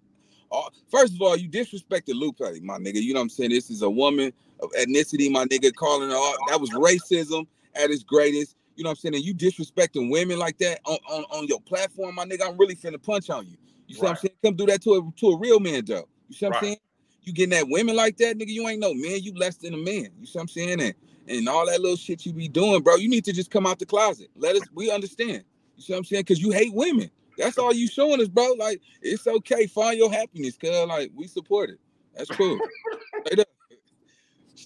Uh, 0.50 0.62
first 0.90 1.14
of 1.14 1.20
all, 1.20 1.36
you 1.36 1.46
disrespected 1.46 2.14
Lupe, 2.14 2.40
my 2.62 2.78
nigga. 2.78 3.02
You 3.02 3.12
know 3.12 3.20
what 3.20 3.24
I'm 3.24 3.28
saying? 3.28 3.50
This 3.50 3.68
is 3.68 3.82
a 3.82 3.90
woman 3.90 4.32
of 4.60 4.70
ethnicity, 4.72 5.30
my 5.30 5.44
nigga. 5.46 5.74
Calling 5.74 6.10
her 6.10 6.32
that 6.48 6.60
was 6.60 6.70
racism 6.70 7.46
at 7.74 7.90
its 7.90 8.02
greatest. 8.02 8.56
You 8.76 8.84
know 8.84 8.90
what 8.90 8.98
I'm 8.98 9.00
saying? 9.00 9.14
And 9.16 9.24
you 9.24 9.34
disrespecting 9.34 10.10
women 10.10 10.38
like 10.38 10.58
that 10.58 10.80
on, 10.84 10.98
on, 11.10 11.24
on 11.30 11.46
your 11.48 11.60
platform, 11.60 12.14
my 12.14 12.24
nigga. 12.24 12.46
I'm 12.46 12.56
really 12.56 12.76
finna 12.76 13.02
punch 13.02 13.28
on 13.30 13.46
you. 13.46 13.56
You 13.88 13.94
see 13.94 14.02
right. 14.02 14.08
what 14.08 14.10
I'm 14.10 14.16
saying? 14.16 14.34
Come 14.44 14.54
do 14.54 14.66
that 14.66 14.82
to 14.82 14.94
a 14.94 15.20
to 15.20 15.30
a 15.30 15.38
real 15.38 15.60
man, 15.60 15.84
though. 15.84 16.08
You 16.28 16.36
see 16.36 16.46
what 16.46 16.52
right. 16.52 16.58
I'm 16.58 16.64
saying? 16.64 16.76
You 17.22 17.32
getting 17.32 17.50
that 17.50 17.68
women 17.68 17.96
like 17.96 18.16
that, 18.18 18.38
nigga? 18.38 18.48
You 18.48 18.68
ain't 18.68 18.80
no 18.80 18.94
man. 18.94 19.22
You 19.22 19.34
less 19.34 19.56
than 19.56 19.74
a 19.74 19.78
man. 19.78 20.08
You 20.18 20.26
see 20.26 20.38
what 20.38 20.42
I'm 20.42 20.48
saying? 20.48 20.80
And 20.80 20.94
and 21.28 21.48
all 21.48 21.66
that 21.66 21.80
little 21.80 21.96
shit 21.96 22.24
you 22.24 22.32
be 22.32 22.48
doing, 22.48 22.82
bro. 22.82 22.96
You 22.96 23.08
need 23.08 23.24
to 23.26 23.32
just 23.32 23.50
come 23.50 23.66
out 23.66 23.78
the 23.78 23.86
closet. 23.86 24.28
Let 24.36 24.56
us 24.56 24.62
we 24.74 24.90
understand. 24.90 25.44
You 25.76 25.82
see 25.82 25.92
what 25.92 25.98
I'm 25.98 26.04
saying? 26.04 26.22
Because 26.22 26.40
you 26.40 26.50
hate 26.52 26.72
women. 26.72 27.10
That's 27.36 27.58
all 27.58 27.72
you 27.72 27.86
showing 27.86 28.20
us, 28.20 28.28
bro. 28.28 28.54
Like 28.58 28.80
it's 29.02 29.26
okay. 29.26 29.66
Find 29.66 29.98
your 29.98 30.12
happiness, 30.12 30.56
cuz 30.56 30.70
like 30.86 31.10
we 31.14 31.26
support 31.26 31.70
it. 31.70 31.78
That's 32.14 32.30
cool. 32.30 32.58
Straight 33.26 33.46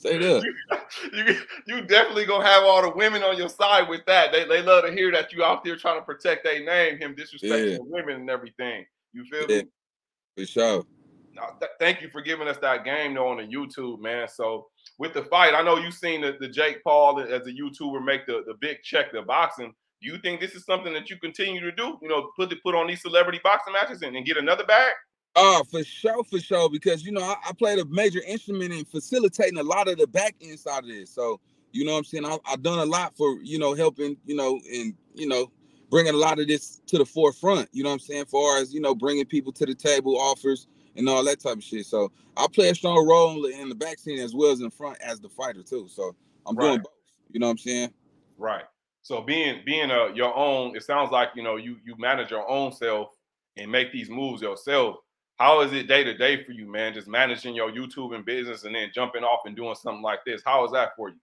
Straight 0.04 0.22
up. 0.24 0.42
You, 1.12 1.24
you, 1.24 1.36
you 1.68 1.82
definitely 1.82 2.26
gonna 2.26 2.44
have 2.44 2.64
all 2.64 2.82
the 2.82 2.90
women 2.90 3.22
on 3.22 3.36
your 3.36 3.48
side 3.48 3.88
with 3.88 4.04
that. 4.06 4.32
They, 4.32 4.44
they 4.44 4.60
love 4.60 4.84
to 4.84 4.90
hear 4.90 5.12
that 5.12 5.32
you 5.32 5.44
out 5.44 5.62
there 5.62 5.76
trying 5.76 6.00
to 6.00 6.04
protect 6.04 6.42
their 6.42 6.64
name, 6.64 6.98
him 6.98 7.14
disrespecting 7.14 7.72
yeah. 7.72 7.78
women 7.82 8.16
and 8.16 8.30
everything. 8.30 8.84
You 9.12 9.24
feel 9.24 9.46
yeah. 9.48 9.62
me? 9.62 9.68
For 10.36 10.46
sure. 10.46 10.84
No, 11.34 11.42
th- 11.60 11.70
thank 11.78 12.02
you 12.02 12.10
for 12.10 12.20
giving 12.20 12.48
us 12.48 12.58
that 12.58 12.84
game 12.84 13.14
though 13.14 13.28
on 13.28 13.36
the 13.36 13.44
YouTube, 13.44 14.00
man. 14.00 14.26
So 14.26 14.66
with 14.98 15.14
the 15.14 15.22
fight, 15.22 15.54
I 15.54 15.62
know 15.62 15.78
you've 15.78 15.94
seen 15.94 16.22
the, 16.22 16.36
the 16.40 16.48
Jake 16.48 16.82
Paul 16.82 17.20
as 17.20 17.46
a 17.46 17.52
YouTuber 17.52 18.04
make 18.04 18.26
the, 18.26 18.42
the 18.44 18.54
big 18.60 18.82
check 18.82 19.12
the 19.12 19.22
boxing. 19.22 19.72
Do 20.02 20.08
you 20.12 20.18
think 20.18 20.40
this 20.40 20.56
is 20.56 20.64
something 20.64 20.92
that 20.94 21.10
you 21.10 21.16
continue 21.18 21.60
to 21.60 21.70
do? 21.70 21.96
You 22.02 22.08
know, 22.08 22.32
put 22.36 22.50
the, 22.50 22.56
put 22.56 22.74
on 22.74 22.88
these 22.88 23.02
celebrity 23.02 23.40
boxing 23.44 23.72
matches 23.72 24.02
and, 24.02 24.16
and 24.16 24.26
get 24.26 24.36
another 24.36 24.64
bag? 24.64 24.94
Oh, 25.34 25.64
for 25.70 25.82
sure, 25.82 26.22
for 26.24 26.38
sure. 26.38 26.68
Because 26.68 27.04
you 27.04 27.12
know, 27.12 27.22
I, 27.22 27.36
I, 27.48 27.52
played 27.52 27.78
a 27.78 27.84
major 27.86 28.20
instrument 28.26 28.72
in 28.72 28.84
facilitating 28.84 29.58
a 29.58 29.62
lot 29.62 29.88
of 29.88 29.96
the 29.96 30.06
back 30.06 30.34
end 30.42 30.58
side 30.58 30.84
of 30.84 30.88
this. 30.88 31.10
So 31.10 31.40
You 31.72 31.84
know 31.84 31.92
what 31.92 31.98
I'm 31.98 32.04
saying? 32.04 32.26
I, 32.26 32.38
I've 32.46 32.62
done 32.62 32.78
a 32.78 32.84
lot 32.84 33.16
for 33.16 33.38
you 33.42 33.58
know 33.58 33.74
helping 33.74 34.16
you 34.26 34.36
know 34.36 34.60
and 34.70 34.94
you 35.14 35.26
know 35.26 35.50
bringing 35.90 36.14
a 36.14 36.18
lot 36.18 36.38
of 36.38 36.48
this 36.48 36.80
to 36.86 36.98
the 36.98 37.06
forefront. 37.06 37.68
You 37.72 37.82
know 37.82 37.90
what 37.90 37.94
I'm 37.94 38.00
saying? 38.00 38.26
Far 38.26 38.58
as 38.58 38.74
you 38.74 38.80
know, 38.80 38.94
bringing 38.94 39.24
people 39.24 39.52
to 39.52 39.66
the 39.66 39.74
table, 39.74 40.18
offers 40.18 40.66
and 40.96 41.08
all 41.08 41.24
that 41.24 41.40
type 41.40 41.56
of 41.56 41.62
shit. 41.62 41.86
So 41.86 42.12
I 42.36 42.46
play 42.52 42.68
a 42.68 42.74
strong 42.74 43.06
role 43.06 43.46
in 43.46 43.68
the 43.68 43.74
back 43.74 43.98
scene 43.98 44.18
as 44.18 44.34
well 44.34 44.52
as 44.52 44.60
in 44.60 44.70
front 44.70 44.98
as 45.00 45.20
the 45.20 45.28
fighter 45.28 45.62
too. 45.62 45.88
So 45.88 46.14
I'm 46.46 46.56
right. 46.56 46.66
doing 46.66 46.78
both. 46.78 46.92
You 47.30 47.40
know 47.40 47.46
what 47.46 47.52
I'm 47.52 47.58
saying? 47.58 47.90
Right. 48.36 48.64
So 49.02 49.22
being 49.22 49.62
being 49.64 49.90
a 49.90 50.12
your 50.14 50.36
own, 50.36 50.76
it 50.76 50.82
sounds 50.82 51.10
like 51.10 51.30
you 51.34 51.42
know 51.42 51.56
you 51.56 51.76
you 51.84 51.96
manage 51.98 52.30
your 52.30 52.48
own 52.50 52.72
self 52.72 53.08
and 53.56 53.70
make 53.70 53.92
these 53.92 54.10
moves 54.10 54.42
yourself. 54.42 54.96
How 55.42 55.60
is 55.62 55.72
it 55.72 55.88
day 55.88 56.04
to 56.04 56.14
day 56.14 56.44
for 56.44 56.52
you, 56.52 56.66
man? 56.70 56.94
Just 56.94 57.08
managing 57.08 57.52
your 57.52 57.72
YouTube 57.72 58.14
and 58.14 58.24
business 58.24 58.62
and 58.62 58.72
then 58.72 58.92
jumping 58.94 59.24
off 59.24 59.40
and 59.44 59.56
doing 59.56 59.74
something 59.74 60.00
like 60.00 60.20
this. 60.24 60.40
How 60.46 60.64
is 60.64 60.70
that 60.70 60.94
for 60.94 61.08
you? 61.08 61.16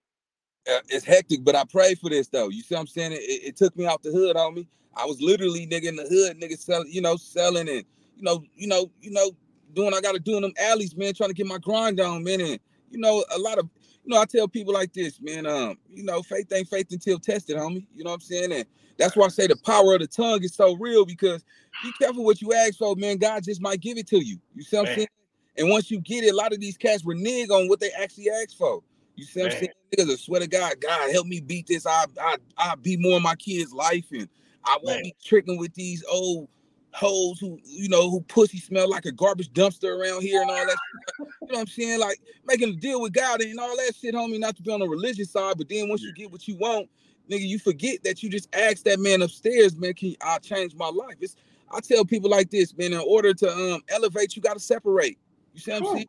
Uh, 0.69 0.81
it's 0.89 1.05
hectic, 1.05 1.45
but 1.45 1.55
I 1.55 1.63
pray 1.63 1.95
for 1.95 2.09
this 2.09 2.27
though. 2.27 2.49
You 2.49 2.61
see 2.61 2.75
what 2.75 2.81
I'm 2.81 2.87
saying? 2.87 3.13
It, 3.13 3.15
it, 3.15 3.55
took 3.55 3.77
me 3.77 3.87
out 3.87 4.03
the 4.03 4.11
hood 4.11 4.35
on 4.35 4.55
me. 4.55 4.67
I 4.93 5.05
was 5.05 5.21
literally 5.21 5.65
nigga 5.65 5.85
in 5.85 5.95
the 5.95 6.03
hood, 6.03 6.37
nigga 6.37 6.59
selling, 6.59 6.91
you 6.91 7.01
know, 7.01 7.15
selling 7.15 7.69
and 7.69 7.85
you 8.17 8.23
know, 8.23 8.43
you 8.57 8.67
know, 8.67 8.91
you 9.01 9.11
know, 9.11 9.31
doing 9.73 9.93
I 9.93 10.01
gotta 10.01 10.19
do 10.19 10.35
in 10.35 10.41
them 10.41 10.53
alleys, 10.59 10.97
man, 10.97 11.13
trying 11.13 11.29
to 11.29 11.33
get 11.33 11.47
my 11.47 11.57
grind 11.57 12.01
on, 12.01 12.21
man. 12.21 12.41
And 12.41 12.59
you 12.91 12.99
know, 12.99 13.23
a 13.33 13.39
lot 13.39 13.57
of 13.57 13.69
you 14.09 14.15
know, 14.15 14.21
I 14.21 14.25
tell 14.25 14.47
people 14.47 14.73
like 14.73 14.91
this, 14.91 15.21
man, 15.21 15.45
um, 15.45 15.77
you 15.87 16.03
know, 16.03 16.23
faith 16.23 16.51
ain't 16.51 16.67
faith 16.67 16.87
until 16.89 17.19
tested, 17.19 17.57
homie. 17.57 17.85
You 17.93 18.03
know 18.03 18.09
what 18.09 18.15
I'm 18.15 18.21
saying? 18.21 18.51
And 18.51 18.65
that's 18.97 19.15
why 19.15 19.25
I 19.25 19.29
say 19.29 19.45
the 19.45 19.55
power 19.55 19.93
of 19.93 19.99
the 19.99 20.07
tongue 20.07 20.43
is 20.43 20.55
so 20.55 20.75
real 20.77 21.05
because 21.05 21.43
be 21.83 21.91
careful 21.91 22.25
what 22.25 22.41
you 22.41 22.51
ask 22.51 22.79
for, 22.79 22.95
man. 22.95 23.17
God 23.17 23.43
just 23.43 23.61
might 23.61 23.81
give 23.81 23.99
it 23.99 24.07
to 24.07 24.17
you. 24.17 24.39
You 24.55 24.63
see 24.63 24.77
what 24.77 24.85
man. 24.85 24.93
I'm 24.93 24.95
saying? 24.95 25.07
And 25.59 25.69
once 25.69 25.91
you 25.91 26.01
get 26.01 26.23
it, 26.23 26.33
a 26.33 26.35
lot 26.35 26.53
of 26.53 26.59
these 26.59 26.75
cats 26.75 27.05
renege 27.05 27.51
on 27.51 27.67
what 27.67 27.79
they 27.79 27.91
actually 28.01 28.31
ask 28.31 28.57
for. 28.57 28.81
You 29.15 29.25
see 29.25 29.41
what 29.41 29.49
Man. 29.49 29.53
I'm 29.53 29.59
saying? 29.59 30.07
Niggas, 30.07 30.11
I 30.11 30.15
swear 30.15 30.39
to 30.39 30.47
God, 30.47 30.81
God 30.81 31.11
help 31.11 31.27
me 31.27 31.39
beat 31.39 31.67
this. 31.67 31.85
I 31.85 32.05
I 32.19 32.37
I 32.57 32.73
be 32.81 32.97
more 32.97 33.17
in 33.17 33.23
my 33.23 33.35
kids' 33.35 33.73
life, 33.73 34.05
and 34.11 34.27
I 34.65 34.79
won't 34.81 34.97
Man. 34.97 35.03
be 35.03 35.15
tricking 35.23 35.59
with 35.59 35.75
these 35.75 36.03
old 36.09 36.49
hoes 36.93 37.39
who 37.39 37.59
you 37.63 37.87
know 37.87 38.09
who 38.09 38.21
pussy 38.21 38.57
smell 38.57 38.89
like 38.89 39.05
a 39.05 39.11
garbage 39.11 39.51
dumpster 39.51 39.97
around 39.97 40.21
here 40.21 40.41
and 40.41 40.49
all 40.49 40.65
that. 40.65 40.77
you 41.19 41.25
know 41.25 41.29
what 41.39 41.59
I'm 41.59 41.67
saying? 41.67 41.99
Like 41.99 42.19
making 42.45 42.69
a 42.69 42.75
deal 42.75 43.01
with 43.01 43.13
God 43.13 43.41
and 43.41 43.59
all 43.59 43.75
that 43.75 43.93
shit, 43.95 44.15
homie. 44.15 44.39
Not 44.39 44.55
to 44.57 44.63
be 44.63 44.71
on 44.71 44.79
the 44.79 44.87
religious 44.87 45.31
side, 45.31 45.57
but 45.57 45.69
then 45.69 45.89
once 45.89 46.01
you 46.01 46.13
get 46.13 46.31
what 46.31 46.47
you 46.47 46.55
want, 46.55 46.89
nigga, 47.29 47.47
you 47.47 47.59
forget 47.59 48.03
that 48.03 48.23
you 48.23 48.29
just 48.29 48.53
asked 48.55 48.85
that 48.85 48.99
man 48.99 49.21
upstairs, 49.21 49.75
man. 49.75 49.93
Can 49.93 50.15
I 50.21 50.39
change 50.39 50.75
my 50.75 50.89
life? 50.89 51.15
It's 51.19 51.35
I 51.71 51.79
tell 51.79 52.03
people 52.05 52.29
like 52.29 52.49
this, 52.49 52.75
man. 52.77 52.93
In 52.93 53.03
order 53.05 53.33
to 53.33 53.51
um 53.51 53.81
elevate, 53.89 54.35
you 54.35 54.41
got 54.41 54.53
to 54.53 54.59
separate. 54.59 55.17
You 55.53 55.59
see 55.59 55.71
what 55.71 55.83
I'm 55.83 55.95
saying? 55.95 56.07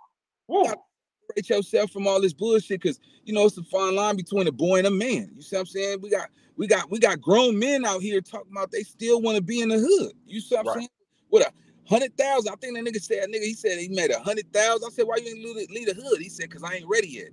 Separate 1.30 1.50
yourself 1.50 1.90
from 1.90 2.06
all 2.06 2.20
this 2.20 2.32
bullshit 2.32 2.80
because 2.80 3.00
you 3.24 3.32
know 3.32 3.46
it's 3.46 3.58
a 3.58 3.62
fine 3.64 3.94
line 3.94 4.16
between 4.16 4.46
a 4.46 4.52
boy 4.52 4.78
and 4.78 4.86
a 4.86 4.90
man. 4.90 5.30
You 5.34 5.42
see 5.42 5.56
what 5.56 5.60
I'm 5.60 5.66
saying? 5.66 6.00
We 6.00 6.10
got 6.10 6.28
we 6.56 6.66
got 6.66 6.90
we 6.90 6.98
got 6.98 7.20
grown 7.20 7.58
men 7.58 7.84
out 7.84 8.00
here 8.02 8.20
talking 8.20 8.52
about 8.52 8.70
they 8.70 8.82
still 8.82 9.20
want 9.20 9.36
to 9.36 9.42
be 9.42 9.60
in 9.60 9.68
the 9.68 9.78
hood. 9.78 10.12
You 10.26 10.40
see 10.40 10.54
what 10.56 10.60
I'm 10.60 10.66
right. 10.66 10.76
saying? 10.76 10.88
What 11.28 11.46
a 11.46 11.52
hundred 11.88 12.16
thousand. 12.16 12.52
I 12.52 12.56
think 12.56 12.76
that 12.76 12.84
nigga 12.84 13.00
said 13.00 13.28
nigga, 13.28 13.44
he 13.44 13.54
said 13.54 13.78
he 13.78 13.88
made 13.88 14.10
a 14.10 14.20
hundred 14.20 14.52
thousand. 14.52 14.86
I 14.86 14.90
said, 14.90 15.06
why 15.06 15.16
you 15.16 15.28
ain't 15.28 15.70
leave, 15.70 15.86
the 15.86 15.94
hood? 15.94 16.20
He 16.20 16.28
said, 16.28 16.50
cause 16.50 16.62
I 16.62 16.74
ain't 16.74 16.88
ready 16.88 17.08
yet. 17.08 17.28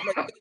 I'm 0.00 0.06
like, 0.06 0.32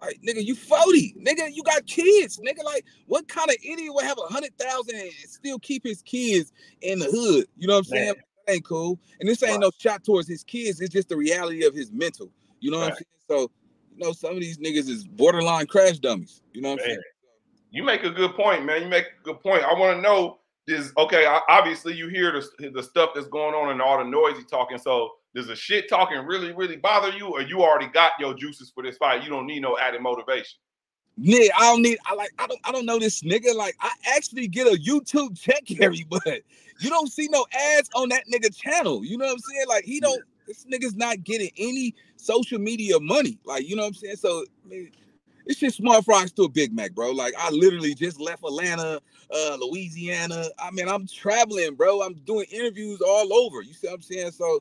like, 0.00 0.20
nigga, 0.26 0.44
you 0.44 0.54
40. 0.54 1.16
Nigga, 1.20 1.54
you 1.54 1.62
got 1.62 1.86
kids. 1.86 2.38
Nigga, 2.38 2.64
like, 2.64 2.84
what 3.06 3.28
kind 3.28 3.48
of 3.50 3.56
idiot 3.62 3.92
would 3.94 4.04
have 4.04 4.18
a 4.18 4.32
hundred 4.32 4.56
thousand 4.58 4.96
and 4.96 5.10
still 5.12 5.58
keep 5.58 5.84
his 5.84 6.02
kids 6.02 6.52
in 6.82 6.98
the 6.98 7.06
hood? 7.06 7.46
You 7.56 7.66
know 7.66 7.74
what 7.74 7.78
I'm 7.78 7.84
saying? 7.84 8.14
That 8.46 8.52
ain't 8.52 8.64
cool. 8.64 8.98
And 9.20 9.28
this 9.28 9.42
ain't 9.42 9.52
right. 9.52 9.60
no 9.60 9.70
shot 9.78 10.04
towards 10.04 10.28
his 10.28 10.44
kids. 10.44 10.80
It's 10.80 10.92
just 10.92 11.08
the 11.08 11.16
reality 11.16 11.64
of 11.64 11.74
his 11.74 11.90
mental. 11.92 12.30
You 12.60 12.70
know 12.70 12.78
right. 12.78 12.84
what 12.84 12.92
I'm 12.92 12.96
saying? 12.96 13.06
So, 13.28 13.50
you 13.96 14.04
know, 14.04 14.12
some 14.12 14.34
of 14.34 14.40
these 14.40 14.58
niggas 14.58 14.88
is 14.88 15.06
borderline 15.06 15.66
crash 15.66 15.98
dummies. 15.98 16.42
You 16.52 16.62
know 16.62 16.70
what 16.70 16.78
man. 16.78 16.84
I'm 16.84 16.90
saying? 16.90 17.02
You 17.70 17.82
make 17.82 18.04
a 18.04 18.10
good 18.10 18.34
point, 18.34 18.64
man. 18.64 18.82
You 18.82 18.88
make 18.88 19.04
a 19.04 19.22
good 19.22 19.40
point. 19.40 19.62
I 19.62 19.72
want 19.74 19.96
to 19.96 20.02
know 20.02 20.38
is 20.68 20.92
okay. 20.96 21.26
Obviously, 21.48 21.94
you 21.94 22.08
hear 22.08 22.32
the, 22.32 22.70
the 22.70 22.82
stuff 22.82 23.10
that's 23.14 23.28
going 23.28 23.54
on 23.54 23.70
and 23.70 23.80
all 23.80 23.98
the 23.98 24.04
noisy 24.04 24.44
talking. 24.44 24.78
So, 24.78 25.12
does 25.34 25.46
the 25.46 25.56
shit 25.56 25.88
talking 25.88 26.18
really, 26.18 26.52
really 26.52 26.76
bother 26.76 27.10
you, 27.16 27.28
or 27.28 27.42
you 27.42 27.62
already 27.62 27.88
got 27.88 28.12
your 28.18 28.34
juices 28.34 28.70
for 28.74 28.82
this 28.82 28.96
fight? 28.96 29.22
You 29.22 29.28
don't 29.28 29.46
need 29.46 29.60
no 29.60 29.78
added 29.78 30.00
motivation. 30.00 30.58
Yeah, 31.18 31.48
I 31.56 31.70
don't 31.72 31.82
need. 31.82 31.98
I 32.06 32.14
like. 32.14 32.30
I 32.38 32.46
don't. 32.46 32.60
I 32.64 32.72
don't 32.72 32.86
know 32.86 32.98
this 32.98 33.22
nigga. 33.22 33.54
Like, 33.54 33.76
I 33.80 33.90
actually 34.16 34.48
get 34.48 34.66
a 34.66 34.78
YouTube 34.78 35.38
check 35.38 35.62
every 35.80 36.04
but 36.08 36.42
you 36.80 36.90
don't 36.90 37.10
see 37.10 37.28
no 37.30 37.46
ads 37.76 37.88
on 37.94 38.08
that 38.10 38.24
nigga 38.32 38.54
channel. 38.54 39.04
You 39.04 39.18
know 39.18 39.26
what 39.26 39.32
I'm 39.32 39.38
saying? 39.38 39.66
Like, 39.68 39.84
he 39.84 40.00
don't. 40.00 40.22
This 40.46 40.64
nigga's 40.64 40.94
not 40.94 41.24
getting 41.24 41.50
any 41.56 41.94
social 42.16 42.58
media 42.58 42.98
money. 43.00 43.38
Like, 43.44 43.68
you 43.68 43.76
know 43.76 43.82
what 43.82 43.88
I'm 43.88 43.94
saying? 43.94 44.16
So 44.16 44.44
I 44.64 44.68
mean, 44.68 44.92
it's 45.46 45.60
just 45.60 45.76
small 45.76 46.02
fries 46.02 46.32
to 46.32 46.42
a 46.42 46.48
Big 46.48 46.74
Mac, 46.74 46.92
bro. 46.92 47.12
Like 47.12 47.34
I 47.38 47.50
literally 47.50 47.94
just 47.94 48.20
left 48.20 48.44
Atlanta, 48.44 49.00
uh, 49.32 49.56
Louisiana. 49.60 50.44
I 50.58 50.70
mean, 50.72 50.88
I'm 50.88 51.06
traveling, 51.06 51.74
bro. 51.74 52.02
I'm 52.02 52.14
doing 52.14 52.46
interviews 52.50 53.00
all 53.00 53.32
over. 53.32 53.62
You 53.62 53.72
see 53.72 53.86
what 53.86 53.94
I'm 53.94 54.02
saying? 54.02 54.32
So 54.32 54.60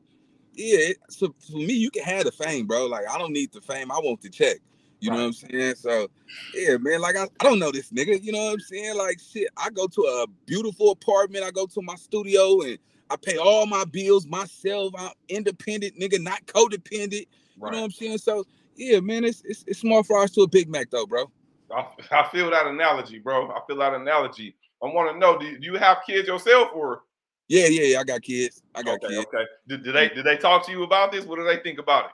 yeah, 0.53 0.93
so 1.09 1.33
for 1.39 1.57
me, 1.57 1.73
you 1.73 1.89
can 1.89 2.03
have 2.03 2.25
the 2.25 2.31
fame, 2.31 2.67
bro. 2.67 2.85
Like 2.85 3.05
I 3.09 3.17
don't 3.17 3.33
need 3.33 3.51
the 3.51 3.61
fame. 3.61 3.91
I 3.91 3.97
want 3.97 4.21
the 4.21 4.29
check. 4.29 4.57
You 4.99 5.09
right. 5.09 5.17
know 5.17 5.23
what 5.23 5.27
I'm 5.27 5.33
saying? 5.33 5.75
So 5.75 6.07
yeah, 6.53 6.77
man. 6.77 7.01
Like 7.01 7.15
I, 7.15 7.23
I 7.23 7.43
don't 7.43 7.59
know 7.59 7.71
this 7.71 7.91
nigga. 7.91 8.21
You 8.23 8.31
know 8.31 8.45
what 8.45 8.53
I'm 8.53 8.59
saying? 8.59 8.95
Like 8.95 9.19
shit. 9.19 9.47
I 9.57 9.69
go 9.71 9.87
to 9.87 10.01
a 10.01 10.27
beautiful 10.45 10.91
apartment. 10.91 11.43
I 11.43 11.51
go 11.51 11.65
to 11.65 11.81
my 11.81 11.95
studio 11.95 12.61
and 12.61 12.77
I 13.09 13.15
pay 13.17 13.37
all 13.37 13.65
my 13.65 13.85
bills 13.85 14.25
myself. 14.25 14.93
I'm 14.97 15.11
independent, 15.29 15.99
nigga, 15.99 16.21
not 16.21 16.45
codependent. 16.45 17.27
Right. 17.57 17.69
You 17.69 17.71
know 17.71 17.77
what 17.77 17.83
I'm 17.83 17.91
saying? 17.91 18.17
So 18.19 18.45
yeah, 18.75 18.99
man, 18.99 19.23
it's 19.23 19.41
it's, 19.45 19.63
it's 19.67 19.79
small 19.79 20.03
fries 20.03 20.31
to 20.31 20.41
a 20.41 20.47
Big 20.47 20.69
Mac 20.69 20.89
though, 20.89 21.05
bro. 21.05 21.31
I, 21.71 21.85
I 22.11 22.27
feel 22.29 22.49
that 22.51 22.67
analogy, 22.67 23.19
bro. 23.19 23.49
I 23.51 23.59
feel 23.67 23.77
that 23.77 23.93
analogy. 23.93 24.55
I 24.83 24.87
want 24.87 25.11
to 25.11 25.17
know, 25.17 25.37
do, 25.37 25.57
do 25.57 25.65
you 25.65 25.77
have 25.77 25.99
kids 26.05 26.27
yourself 26.27 26.69
or? 26.75 27.03
Yeah, 27.47 27.67
yeah, 27.67 27.83
yeah. 27.83 27.99
I 27.99 28.03
got 28.03 28.21
kids. 28.21 28.61
I 28.73 28.83
got 28.83 29.03
okay, 29.03 29.07
kids. 29.07 29.27
Okay. 29.33 29.45
Did, 29.67 29.83
did 29.83 29.95
they 29.95 30.09
did 30.09 30.25
they 30.25 30.37
talk 30.37 30.65
to 30.65 30.71
you 30.71 30.83
about 30.83 31.11
this? 31.11 31.25
What 31.25 31.37
do 31.37 31.45
they 31.45 31.57
think 31.57 31.79
about 31.79 32.05
it? 32.05 32.11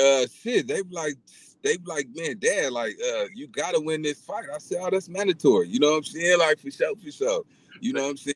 Uh, 0.00 0.26
shit. 0.32 0.68
They 0.68 0.82
like 0.82 1.14
they 1.62 1.76
like, 1.84 2.06
man, 2.14 2.38
dad, 2.38 2.72
like, 2.72 2.96
uh, 3.04 3.24
you 3.34 3.48
gotta 3.48 3.80
win 3.80 4.02
this 4.02 4.20
fight. 4.20 4.44
I 4.52 4.58
said, 4.58 4.78
oh, 4.80 4.88
that's 4.90 5.08
mandatory. 5.08 5.68
You 5.68 5.80
know 5.80 5.90
what 5.90 5.98
I'm 5.98 6.04
saying? 6.04 6.38
Like 6.38 6.58
for 6.58 6.70
sure, 6.70 6.94
for 6.96 7.10
sure. 7.10 7.42
You 7.80 7.92
know 7.92 8.04
what 8.04 8.10
I'm 8.10 8.16
saying? 8.16 8.34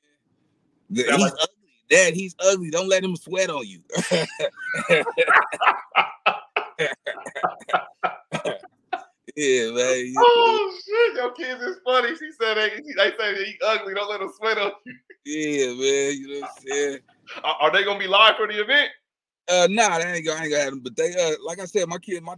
he's 0.92 1.06
like. 1.08 1.32
Dad, 1.90 2.14
he's 2.14 2.34
ugly. 2.40 2.70
Don't 2.70 2.88
let 2.88 3.04
him 3.04 3.16
sweat 3.16 3.50
on 3.50 3.66
you. 3.66 3.80
Yeah, 9.36 9.72
man. 9.72 10.14
Oh 10.16 10.80
shit, 10.86 11.16
your 11.16 11.32
kids 11.32 11.60
is 11.60 11.76
funny. 11.84 12.10
She 12.16 12.30
said 12.40 12.56
they, 12.56 12.70
they 12.96 13.12
say 13.18 13.44
he 13.44 13.56
ugly. 13.66 13.94
Don't 13.94 14.08
let 14.08 14.20
him 14.20 14.30
sweat 14.36 14.58
on 14.58 14.70
you. 14.84 14.94
Yeah, 15.24 15.66
man. 15.68 16.16
You 16.16 16.28
know 16.28 16.40
what 16.40 16.50
I'm 16.50 16.68
saying? 16.68 16.98
Are, 17.42 17.72
they 17.72 17.84
gonna 17.84 17.98
be 17.98 18.06
live 18.06 18.36
for 18.36 18.46
the 18.46 18.60
event? 18.60 18.90
Uh, 19.48 19.66
nah, 19.70 19.98
they 19.98 20.04
ain't 20.04 20.26
gonna, 20.26 20.38
I 20.38 20.44
ain't 20.44 20.52
gonna 20.52 20.62
have 20.62 20.72
them. 20.72 20.80
But 20.80 20.94
they, 20.94 21.14
uh, 21.14 21.32
like 21.44 21.58
I 21.58 21.64
said, 21.64 21.88
my 21.88 21.98
kid, 21.98 22.22
my 22.22 22.36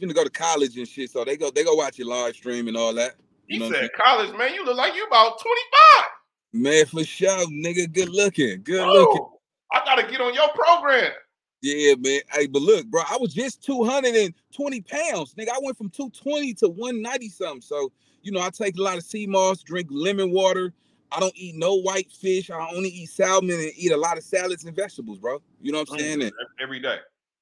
gonna 0.00 0.14
go 0.14 0.22
to 0.22 0.30
college 0.30 0.76
and 0.76 0.86
shit, 0.86 1.10
so 1.10 1.24
they 1.24 1.36
go, 1.36 1.50
they 1.50 1.64
go 1.64 1.74
watch 1.74 1.98
your 1.98 2.06
live 2.06 2.34
stream 2.34 2.68
and 2.68 2.76
all 2.76 2.94
that. 2.94 3.16
You, 3.48 3.64
you 3.64 3.72
said 3.72 3.90
college, 3.96 4.32
man. 4.36 4.54
You 4.54 4.64
look 4.64 4.76
like 4.76 4.94
you 4.94 5.06
about 5.06 5.40
25. 5.40 6.10
Man, 6.52 6.86
for 6.86 7.04
sure, 7.04 7.46
nigga. 7.46 7.92
Good 7.92 8.08
looking, 8.08 8.62
good 8.62 8.86
looking. 8.86 9.26
I 9.72 9.84
gotta 9.84 10.10
get 10.10 10.20
on 10.20 10.32
your 10.34 10.48
program. 10.48 11.12
Yeah, 11.60 11.94
man. 11.98 12.20
Hey, 12.32 12.46
but 12.46 12.62
look, 12.62 12.86
bro, 12.86 13.02
I 13.08 13.16
was 13.18 13.34
just 13.34 13.64
220 13.64 14.80
pounds. 14.82 15.34
Nigga, 15.34 15.48
I 15.48 15.58
went 15.60 15.76
from 15.76 15.90
220 15.90 16.54
to 16.54 16.68
190 16.68 17.28
something. 17.28 17.60
So, 17.60 17.92
you 18.22 18.32
know, 18.32 18.40
I 18.40 18.50
take 18.50 18.78
a 18.78 18.82
lot 18.82 18.96
of 18.96 19.02
sea 19.02 19.26
moss, 19.26 19.62
drink 19.62 19.88
lemon 19.90 20.30
water. 20.30 20.72
I 21.10 21.20
don't 21.20 21.34
eat 21.34 21.56
no 21.56 21.74
white 21.74 22.10
fish. 22.12 22.50
I 22.50 22.68
only 22.74 22.90
eat 22.90 23.10
salmon 23.10 23.58
and 23.58 23.72
eat 23.76 23.92
a 23.92 23.96
lot 23.96 24.18
of 24.18 24.24
salads 24.24 24.64
and 24.64 24.76
vegetables, 24.76 25.18
bro. 25.18 25.42
You 25.60 25.72
know 25.72 25.80
what 25.80 25.92
I'm 25.92 25.98
saying? 25.98 26.22
And 26.22 26.32
every 26.60 26.80
day. 26.80 26.98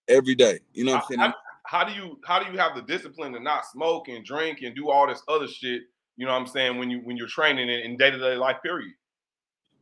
Every 0.09 0.35
day. 0.35 0.61
You 0.73 0.85
know 0.85 0.93
what 0.93 1.03
I'm 1.03 1.09
saying? 1.09 1.21
How, 1.21 1.35
how, 1.65 1.85
do 1.85 1.93
you 1.93 2.19
how 2.25 2.43
do 2.43 2.51
you 2.51 2.59
have 2.59 2.75
the 2.75 2.83
discipline 2.83 3.33
to 3.33 3.41
not 3.41 3.67
smoke 3.67 4.09
and 4.09 4.25
drink 4.25 4.63
and 4.63 4.75
do 4.75 4.89
all 4.89 5.07
this 5.07 5.23
other 5.29 5.49
shit? 5.49 5.83
You 6.17 6.27
know 6.27 6.33
what 6.33 6.41
I'm 6.41 6.47
saying? 6.47 6.79
When 6.79 6.91
you 6.91 7.01
when 7.01 7.17
you're 7.17 7.29
training 7.29 7.69
in 7.69 7.97
day 7.97 8.11
to 8.11 8.19
day 8.19 8.37
life, 8.37 8.57
period. 8.63 8.93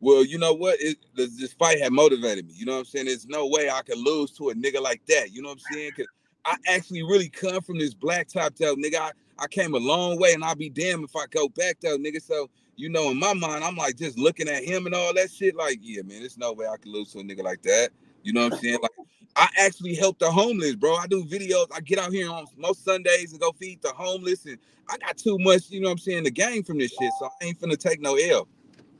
Well, 0.00 0.24
you 0.24 0.38
know 0.38 0.52
what? 0.52 0.76
It, 0.80 0.98
this 1.14 1.52
fight 1.54 1.80
had 1.80 1.92
motivated 1.92 2.46
me. 2.46 2.54
You 2.56 2.66
know 2.66 2.72
what 2.72 2.78
I'm 2.80 2.84
saying? 2.84 3.06
There's 3.06 3.26
no 3.26 3.46
way 3.46 3.70
I 3.70 3.80
could 3.82 3.98
lose 3.98 4.32
to 4.32 4.50
a 4.50 4.54
nigga 4.54 4.80
like 4.80 5.00
that. 5.06 5.32
You 5.32 5.40
know 5.40 5.48
what 5.48 5.60
I'm 5.70 5.74
saying? 5.74 5.92
Cause 5.92 6.06
I 6.44 6.56
actually 6.68 7.02
really 7.02 7.30
come 7.30 7.62
from 7.62 7.78
this 7.78 7.94
black 7.94 8.28
top 8.28 8.54
tail 8.54 8.76
nigga. 8.76 8.96
I, 8.96 9.10
I 9.38 9.46
came 9.46 9.74
a 9.74 9.78
long 9.78 10.18
way, 10.18 10.34
and 10.34 10.44
I'll 10.44 10.54
be 10.54 10.68
damned 10.68 11.04
if 11.04 11.16
I 11.16 11.26
go 11.30 11.48
back 11.48 11.78
though, 11.80 11.96
nigga. 11.96 12.20
So 12.20 12.50
you 12.76 12.88
know, 12.88 13.10
in 13.10 13.18
my 13.18 13.32
mind, 13.34 13.64
I'm 13.64 13.76
like 13.76 13.96
just 13.96 14.18
looking 14.18 14.48
at 14.48 14.64
him 14.64 14.86
and 14.86 14.94
all 14.94 15.14
that 15.14 15.30
shit. 15.30 15.54
Like, 15.56 15.78
yeah, 15.80 16.02
man, 16.02 16.20
there's 16.20 16.38
no 16.38 16.52
way 16.52 16.66
I 16.66 16.76
could 16.76 16.92
lose 16.92 17.12
to 17.12 17.20
a 17.20 17.22
nigga 17.22 17.42
like 17.42 17.62
that. 17.62 17.90
You 18.22 18.32
know 18.32 18.44
what 18.44 18.54
I'm 18.54 18.58
saying? 18.58 18.78
Like, 18.82 18.90
I 19.36 19.48
actually 19.58 19.94
help 19.94 20.18
the 20.18 20.30
homeless, 20.30 20.76
bro. 20.76 20.94
I 20.94 21.06
do 21.06 21.24
videos. 21.24 21.66
I 21.74 21.80
get 21.80 21.98
out 21.98 22.12
here 22.12 22.30
on 22.30 22.46
most 22.56 22.84
Sundays 22.84 23.32
and 23.32 23.40
go 23.40 23.52
feed 23.52 23.82
the 23.82 23.90
homeless, 23.90 24.46
and 24.46 24.58
I 24.88 24.96
got 24.98 25.16
too 25.16 25.38
much, 25.38 25.70
you 25.70 25.80
know 25.80 25.88
what 25.88 25.92
I'm 25.92 25.98
saying, 25.98 26.24
the 26.24 26.30
game 26.30 26.62
from 26.62 26.78
this 26.78 26.92
shit. 26.92 27.12
So 27.18 27.26
I 27.26 27.46
ain't 27.46 27.60
finna 27.60 27.78
take 27.78 28.00
no 28.00 28.14
L. 28.14 28.48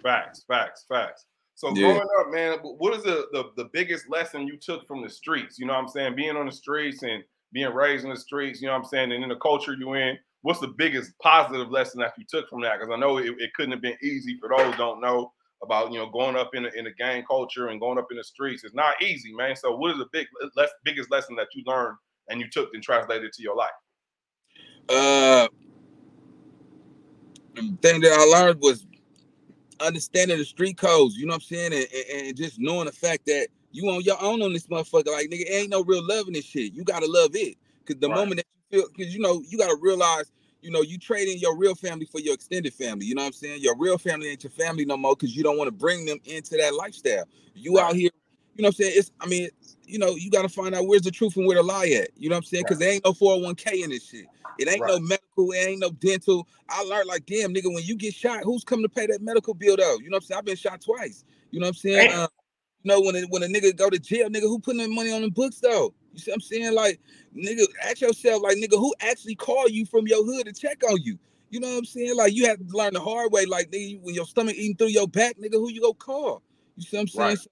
Facts, 0.02 0.44
facts, 0.46 0.84
facts. 0.88 1.26
So 1.54 1.74
yeah. 1.74 1.92
growing 1.92 2.08
up, 2.20 2.32
man, 2.32 2.58
what 2.58 2.94
is 2.94 3.04
the, 3.04 3.26
the 3.32 3.50
the 3.56 3.70
biggest 3.72 4.10
lesson 4.10 4.46
you 4.46 4.56
took 4.56 4.86
from 4.88 5.02
the 5.02 5.10
streets? 5.10 5.58
You 5.58 5.66
know 5.66 5.74
what 5.74 5.80
I'm 5.80 5.88
saying? 5.88 6.16
Being 6.16 6.36
on 6.36 6.46
the 6.46 6.52
streets 6.52 7.02
and 7.02 7.22
being 7.52 7.72
raised 7.72 8.04
in 8.04 8.10
the 8.10 8.16
streets, 8.16 8.60
you 8.60 8.66
know 8.66 8.72
what 8.72 8.80
I'm 8.80 8.88
saying? 8.88 9.12
And 9.12 9.22
in 9.22 9.28
the 9.28 9.36
culture 9.36 9.74
you 9.74 9.94
in, 9.94 10.18
what's 10.42 10.60
the 10.60 10.68
biggest 10.68 11.16
positive 11.20 11.70
lesson 11.70 12.00
that 12.00 12.14
you 12.18 12.24
took 12.28 12.48
from 12.50 12.60
that? 12.62 12.80
Because 12.80 12.92
I 12.92 12.98
know 12.98 13.18
it, 13.18 13.34
it, 13.38 13.54
couldn't 13.54 13.70
have 13.70 13.80
been 13.80 13.96
easy 14.02 14.36
for 14.38 14.48
those 14.48 14.76
don't 14.76 15.00
know 15.00 15.32
about 15.64 15.92
you 15.92 15.98
know 15.98 16.08
going 16.08 16.36
up 16.36 16.54
in 16.54 16.66
a, 16.66 16.68
in 16.76 16.86
a 16.86 16.92
gang 16.92 17.24
culture 17.28 17.68
and 17.68 17.80
going 17.80 17.98
up 17.98 18.06
in 18.10 18.16
the 18.16 18.24
streets. 18.24 18.64
It's 18.64 18.74
not 18.74 19.00
easy, 19.02 19.32
man. 19.34 19.56
So 19.56 19.76
what 19.76 19.90
is 19.90 19.98
the 19.98 20.06
big 20.12 20.26
less, 20.56 20.70
biggest 20.84 21.10
lesson 21.10 21.34
that 21.36 21.48
you 21.54 21.62
learned 21.66 21.96
and 22.28 22.40
you 22.40 22.48
took 22.50 22.70
and 22.74 22.82
translated 22.82 23.32
to 23.32 23.42
your 23.42 23.56
life? 23.56 23.70
Uh, 24.88 25.48
the 27.54 27.76
thing 27.82 28.00
that 28.00 28.12
I 28.12 28.38
learned 28.38 28.60
was 28.60 28.86
understanding 29.80 30.38
the 30.38 30.44
street 30.44 30.76
codes. 30.76 31.16
You 31.16 31.26
know 31.26 31.32
what 31.32 31.36
I'm 31.36 31.40
saying, 31.42 31.72
and, 31.72 32.26
and 32.26 32.36
just 32.36 32.58
knowing 32.58 32.86
the 32.86 32.92
fact 32.92 33.26
that 33.26 33.48
you 33.72 33.88
on 33.90 34.02
your 34.02 34.22
own 34.22 34.40
on 34.42 34.52
this 34.52 34.66
motherfucker. 34.68 35.12
Like 35.12 35.28
nigga, 35.30 35.50
ain't 35.50 35.70
no 35.70 35.82
real 35.82 36.06
love 36.06 36.28
in 36.28 36.34
this 36.34 36.44
shit. 36.44 36.72
You 36.72 36.84
gotta 36.84 37.06
love 37.06 37.30
it. 37.34 37.56
Cause 37.86 37.96
the 38.00 38.08
right. 38.08 38.16
moment 38.16 38.36
that 38.36 38.46
you 38.70 38.80
feel, 38.80 38.88
cause 38.88 39.14
you 39.14 39.20
know, 39.20 39.42
you 39.46 39.58
gotta 39.58 39.76
realize, 39.80 40.30
you 40.64 40.70
know, 40.70 40.80
you 40.80 40.96
trading 40.96 41.38
your 41.38 41.56
real 41.56 41.74
family 41.74 42.06
for 42.06 42.20
your 42.20 42.32
extended 42.32 42.72
family. 42.72 43.04
You 43.04 43.14
know 43.14 43.20
what 43.20 43.26
I'm 43.26 43.32
saying? 43.34 43.60
Your 43.60 43.76
real 43.76 43.98
family 43.98 44.28
ain't 44.28 44.42
your 44.42 44.50
family 44.50 44.86
no 44.86 44.96
more 44.96 45.14
because 45.14 45.36
you 45.36 45.42
don't 45.42 45.58
want 45.58 45.68
to 45.68 45.72
bring 45.72 46.06
them 46.06 46.18
into 46.24 46.56
that 46.56 46.74
lifestyle. 46.74 47.24
You 47.54 47.76
right. 47.76 47.84
out 47.84 47.94
here, 47.94 48.08
you 48.56 48.62
know 48.62 48.68
what 48.68 48.68
I'm 48.68 48.72
saying? 48.72 48.92
It's 48.96 49.12
I 49.20 49.26
mean, 49.26 49.50
you 49.84 49.98
know, 49.98 50.16
you 50.16 50.30
gotta 50.30 50.48
find 50.48 50.74
out 50.74 50.86
where's 50.86 51.02
the 51.02 51.10
truth 51.10 51.36
and 51.36 51.46
where 51.46 51.58
the 51.58 51.62
lie 51.62 51.88
at. 51.88 52.08
You 52.16 52.30
know 52.30 52.36
what 52.36 52.38
I'm 52.38 52.44
saying? 52.44 52.64
Because 52.64 52.78
right. 52.78 52.86
there 52.86 52.92
ain't 52.94 53.04
no 53.04 53.12
401k 53.12 53.84
in 53.84 53.90
this 53.90 54.08
shit. 54.08 54.24
It 54.58 54.68
ain't 54.68 54.80
no 54.86 54.98
medical, 54.98 55.52
it 55.52 55.58
ain't 55.58 55.80
no 55.80 55.90
dental. 55.90 56.48
I 56.70 56.82
learned 56.84 57.08
like, 57.08 57.26
damn, 57.26 57.52
nigga, 57.52 57.72
when 57.72 57.84
you 57.84 57.94
get 57.94 58.14
shot, 58.14 58.44
who's 58.44 58.64
coming 58.64 58.84
to 58.84 58.88
pay 58.88 59.06
that 59.06 59.20
medical 59.20 59.52
bill 59.52 59.76
though? 59.76 59.98
You 59.98 60.08
know 60.08 60.16
what 60.16 60.22
I'm 60.22 60.26
saying? 60.28 60.38
I've 60.38 60.44
been 60.46 60.56
shot 60.56 60.80
twice. 60.80 61.24
You 61.50 61.60
know 61.60 61.64
what 61.64 61.70
I'm 61.70 61.74
saying? 61.74 62.10
Uh, 62.10 62.28
you 62.82 62.90
know, 62.90 63.02
when 63.02 63.16
a, 63.16 63.22
when 63.28 63.42
a 63.42 63.46
nigga 63.46 63.76
go 63.76 63.90
to 63.90 63.98
jail, 63.98 64.30
nigga, 64.30 64.42
who 64.42 64.58
putting 64.60 64.80
that 64.80 64.88
money 64.88 65.12
on 65.12 65.20
the 65.20 65.30
books 65.30 65.60
though? 65.60 65.92
You 66.14 66.20
see 66.20 66.30
what 66.30 66.36
I'm 66.36 66.40
saying? 66.40 66.74
Like, 66.74 67.00
nigga, 67.36 67.64
ask 67.82 68.00
yourself, 68.00 68.42
like, 68.42 68.56
nigga, 68.56 68.78
who 68.78 68.94
actually 69.00 69.34
call 69.34 69.68
you 69.68 69.84
from 69.84 70.06
your 70.06 70.24
hood 70.24 70.46
to 70.46 70.52
check 70.52 70.82
on 70.88 71.02
you? 71.02 71.18
You 71.50 71.60
know 71.60 71.68
what 71.68 71.78
I'm 71.78 71.84
saying? 71.84 72.16
Like, 72.16 72.34
you 72.34 72.46
have 72.46 72.58
to 72.58 72.64
learn 72.76 72.94
the 72.94 73.00
hard 73.00 73.32
way. 73.32 73.44
Like, 73.46 73.70
nigga, 73.70 74.00
when 74.02 74.14
your 74.14 74.26
stomach 74.26 74.54
eating 74.56 74.76
through 74.76 74.88
your 74.88 75.08
back, 75.08 75.36
nigga, 75.38 75.54
who 75.54 75.70
you 75.70 75.80
go 75.80 75.92
call? 75.92 76.42
You 76.76 76.82
see 76.84 76.96
what 76.96 77.02
I'm 77.02 77.08
saying? 77.08 77.28
Right. 77.28 77.38
So, 77.38 77.50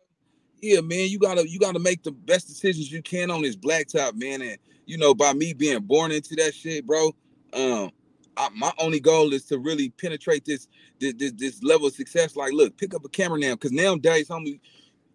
yeah, 0.62 0.81
man, 0.81 1.09
you 1.09 1.18
gotta 1.18 1.48
you 1.48 1.59
gotta 1.59 1.81
make 1.81 2.05
the 2.05 2.12
best 2.12 2.46
decisions 2.46 2.92
you 2.92 3.03
can 3.03 3.33
on 3.33 3.42
this 3.42 3.57
blacktop, 3.57 4.14
man. 4.14 4.42
And 4.42 4.59
you 4.87 4.96
know, 4.96 5.12
by 5.12 5.33
me 5.33 5.53
being 5.53 5.81
born 5.81 6.12
into 6.12 6.37
that 6.37 6.55
shit, 6.55 6.87
bro, 6.87 7.09
um, 7.53 7.90
I, 8.37 8.48
my 8.55 8.72
only 8.79 9.01
goal 9.01 9.33
is 9.33 9.44
to 9.46 9.59
really 9.59 9.90
penetrate 9.90 10.44
this, 10.44 10.68
this 11.01 11.14
this, 11.14 11.33
this 11.33 11.62
level 11.64 11.88
of 11.88 11.94
success. 11.94 12.37
Like, 12.37 12.53
look, 12.53 12.77
pick 12.77 12.94
up 12.94 13.05
a 13.05 13.09
camera 13.09 13.40
now, 13.40 13.55
because 13.55 13.72
nowadays, 13.72 14.29
homie, 14.29 14.61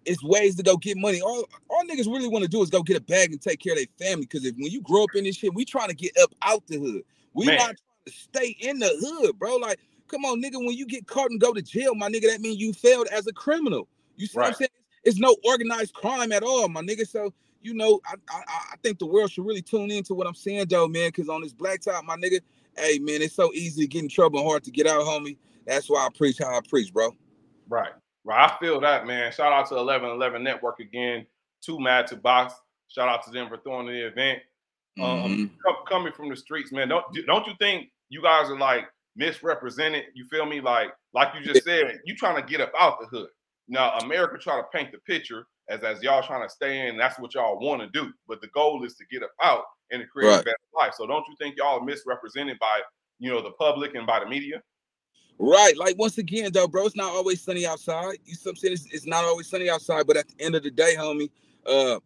it's 0.08 0.24
ways 0.24 0.56
to 0.56 0.64
go 0.64 0.78
get 0.78 0.98
money. 0.98 1.22
All 1.22 1.46
all 1.70 1.84
niggas 1.84 2.06
really 2.06 2.28
want 2.28 2.44
to 2.44 2.50
do 2.50 2.62
is 2.64 2.70
go 2.70 2.82
get 2.82 2.98
a 2.98 3.02
bag 3.02 3.32
and 3.32 3.42
take 3.42 3.60
care 3.60 3.74
of 3.74 3.80
their 3.80 4.08
family. 4.08 4.26
Because 4.26 4.46
if 4.46 4.56
when 4.56 4.72
you 4.72 4.82
grow 4.82 5.04
up 5.04 5.10
in 5.16 5.26
this 5.26 5.36
shit, 5.36 5.54
we 5.54 5.66
trying 5.66 5.90
to 5.90 5.96
get 5.96 6.18
up 6.22 6.34
out 6.42 6.66
the 6.68 6.80
hood. 6.80 7.04
We 7.34 7.46
Man. 7.46 7.58
not 7.58 7.66
trying 7.66 7.76
to 8.06 8.12
stay 8.12 8.58
in 8.60 8.80
the 8.80 8.90
hood, 9.02 9.38
bro. 9.38 9.58
Like, 9.58 9.80
come 10.08 10.26
on, 10.26 10.42
nigga. 10.42 10.56
When 10.56 10.72
you 10.72 10.86
get 10.86 11.08
caught 11.08 11.30
and 11.30 11.40
go 11.40 11.54
to 11.54 11.62
jail, 11.62 11.94
my 11.94 12.10
nigga, 12.10 12.32
that 12.32 12.42
means 12.42 12.58
you 12.58 12.74
failed 12.74 13.08
as 13.08 13.28
a 13.28 13.34
criminal. 13.34 13.88
You 14.16 14.28
see 14.28 14.40
right. 14.40 14.46
what 14.46 14.50
I'm 14.50 14.56
saying? 14.56 14.70
It's 15.04 15.20
no 15.20 15.36
organized 15.46 15.94
crime 15.94 16.32
at 16.32 16.44
all, 16.44 16.68
my 16.70 16.82
nigga. 16.82 17.08
So 17.08 17.34
you 17.62 17.74
know, 17.74 18.00
I, 18.08 18.16
I 18.30 18.42
I 18.48 18.76
think 18.82 19.00
the 19.00 19.06
world 19.06 19.32
should 19.32 19.46
really 19.46 19.62
tune 19.62 19.92
into 19.92 20.14
what 20.14 20.26
I'm 20.26 20.36
saying, 20.36 20.68
though, 20.70 20.88
man. 20.88 21.10
Because 21.10 21.28
on 21.28 21.42
this 21.42 21.54
black 21.54 21.82
top, 21.82 22.06
my 22.06 22.16
nigga, 22.16 22.40
hey 22.78 23.00
man, 23.00 23.22
it's 23.22 23.36
so 23.36 23.52
easy 23.54 23.82
to 23.82 23.88
get 23.88 24.04
in 24.04 24.10
trouble 24.10 24.40
and 24.40 24.48
hard 24.48 24.64
to 24.64 24.72
get 24.72 24.88
out, 24.88 25.02
homie. 25.02 25.38
That's 25.66 25.90
why 25.90 26.06
I 26.06 26.10
preach 26.16 26.38
how 26.38 26.56
I 26.56 26.62
preach, 26.68 26.94
bro. 26.94 27.12
Right. 27.68 27.92
Right. 28.28 28.52
I 28.52 28.58
feel 28.60 28.82
that, 28.82 29.08
man. 29.08 29.32
Shout 29.32 29.54
out 29.54 29.70
to 29.70 29.76
1111 29.76 30.44
Network 30.44 30.82
again. 30.82 31.26
Too 31.62 31.80
mad 31.80 32.08
to 32.08 32.18
box. 32.18 32.54
Shout 32.90 33.08
out 33.08 33.24
to 33.24 33.32
them 33.32 33.48
for 33.48 33.58
throwing 33.58 33.88
the 33.88 34.06
event. 34.06 34.40
Um, 35.00 35.08
mm-hmm. 35.08 35.46
Coming 35.88 36.12
from 36.12 36.30
the 36.30 36.36
streets, 36.36 36.74
man. 36.74 36.90
Don't 36.90 37.06
don't 37.26 37.48
you 37.48 37.54
think 37.60 37.88
you 38.10 38.22
guys 38.22 38.50
are 38.50 38.60
like 38.60 38.86
misrepresented? 39.16 40.06
You 40.14 40.26
feel 40.26 40.46
me? 40.46 40.60
Like 40.60 40.90
like 41.14 41.30
you 41.36 41.46
just 41.46 41.64
said, 41.66 42.00
you 42.06 42.16
trying 42.16 42.36
to 42.36 42.42
get 42.42 42.60
up 42.60 42.74
out 42.78 43.00
the 43.00 43.06
hood. 43.06 43.30
Now 43.70 43.98
America 44.00 44.38
try 44.38 44.58
to 44.58 44.66
paint 44.74 44.92
the 44.92 44.98
picture 45.00 45.46
as 45.70 45.84
as 45.84 46.04
y'all 46.04 46.24
trying 46.24 46.44
to 46.44 46.50
stay 46.50 46.88
in. 46.88 46.98
That's 46.98 47.20
what 47.20 47.34
y'all 47.34 47.60
want 47.60 47.82
to 47.82 47.88
do. 47.90 48.12
But 48.28 48.42
the 48.42 48.48
goal 48.48 48.84
is 48.84 48.96
to 48.96 49.06
get 49.10 49.24
up 49.24 49.32
out 49.42 49.64
and 49.92 50.02
to 50.02 50.08
create 50.08 50.30
right. 50.30 50.42
a 50.42 50.44
better 50.44 50.58
life. 50.76 50.94
So 50.98 51.08
don't 51.08 51.26
you 51.30 51.36
think 51.40 51.56
y'all 51.58 51.80
are 51.80 51.86
misrepresented 51.86 52.60
by 52.60 52.82
you 53.20 53.32
know 53.32 53.42
the 53.42 53.52
public 53.52 53.96
and 53.96 54.06
by 54.06 54.20
the 54.20 54.26
media? 54.26 54.62
Right. 55.40 55.78
Like 55.78 55.98
once 55.98 56.18
again, 56.18 56.52
though, 56.52 56.68
bro, 56.68 56.86
it's 56.86 56.96
not 56.96 57.12
always 57.12 57.42
sunny 57.42 57.66
outside. 57.66 58.18
You 58.26 58.36
I'm 58.48 58.56
saying? 58.56 58.74
It's, 58.74 58.86
it's, 58.92 59.06
not 59.06 59.24
always 59.24 59.48
sunny 59.48 59.70
outside, 59.70 60.08
but 60.08 60.18
at 60.18 60.28
the 60.28 60.44
end 60.44 60.56
of 60.56 60.64
the 60.64 60.72
day, 60.72 60.96
homie, 60.98 61.30
uh, 61.66 62.00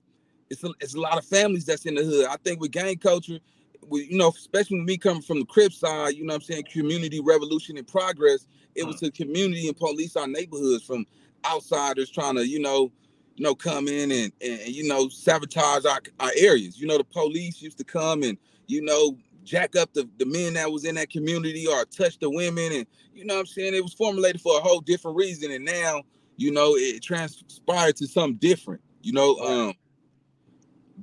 it's 0.50 0.64
a, 0.64 0.70
it's 0.82 0.96
a 0.96 1.00
lot 1.00 1.18
of 1.18 1.26
families 1.26 1.66
that's 1.66 1.86
in 1.86 1.96
the 1.96 2.04
hood. 2.04 2.28
I 2.28 2.36
think 2.44 2.60
with 2.60 2.72
gang 2.72 2.98
culture, 2.98 3.40
we, 3.88 4.06
you 4.06 4.18
know, 4.18 4.30
especially 4.30 4.80
with 4.80 4.88
me 4.88 4.98
coming 4.98 5.22
from 5.22 5.40
the 5.40 5.46
Crip 5.46 5.72
side, 5.72 6.16
you 6.16 6.26
know 6.26 6.34
what 6.34 6.42
I'm 6.42 6.42
saying, 6.42 6.66
community 6.72 7.22
revolution 7.22 7.78
and 7.78 7.88
progress, 7.88 8.48
it 8.76 8.84
was 8.86 9.00
the 9.00 9.12
community 9.12 9.68
and 9.68 9.78
police 9.78 10.16
our 10.16 10.28
neighborhoods 10.28 10.84
from 10.84 11.06
outsiders 11.46 12.10
trying 12.10 12.36
to, 12.36 12.48
you 12.48 12.60
know, 12.60 12.92
you 13.36 13.44
know, 13.46 13.56
come 13.56 13.88
in 13.88 14.12
and, 14.12 14.32
and, 14.42 14.60
and 14.60 14.70
you 14.70 14.88
know, 14.88 15.08
sabotage 15.10 15.86
our, 15.86 16.00
our 16.20 16.32
areas. 16.38 16.80
You 16.80 16.88
know, 16.88 16.98
the 16.98 17.04
police 17.06 17.62
used 17.62 17.78
to 17.78 17.84
come 17.86 18.24
and, 18.24 18.38
you 18.68 18.82
know, 18.82 19.18
jack 19.44 19.76
up 19.76 19.94
the, 19.94 20.08
the 20.18 20.26
men 20.26 20.54
that 20.54 20.72
was 20.72 20.86
in 20.86 20.96
that 20.96 21.10
community 21.10 21.68
or 21.68 21.86
touch 21.86 22.20
the 22.20 22.30
women 22.30 22.72
and 22.72 22.88
you 23.14 23.26
know 23.26 23.36
what 23.36 23.42
I'm 23.42 23.46
saying? 23.46 23.76
It 23.76 23.84
was 23.84 23.94
formulated 23.94 24.42
for 24.42 24.58
a 24.58 24.62
whole 24.62 24.82
different 24.82 25.18
reason 25.18 25.52
and 25.52 25.66
now 25.66 26.02
you 26.38 26.52
know 26.52 26.76
it 26.76 27.02
transpired 27.02 27.96
to 27.98 28.08
something 28.08 28.38
different 28.38 28.82
you 29.02 29.14
know 29.14 29.38
um 29.40 29.74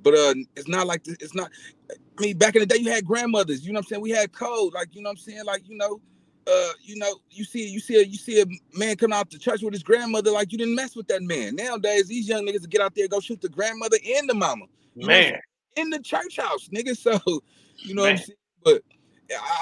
but 0.03 0.15
uh 0.15 0.35
it's 0.57 0.69
not 0.69 0.87
like 0.87 1.03
it's 1.07 1.35
not 1.35 1.51
I 1.91 1.95
mean 2.21 2.39
back 2.39 2.55
in 2.55 2.61
the 2.61 2.67
day 2.67 2.77
you 2.77 2.91
had 2.91 3.05
grandmothers 3.05 3.67
you 3.67 3.73
know 3.73 3.79
what 3.79 3.87
I'm 3.87 3.89
saying? 3.89 4.03
We 4.03 4.11
had 4.11 4.33
code 4.33 4.73
like 4.75 4.95
you 4.95 5.03
know 5.03 5.11
what 5.11 5.19
I'm 5.19 5.19
saying? 5.19 5.45
Like 5.45 5.69
you 5.69 5.77
know 5.77 6.01
uh, 6.49 6.73
you 6.81 6.97
know, 6.97 7.21
you 7.31 7.45
see, 7.45 7.69
you 7.69 7.81
see, 7.81 7.97
a, 7.97 8.03
you 8.03 8.17
see 8.17 8.41
a 8.41 8.47
man 8.77 8.97
come 8.97 9.13
out 9.13 9.31
to 9.31 9.39
church 9.39 9.63
with 9.63 9.75
his 9.75 9.83
grandmother, 9.83 10.31
like 10.31 10.51
you 10.51 10.59
didn't 10.59 10.75
mess 10.75 10.97
with 10.97 11.07
that 11.09 11.23
man. 11.23 11.57
Nowadays, 11.57 12.09
these 12.09 12.29
young 12.29 12.47
niggas 12.47 12.69
get 12.69 12.81
out 12.81 12.95
there 12.95 13.09
go 13.09 13.21
shoot 13.21 13.41
the 13.41 13.49
grandmother 13.49 13.99
and 14.17 14.29
the 14.29 14.35
mama, 14.35 14.65
man, 14.97 15.33
know, 15.33 15.39
in 15.77 15.91
the 15.91 15.99
church 15.99 16.39
house, 16.39 16.69
nigga. 16.69 16.97
So 16.99 17.43
you 17.79 17.95
know 17.95 18.03
Man. 18.03 18.13
what 18.13 18.21
I'm 18.21 18.27
saying? 18.27 18.37
But 18.65 18.83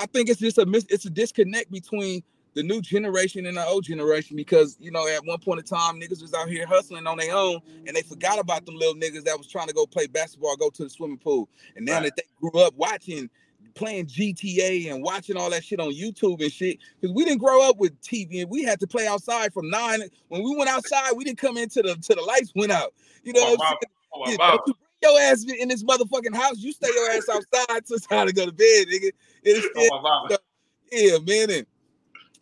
I 0.01 0.07
think 0.13 0.29
it's 0.29 0.41
just 0.41 0.59
a 0.59 0.67
mis- 0.67 0.87
it's 0.89 1.07
a 1.07 1.11
disconnect 1.11 1.71
between 1.71 2.23
the 2.55 2.63
new 2.63 2.81
generation 2.81 3.45
and 3.47 3.57
the 3.57 3.67
old 3.67 3.85
generation 3.85 4.37
because 4.37 4.77
you 4.81 4.91
know 4.91 5.07
at 5.07 5.25
one 5.25 5.39
point 5.39 5.61
in 5.61 5.67
time 5.67 6.01
niggas 6.01 6.23
was 6.23 6.33
out 6.33 6.49
here 6.49 6.67
hustling 6.67 7.07
on 7.07 7.19
their 7.19 7.35
own 7.35 7.61
and 7.87 7.95
they 7.95 8.03
forgot 8.03 8.39
about 8.39 8.65
them 8.65 8.77
little 8.77 8.95
niggas 8.95 9.25
that 9.25 9.37
was 9.37 9.47
trying 9.47 9.69
to 9.69 9.75
go 9.75 9.87
play 9.87 10.07
basketball, 10.07 10.57
go 10.57 10.71
to 10.71 10.85
the 10.85 10.91
swimming 10.91 11.19
pool. 11.19 11.49
And 11.77 11.85
now 11.85 11.95
right. 11.95 12.05
that 12.05 12.17
they 12.17 12.23
grew 12.41 12.61
up 12.63 12.75
watching 12.75 13.29
playing 13.75 14.07
GTA 14.07 14.91
and 14.91 15.03
watching 15.03 15.37
all 15.37 15.51
that 15.51 15.63
shit 15.63 15.79
on 15.79 15.93
YouTube 15.93 16.43
and 16.43 16.51
shit. 16.51 16.79
Because 16.99 17.15
we 17.15 17.25
didn't 17.25 17.41
grow 17.41 17.69
up 17.69 17.77
with 17.77 18.01
TV 18.01 18.41
and 18.41 18.51
we 18.51 18.63
had 18.63 18.81
to 18.81 18.87
play 18.87 19.07
outside 19.07 19.53
from 19.53 19.69
nine. 19.71 20.01
When 20.29 20.43
we 20.43 20.57
went 20.57 20.71
outside, 20.71 21.13
we 21.15 21.25
didn't 21.25 21.39
come 21.39 21.57
into 21.57 21.83
the 21.83 21.95
to 21.95 22.15
the 22.15 22.23
lights 22.23 22.53
went 22.57 22.73
out. 22.73 22.95
You 23.23 23.35
know 23.35 23.43
oh, 23.45 23.55
what 23.55 23.61
I'm 23.63 23.77
saying? 24.27 24.39
Oh, 24.41 24.67
yeah, 24.67 24.75
your 25.07 25.21
ass 25.21 25.45
in 25.45 25.69
this 25.69 25.83
motherfucking 25.83 26.35
house. 26.35 26.59
You 26.59 26.73
stay 26.73 26.89
your 26.95 27.11
ass 27.11 27.29
outside 27.29 27.87
to 27.87 27.99
time 28.09 28.27
to 28.27 28.33
go 28.33 28.47
to 28.47 28.53
bed, 28.53 28.87
nigga. 28.89 29.11
It 29.43 29.51
is 29.51 29.69
oh, 29.77 30.37
yeah, 30.93 31.19
man. 31.27 31.51
And 31.51 31.67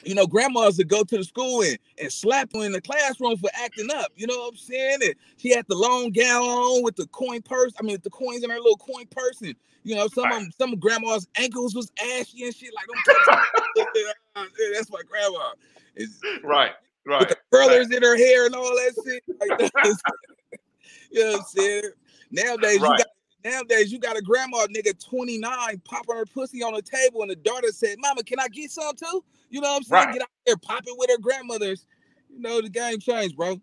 you 0.05 0.15
know, 0.15 0.27
grandmas 0.27 0.79
would 0.79 0.89
go 0.89 1.03
to 1.03 1.17
the 1.17 1.25
school 1.25 1.63
and, 1.63 1.79
and 1.99 2.13
slap 2.13 2.51
her 2.55 2.65
in 2.65 2.73
the 2.73 2.81
classroom 2.81 3.37
for 3.37 3.51
acting 3.55 3.89
up. 3.95 4.13
You 4.17 4.27
know 4.27 4.39
what 4.39 4.51
I'm 4.51 4.57
saying? 4.57 4.99
And 5.03 5.15
she 5.37 5.51
had 5.51 5.65
the 5.69 5.77
long 5.77 6.11
gown 6.11 6.43
on 6.43 6.83
with 6.83 6.97
the 6.97 7.07
coin 7.07 7.43
purse. 7.43 7.73
I 7.79 7.83
mean, 7.83 7.99
the 8.03 8.11
coins 8.11 8.45
in 8.45 8.51
her 8.51 8.57
little 8.57 8.77
coin 8.77 9.07
purse. 9.11 9.41
And 9.43 9.55
you 9.83 9.95
know, 9.95 10.09
some 10.09 10.25
right. 10.25 10.47
of 10.47 10.55
some 10.55 10.73
of 10.73 10.81
grandma's 10.81 11.29
ankles 11.37 11.75
was 11.75 11.91
ashy 12.01 12.45
and 12.45 12.55
shit. 12.55 12.73
Like, 12.75 12.87
don't 12.87 13.25
touch 13.25 14.47
That's 14.75 14.91
my 14.91 15.01
grandma. 15.09 15.53
It's, 15.97 16.21
right, 16.43 16.73
right. 17.07 17.21
With 17.21 17.29
the 17.29 17.37
curlers 17.53 17.89
right. 17.89 17.97
in 17.97 18.03
her 18.03 18.17
hair 18.17 18.47
and 18.47 18.55
all 18.55 18.65
that 18.65 18.95
shit. 19.05 19.23
Like, 19.41 19.73
you 21.11 21.25
know 21.25 21.31
what 21.33 21.41
I'm 21.41 21.47
saying? 21.47 21.83
Nowadays, 22.31 22.81
right. 22.81 22.99
you 22.99 23.05
got 23.05 23.07
nowadays 23.45 23.93
you 23.93 23.99
got 23.99 24.17
a 24.17 24.23
grandma 24.23 24.67
nigga 24.67 24.99
29 25.05 25.83
popping 25.85 26.17
her 26.17 26.27
pussy 26.27 26.63
on 26.63 26.75
the 26.75 26.83
table, 26.83 27.23
and 27.23 27.31
the 27.31 27.37
daughter 27.37 27.69
said, 27.71 27.97
Mama, 27.99 28.23
can 28.23 28.41
I 28.41 28.49
get 28.49 28.71
some 28.71 28.95
too? 28.97 29.25
You 29.51 29.61
know 29.61 29.69
what 29.69 29.77
I'm 29.77 29.83
saying? 29.85 30.07
Right. 30.07 30.13
Get 30.15 30.23
out 30.23 30.29
there 30.47 30.57
popping 30.57 30.95
with 30.97 31.11
her 31.11 31.19
grandmothers. 31.19 31.87
You 32.29 32.41
know, 32.41 32.61
the 32.61 32.69
game 32.69 32.99
changed, 32.99 33.37
bro. 33.37 33.61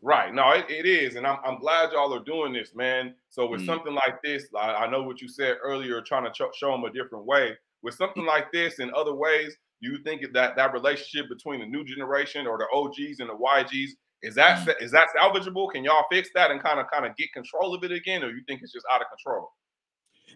Right. 0.00 0.32
No, 0.32 0.52
it, 0.52 0.66
it 0.70 0.86
is. 0.86 1.16
And 1.16 1.26
I'm, 1.26 1.38
I'm 1.44 1.58
glad 1.58 1.92
y'all 1.92 2.14
are 2.14 2.22
doing 2.22 2.52
this, 2.52 2.74
man. 2.74 3.14
So 3.28 3.46
with 3.48 3.62
mm. 3.62 3.66
something 3.66 3.94
like 3.94 4.22
this, 4.22 4.46
I, 4.56 4.74
I, 4.74 4.90
know 4.90 5.02
what 5.02 5.20
you 5.20 5.28
said 5.28 5.56
earlier, 5.62 6.00
trying 6.00 6.24
to 6.24 6.30
ch- 6.30 6.56
show 6.56 6.70
them 6.70 6.84
a 6.84 6.92
different 6.92 7.24
way. 7.24 7.56
With 7.82 7.94
something 7.94 8.24
like 8.24 8.52
this 8.52 8.78
and 8.78 8.92
other 8.92 9.14
ways, 9.14 9.56
do 9.82 9.90
you 9.90 9.98
think 10.02 10.22
that 10.32 10.56
that 10.56 10.72
relationship 10.72 11.28
between 11.28 11.60
the 11.60 11.66
new 11.66 11.84
generation 11.84 12.46
or 12.46 12.58
the 12.58 12.66
OGs 12.72 13.20
and 13.20 13.28
the 13.28 13.34
YGs 13.34 13.90
is 14.22 14.34
that 14.34 14.66
mm. 14.66 14.74
is 14.82 14.90
that 14.92 15.08
salvageable? 15.16 15.70
Can 15.70 15.84
y'all 15.84 16.04
fix 16.10 16.28
that 16.34 16.50
and 16.50 16.62
kind 16.62 16.80
of 16.80 16.86
kind 16.90 17.06
of 17.06 17.16
get 17.16 17.32
control 17.32 17.74
of 17.74 17.84
it 17.84 17.92
again, 17.92 18.22
or 18.22 18.30
you 18.30 18.42
think 18.46 18.62
it's 18.62 18.72
just 18.72 18.86
out 18.92 19.00
of 19.00 19.06
control? 19.08 19.52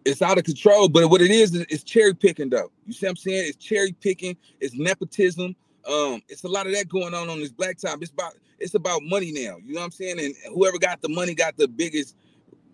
It's 0.05 0.23
out 0.23 0.39
of 0.39 0.45
control, 0.45 0.89
but 0.89 1.09
what 1.11 1.21
it 1.21 1.31
is 1.31 1.55
is 1.55 1.85
cherry 1.85 2.15
picking, 2.15 2.49
though. 2.49 2.71
You 2.87 2.93
see 2.93 3.07
what 3.07 3.11
I'm 3.11 3.17
saying? 3.17 3.49
It's 3.49 3.57
cherry 3.57 3.93
picking. 3.93 4.37
It's 4.61 4.75
nepotism. 4.75 5.55
Um, 5.87 6.23
it's 6.29 6.45
a 6.45 6.49
lot 6.49 6.67
of 6.67 6.73
that 6.75 6.89
going 6.89 7.15
on 7.15 7.29
on 7.29 7.41
this 7.41 7.53
blacktop. 7.53 8.03
It's 8.03 8.11
about 8.11 8.35
it's 8.59 8.75
about 8.75 9.03
money 9.03 9.33
now. 9.33 9.59
You 9.65 9.75
know 9.75 9.81
what 9.81 9.87
I'm 9.87 9.91
saying? 9.91 10.21
And 10.21 10.35
whoever 10.55 10.79
got 10.79 11.03
the 11.03 11.09
money 11.09 11.35
got 11.35 11.57
the 11.57 11.69
biggest 11.69 12.17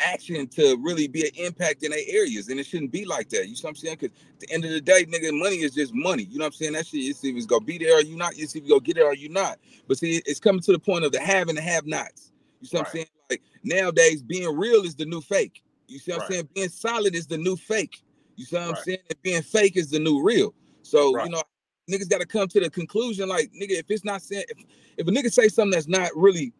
action 0.01 0.47
to 0.49 0.77
really 0.83 1.09
be 1.09 1.23
an 1.23 1.33
impact 1.37 1.83
in 1.83 1.91
their 1.91 2.01
areas. 2.09 2.49
And 2.49 2.59
it 2.59 2.67
shouldn't 2.67 2.93
be 2.93 3.05
like 3.05 3.29
that. 3.31 3.49
You 3.49 3.55
know 3.55 3.59
what 3.63 3.69
I'm 3.71 3.75
saying? 3.77 3.97
Because 4.01 4.17
at 4.35 4.41
the 4.41 4.53
end 4.53 4.65
of 4.65 4.71
the 4.71 4.81
day, 4.81 5.05
nigga, 5.05 5.39
money 5.39 5.57
is 5.57 5.75
just 5.75 5.95
money. 5.95 6.25
You 6.25 6.39
know 6.39 6.45
what 6.45 6.47
I'm 6.47 6.53
saying? 6.53 6.73
That 6.73 6.87
shit 6.87 7.01
is 7.01 7.23
if 7.23 7.37
it's 7.37 7.47
gonna 7.47 7.65
be 7.65 7.79
there 7.79 7.99
or 7.99 8.03
you 8.03 8.17
not, 8.17 8.35
it's 8.37 8.55
if 8.55 8.65
you 8.65 8.69
go 8.69 8.81
get 8.81 8.97
it 8.97 9.03
or 9.03 9.15
you 9.15 9.29
not. 9.29 9.59
But 9.87 9.99
see, 9.99 10.23
it's 10.27 10.41
coming 10.41 10.63
to 10.63 10.73
the 10.73 10.79
point 10.79 11.05
of 11.05 11.13
the 11.13 11.21
have 11.21 11.49
and 11.49 11.59
the 11.59 11.63
have 11.63 11.87
nots. 11.87 12.33
You 12.61 12.69
see 12.69 12.77
what 12.77 12.87
right. 12.87 12.89
I'm 12.89 12.95
saying? 12.95 13.07
Like 13.31 13.43
nowadays, 13.65 14.23
being 14.23 14.57
real 14.57 14.83
is 14.85 14.95
the 14.95 15.07
new 15.07 15.21
fake. 15.21 15.63
You 15.87 15.99
see 15.99 16.13
what 16.13 16.21
right. 16.21 16.27
I'm 16.27 16.33
saying? 16.33 16.49
Being 16.55 16.69
solid 16.69 17.15
is 17.15 17.27
the 17.27 17.39
new 17.39 17.57
fake. 17.57 18.03
You 18.37 18.45
see 18.45 18.57
what 18.57 18.63
right. 18.69 18.77
I'm 18.77 18.85
saying? 18.85 18.99
And 19.09 19.23
being 19.23 19.43
fake 19.43 19.77
is 19.77 19.91
the 19.91 19.99
new 19.99 20.23
real. 20.23 20.55
So, 20.83 21.23
you 21.23 21.31
know, 21.31 21.43
niggas 21.91 22.09
gotta 22.09 22.27
come 22.27 22.49
to 22.49 22.61
the 22.61 22.71
conclusion, 22.71 23.29
like, 23.29 23.51
nigga, 23.53 23.79
if 23.79 23.87
it's 23.89 24.05
not 24.05 24.23
saying 24.23 24.45
if, 24.49 24.65
if 24.99 25.09
a 25.09 25.11
nigga 25.11 25.33
say 25.33 25.49
something 25.49 25.73
that's 25.73 25.89
not 25.89 26.11
really 26.15 26.53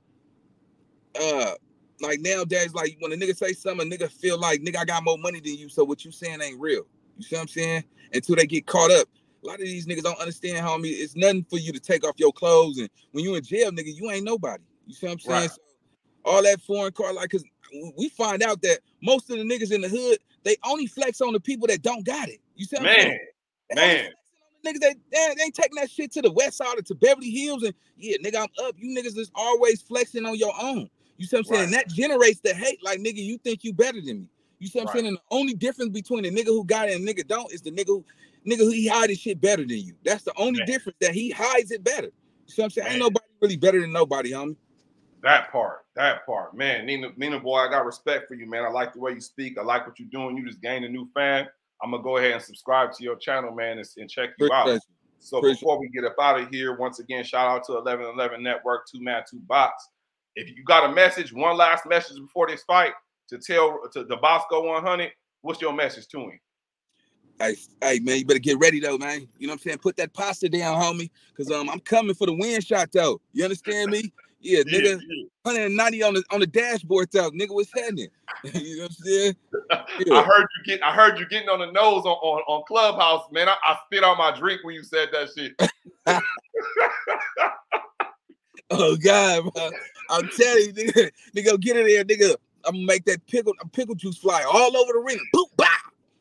uh 1.21 1.55
like 2.01 2.21
nowadays, 2.21 2.75
like 2.75 2.97
when 3.01 3.13
a 3.13 3.17
nigga 3.17 3.37
say 3.37 3.53
something, 3.53 3.93
a 3.93 3.97
nigga 3.97 4.11
feel 4.11 4.39
like 4.39 4.61
nigga, 4.61 4.79
I 4.79 4.85
got 4.85 5.05
more 5.05 5.19
money 5.19 5.41
than 5.41 5.57
you, 5.57 5.69
so 5.69 5.85
what 5.85 6.05
you 6.05 6.11
saying 6.11 6.41
ain't 6.41 6.61
real. 6.61 6.87
You 7.17 7.25
see 7.25 7.37
what 7.37 7.43
I'm 7.43 7.49
saying? 7.49 7.85
Until 8.13 8.37
they 8.37 8.47
get 8.47 8.67
caught 8.67 8.91
up. 8.91 9.09
A 9.45 9.47
lot 9.47 9.55
of 9.55 9.67
these 9.67 9.87
niggas 9.87 10.03
don't 10.03 10.21
understand, 10.21 10.67
homie. 10.67 10.91
It's 10.91 11.15
nothing 11.15 11.47
for 11.49 11.59
you 11.59 11.73
to 11.73 11.79
take 11.79 12.05
off 12.05 12.15
your 12.17 12.33
clothes, 12.33 12.79
and 12.79 12.89
when 13.13 13.25
you 13.25 13.35
in 13.37 13.43
jail, 13.43 13.71
nigga, 13.71 13.95
you 13.95 14.11
ain't 14.11 14.25
nobody. 14.25 14.63
You 14.87 14.95
see 14.95 15.07
what 15.07 15.13
I'm 15.13 15.19
saying? 15.21 15.41
Right. 15.41 15.51
So 15.51 15.59
all 16.25 16.43
that 16.43 16.61
foreign 16.61 16.93
car, 16.93 17.13
like, 17.13 17.31
cause 17.31 17.45
we 17.97 18.09
find 18.11 18.43
out 18.43 18.63
that 18.63 18.81
most 19.03 19.31
of 19.31 19.39
the 19.39 19.45
niggas 19.45 19.73
in 19.73 19.81
the 19.81 19.89
hood, 19.89 20.19
they 20.45 20.57
only 20.65 20.87
flex 20.87 21.21
on 21.21 21.33
the 21.33 21.41
people 21.41 21.67
that 21.69 21.83
don't 21.83 22.05
got 22.05 22.29
it. 22.29 22.41
You 22.57 22.65
see 22.65 22.77
what 22.77 22.85
man, 22.85 22.95
I'm 22.97 23.03
saying? 23.03 23.19
man. 23.75 24.11
Niggas 24.67 24.81
that 24.81 24.97
they, 25.13 25.35
they 25.37 25.43
ain't 25.45 25.55
taking 25.55 25.77
that 25.77 25.91
shit 25.91 26.13
to 26.13 26.23
the 26.23 26.33
west 26.33 26.59
side 26.59 26.79
or 26.79 26.83
to 26.83 26.95
Beverly 26.95 27.31
Hills 27.31 27.63
and 27.63 27.75
yeah, 27.97 28.17
nigga, 28.25 28.37
I'm 28.37 28.67
up. 28.67 28.75
You 28.77 28.99
niggas 28.99 29.17
is 29.17 29.31
always 29.35 29.83
flexing 29.83 30.27
on 30.27 30.37
your 30.37 30.53
own. 30.61 30.89
You 31.19 31.27
see 31.27 31.37
what 31.37 31.41
I'm 31.41 31.53
saying? 31.53 31.65
And 31.65 31.73
that 31.75 31.89
generates 31.89 32.41
the 32.41 32.55
hate. 32.55 32.83
Like 32.83 33.01
nigga, 33.01 33.17
you 33.17 33.39
think 33.39 33.65
you 33.65 33.73
better 33.73 34.01
than 34.01 34.21
me. 34.21 34.29
You 34.61 34.69
see 34.69 34.79
what 34.79 34.89
I'm 34.89 34.95
saying? 34.95 35.07
And 35.07 35.17
the 35.17 35.37
only 35.37 35.55
difference 35.55 35.91
between 35.91 36.25
a 36.25 36.31
nigga 36.31 36.47
who 36.47 36.65
got 36.65 36.89
it 36.89 36.97
and 36.97 37.07
nigga 37.07 37.27
don't 37.27 37.53
is 37.53 37.61
the 37.61 37.71
nigga 37.71 37.89
who 37.89 38.05
nigga 38.47 38.59
who 38.59 38.71
he 38.71 38.87
hide 38.87 39.11
his 39.11 39.19
shit 39.19 39.41
better 39.41 39.63
than 39.63 39.79
you. 39.79 39.95
That's 40.05 40.25
the 40.25 40.33
only 40.37 40.61
Man. 40.61 40.67
difference 40.67 40.97
that 41.01 41.13
he 41.13 41.31
hides 41.31 41.71
it 41.71 41.85
better. 41.85 42.07
You 42.07 42.53
see 42.53 42.63
what 42.63 42.67
I'm 42.67 42.71
saying? 42.71 42.85
Man. 42.87 42.93
Ain't 42.95 43.01
nobody 43.01 43.27
really 43.43 43.57
better 43.57 43.81
than 43.81 43.93
nobody, 43.93 44.33
homie. 44.33 44.57
That 45.23 45.51
part, 45.51 45.85
that 45.97 46.25
part, 46.25 46.55
man. 46.57 46.87
Nina, 46.87 47.09
Nina 47.17 47.41
boy, 47.41 47.57
I 47.57 47.69
got 47.69 47.85
respect 47.85 48.29
for 48.29 48.35
you, 48.35 48.49
man. 48.49 48.65
I 48.65 48.69
like 48.69 48.93
the 48.93 49.01
way 49.01 49.13
you 49.13 49.21
speak. 49.21 49.59
I 49.59 49.63
like 49.63 49.87
what 49.87 49.99
you're 49.99 50.09
doing. 50.09 50.37
You 50.37 50.47
just 50.47 50.61
gained 50.61 50.85
a 50.85 50.89
new 50.89 51.09
fan. 51.13 51.49
I'm 51.83 51.91
gonna 51.91 52.03
go 52.03 52.17
ahead 52.19 52.33
and 52.33 52.43
subscribe 52.43 52.93
to 52.93 53.03
your 53.03 53.17
channel, 53.17 53.53
man, 53.53 53.79
and, 53.79 53.89
and 53.97 54.09
check 54.09 54.31
you 54.39 54.47
Appreciate 54.47 54.75
out. 54.75 54.75
You. 54.75 54.81
So 55.21 55.39
Appreciate 55.39 55.61
before 55.61 55.81
we 55.81 55.89
get 55.89 56.05
up 56.05 56.15
out 56.21 56.41
of 56.41 56.49
here, 56.49 56.77
once 56.77 57.01
again, 57.01 57.25
shout 57.25 57.49
out 57.49 57.65
to 57.65 57.73
1111 57.73 58.43
Network, 58.43 58.87
two 58.87 59.03
man, 59.03 59.23
two 59.29 59.41
box. 59.41 59.89
If 60.37 60.57
you 60.57 60.65
got 60.65 60.89
a 60.89 60.95
message, 60.95 61.33
one 61.33 61.57
last 61.57 61.87
message 61.87 62.19
before 62.21 62.47
this 62.49 62.63
fight 62.63 62.93
to 63.29 63.39
tell 63.39 63.81
to 63.93 64.05
the 64.05 64.17
Bosco 64.17 64.67
100, 64.67 65.11
what's 65.43 65.61
your 65.61 65.73
message 65.73 66.07
to 66.09 66.21
him? 66.21 66.41
Hey, 67.41 67.57
hey, 67.81 68.01
man, 68.01 68.19
you 68.19 68.25
better 68.25 68.41
get 68.41 68.59
ready 68.59 68.81
though, 68.81 68.99
man. 68.99 69.29
You 69.39 69.47
know 69.47 69.53
what 69.53 69.61
I'm 69.61 69.63
saying? 69.65 69.79
Put 69.79 69.97
that 69.97 70.13
pasta 70.13 70.49
down, 70.49 70.81
homie, 70.81 71.11
because 71.31 71.53
um, 71.53 71.71
I'm 71.71 71.81
coming 71.81 72.15
for 72.15 72.27
the 72.27 72.35
win 72.35 72.61
shot 72.61 72.91
though. 72.93 73.21
You 73.33 73.45
understand 73.45 73.93
me? 73.93 74.13
Yeah, 74.41 74.61
nigga, 74.67 74.85
yeah, 74.85 74.97
yeah. 75.09 75.25
190 75.43 76.03
on 76.03 76.15
the 76.15 76.25
on 76.31 76.41
the 76.41 76.47
dashboard 76.47 77.11
though, 77.13 77.31
nigga. 77.31 77.51
What's 77.51 77.73
happening? 77.73 78.09
you 78.43 78.77
know 78.79 78.83
what 78.85 78.91
I'm 78.91 78.97
saying? 79.05 79.37
Yeah. 80.07 80.21
I 80.21 80.23
heard 80.23 80.47
you 80.57 80.65
get. 80.65 80.83
I 80.83 80.93
heard 80.93 81.19
you 81.19 81.29
getting 81.29 81.49
on 81.49 81.59
the 81.59 81.73
nose 81.73 82.05
on 82.05 82.17
on, 82.23 82.43
on 82.47 82.63
Clubhouse, 82.67 83.25
man. 83.33 83.49
I, 83.49 83.57
I 83.65 83.77
spit 83.87 84.05
on 84.05 84.17
my 84.17 84.37
drink 84.37 84.63
when 84.63 84.75
you 84.75 84.83
said 84.83 85.09
that 85.13 85.29
shit. 85.37 85.53
oh 88.71 88.97
God, 88.97 89.53
bro. 89.53 89.71
I'm 90.09 90.29
telling 90.29 90.65
you, 90.65 90.73
nigga, 90.73 91.11
nigga, 91.37 91.61
get 91.61 91.77
in 91.77 91.87
there, 91.87 92.05
nigga. 92.05 92.37
I'm 92.65 92.75
gonna 92.75 92.87
make 92.87 93.05
that 93.05 93.27
pickle 93.27 93.55
uh, 93.61 93.69
pickle 93.73 93.95
juice 93.95 94.19
fly 94.19 94.43
all 94.43 94.77
over 94.77 94.93
the 94.93 95.01
ring. 95.01 95.19
Boom, 95.33 95.47
bah, 95.57 95.67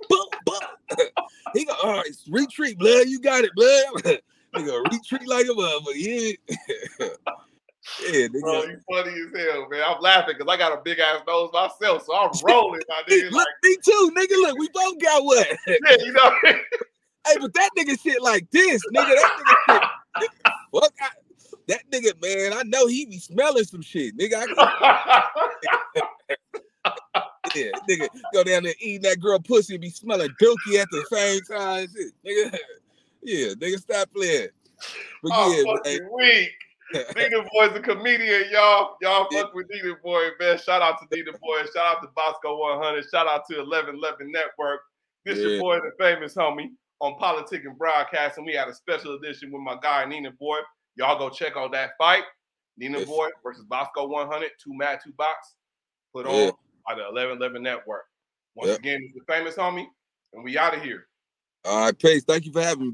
boom, 0.09 0.27
boom. 0.45 0.59
he 1.53 1.65
go, 1.65 1.73
all 1.83 1.93
right, 1.93 2.09
retreat, 2.29 2.77
blood. 2.77 3.07
You 3.07 3.19
got 3.19 3.43
it, 3.43 3.51
blood. 3.55 3.85
nigga, 4.55 4.91
retreat 4.91 5.27
like 5.27 5.45
a 5.45 5.49
motherfucker. 5.49 6.37
Yeah. 6.99 7.07
Yeah, 8.01 8.27
nigga. 8.27 8.41
Bro, 8.41 8.63
you 8.63 8.79
funny 8.89 9.11
as 9.11 9.47
hell, 9.47 9.67
man. 9.69 9.81
I'm 9.85 10.01
laughing 10.01 10.35
because 10.37 10.53
I 10.53 10.57
got 10.57 10.77
a 10.77 10.81
big 10.83 10.99
ass 10.99 11.21
nose 11.25 11.49
myself, 11.53 12.03
so 12.05 12.15
I'm 12.15 12.31
rolling, 12.43 12.81
my 12.89 13.01
nigga. 13.09 13.31
Look, 13.31 13.33
like, 13.33 13.47
me 13.63 13.77
too, 13.83 14.11
nigga. 14.15 14.41
Look, 14.41 14.59
we 14.59 14.69
both 14.73 14.99
got 14.99 15.23
what? 15.23 15.47
yeah, 15.67 15.95
you 15.99 16.11
know. 16.11 16.31
hey, 16.43 17.35
but 17.39 17.53
that 17.53 17.69
nigga 17.77 17.99
shit 18.01 18.21
like 18.21 18.49
this, 18.51 18.81
nigga. 18.93 19.15
That 19.15 19.31
nigga 19.39 19.73
shit. 19.73 20.31
What? 20.71 20.91
That 21.67 21.89
nigga, 21.91 22.13
man, 22.21 22.57
I 22.57 22.63
know 22.63 22.87
he 22.87 23.05
be 23.05 23.19
smelling 23.19 23.65
some 23.65 23.81
shit, 23.81 24.17
nigga. 24.17 24.45
yeah, 27.55 27.71
nigga, 27.89 28.07
go 28.33 28.43
down 28.43 28.63
there 28.63 28.73
eating 28.79 29.01
that 29.01 29.19
girl 29.19 29.39
pussy 29.39 29.75
and 29.75 29.81
be 29.81 29.89
smelling 29.89 30.29
dookie 30.41 30.79
at 30.79 30.87
the 30.91 31.05
same 31.11 31.41
time. 31.41 31.87
Shit, 31.93 32.13
nigga. 32.25 32.57
Yeah, 33.21 33.47
nigga, 33.55 33.79
stop 33.79 34.09
playing. 34.15 34.47
But 35.23 35.31
oh, 35.33 35.81
yeah, 35.85 35.99
man. 35.99 36.09
weak. 36.13 36.51
Nina 36.93 37.43
Boy's 37.51 37.75
a 37.75 37.81
comedian, 37.81 38.45
y'all. 38.49 38.95
Y'all 39.01 39.27
fuck 39.31 39.53
with 39.53 39.67
Nina 39.69 39.95
Boy, 40.01 40.29
man. 40.39 40.57
Shout 40.57 40.81
out 40.81 40.99
to 40.99 41.15
Nina 41.15 41.33
Boy. 41.33 41.65
Shout 41.75 41.97
out 41.97 42.01
to 42.01 42.07
Bosco 42.15 42.57
100. 42.57 43.05
Shout 43.11 43.27
out 43.27 43.43
to 43.49 43.57
1111 43.57 44.31
Network. 44.31 44.81
This 45.25 45.39
yeah. 45.39 45.47
your 45.47 45.59
boy, 45.59 45.79
the 45.81 45.91
famous 45.99 46.33
homie 46.35 46.69
on 47.01 47.17
Politic 47.17 47.65
and 47.65 47.77
Broadcasting. 47.77 48.45
We 48.45 48.53
had 48.53 48.69
a 48.69 48.73
special 48.73 49.15
edition 49.15 49.51
with 49.51 49.61
my 49.61 49.75
guy, 49.81 50.05
Nina 50.05 50.31
Boy. 50.31 50.59
Y'all 50.97 51.17
go 51.17 51.29
check 51.29 51.53
out 51.55 51.71
that 51.71 51.91
fight. 51.97 52.23
Nina 52.77 52.99
yes. 52.99 53.07
Boy 53.07 53.29
versus 53.43 53.63
Bosco 53.63 54.07
100, 54.07 54.51
two 54.63 54.75
mat, 54.75 55.01
two 55.03 55.11
box, 55.17 55.55
put 56.13 56.25
on 56.25 56.33
yeah. 56.33 56.51
by 56.87 56.95
the 56.95 57.01
1111 57.01 57.61
Network. 57.63 58.05
Once 58.55 58.77
again, 58.77 58.99
it's 59.03 59.13
the 59.13 59.33
famous 59.33 59.55
homie, 59.55 59.85
and 60.33 60.43
we 60.43 60.57
out 60.57 60.75
of 60.75 60.81
here. 60.81 61.07
All 61.65 61.85
right, 61.85 61.97
Pace. 61.97 62.23
Thank 62.23 62.45
you 62.45 62.51
for 62.51 62.61
having 62.61 62.81
me. 62.81 62.85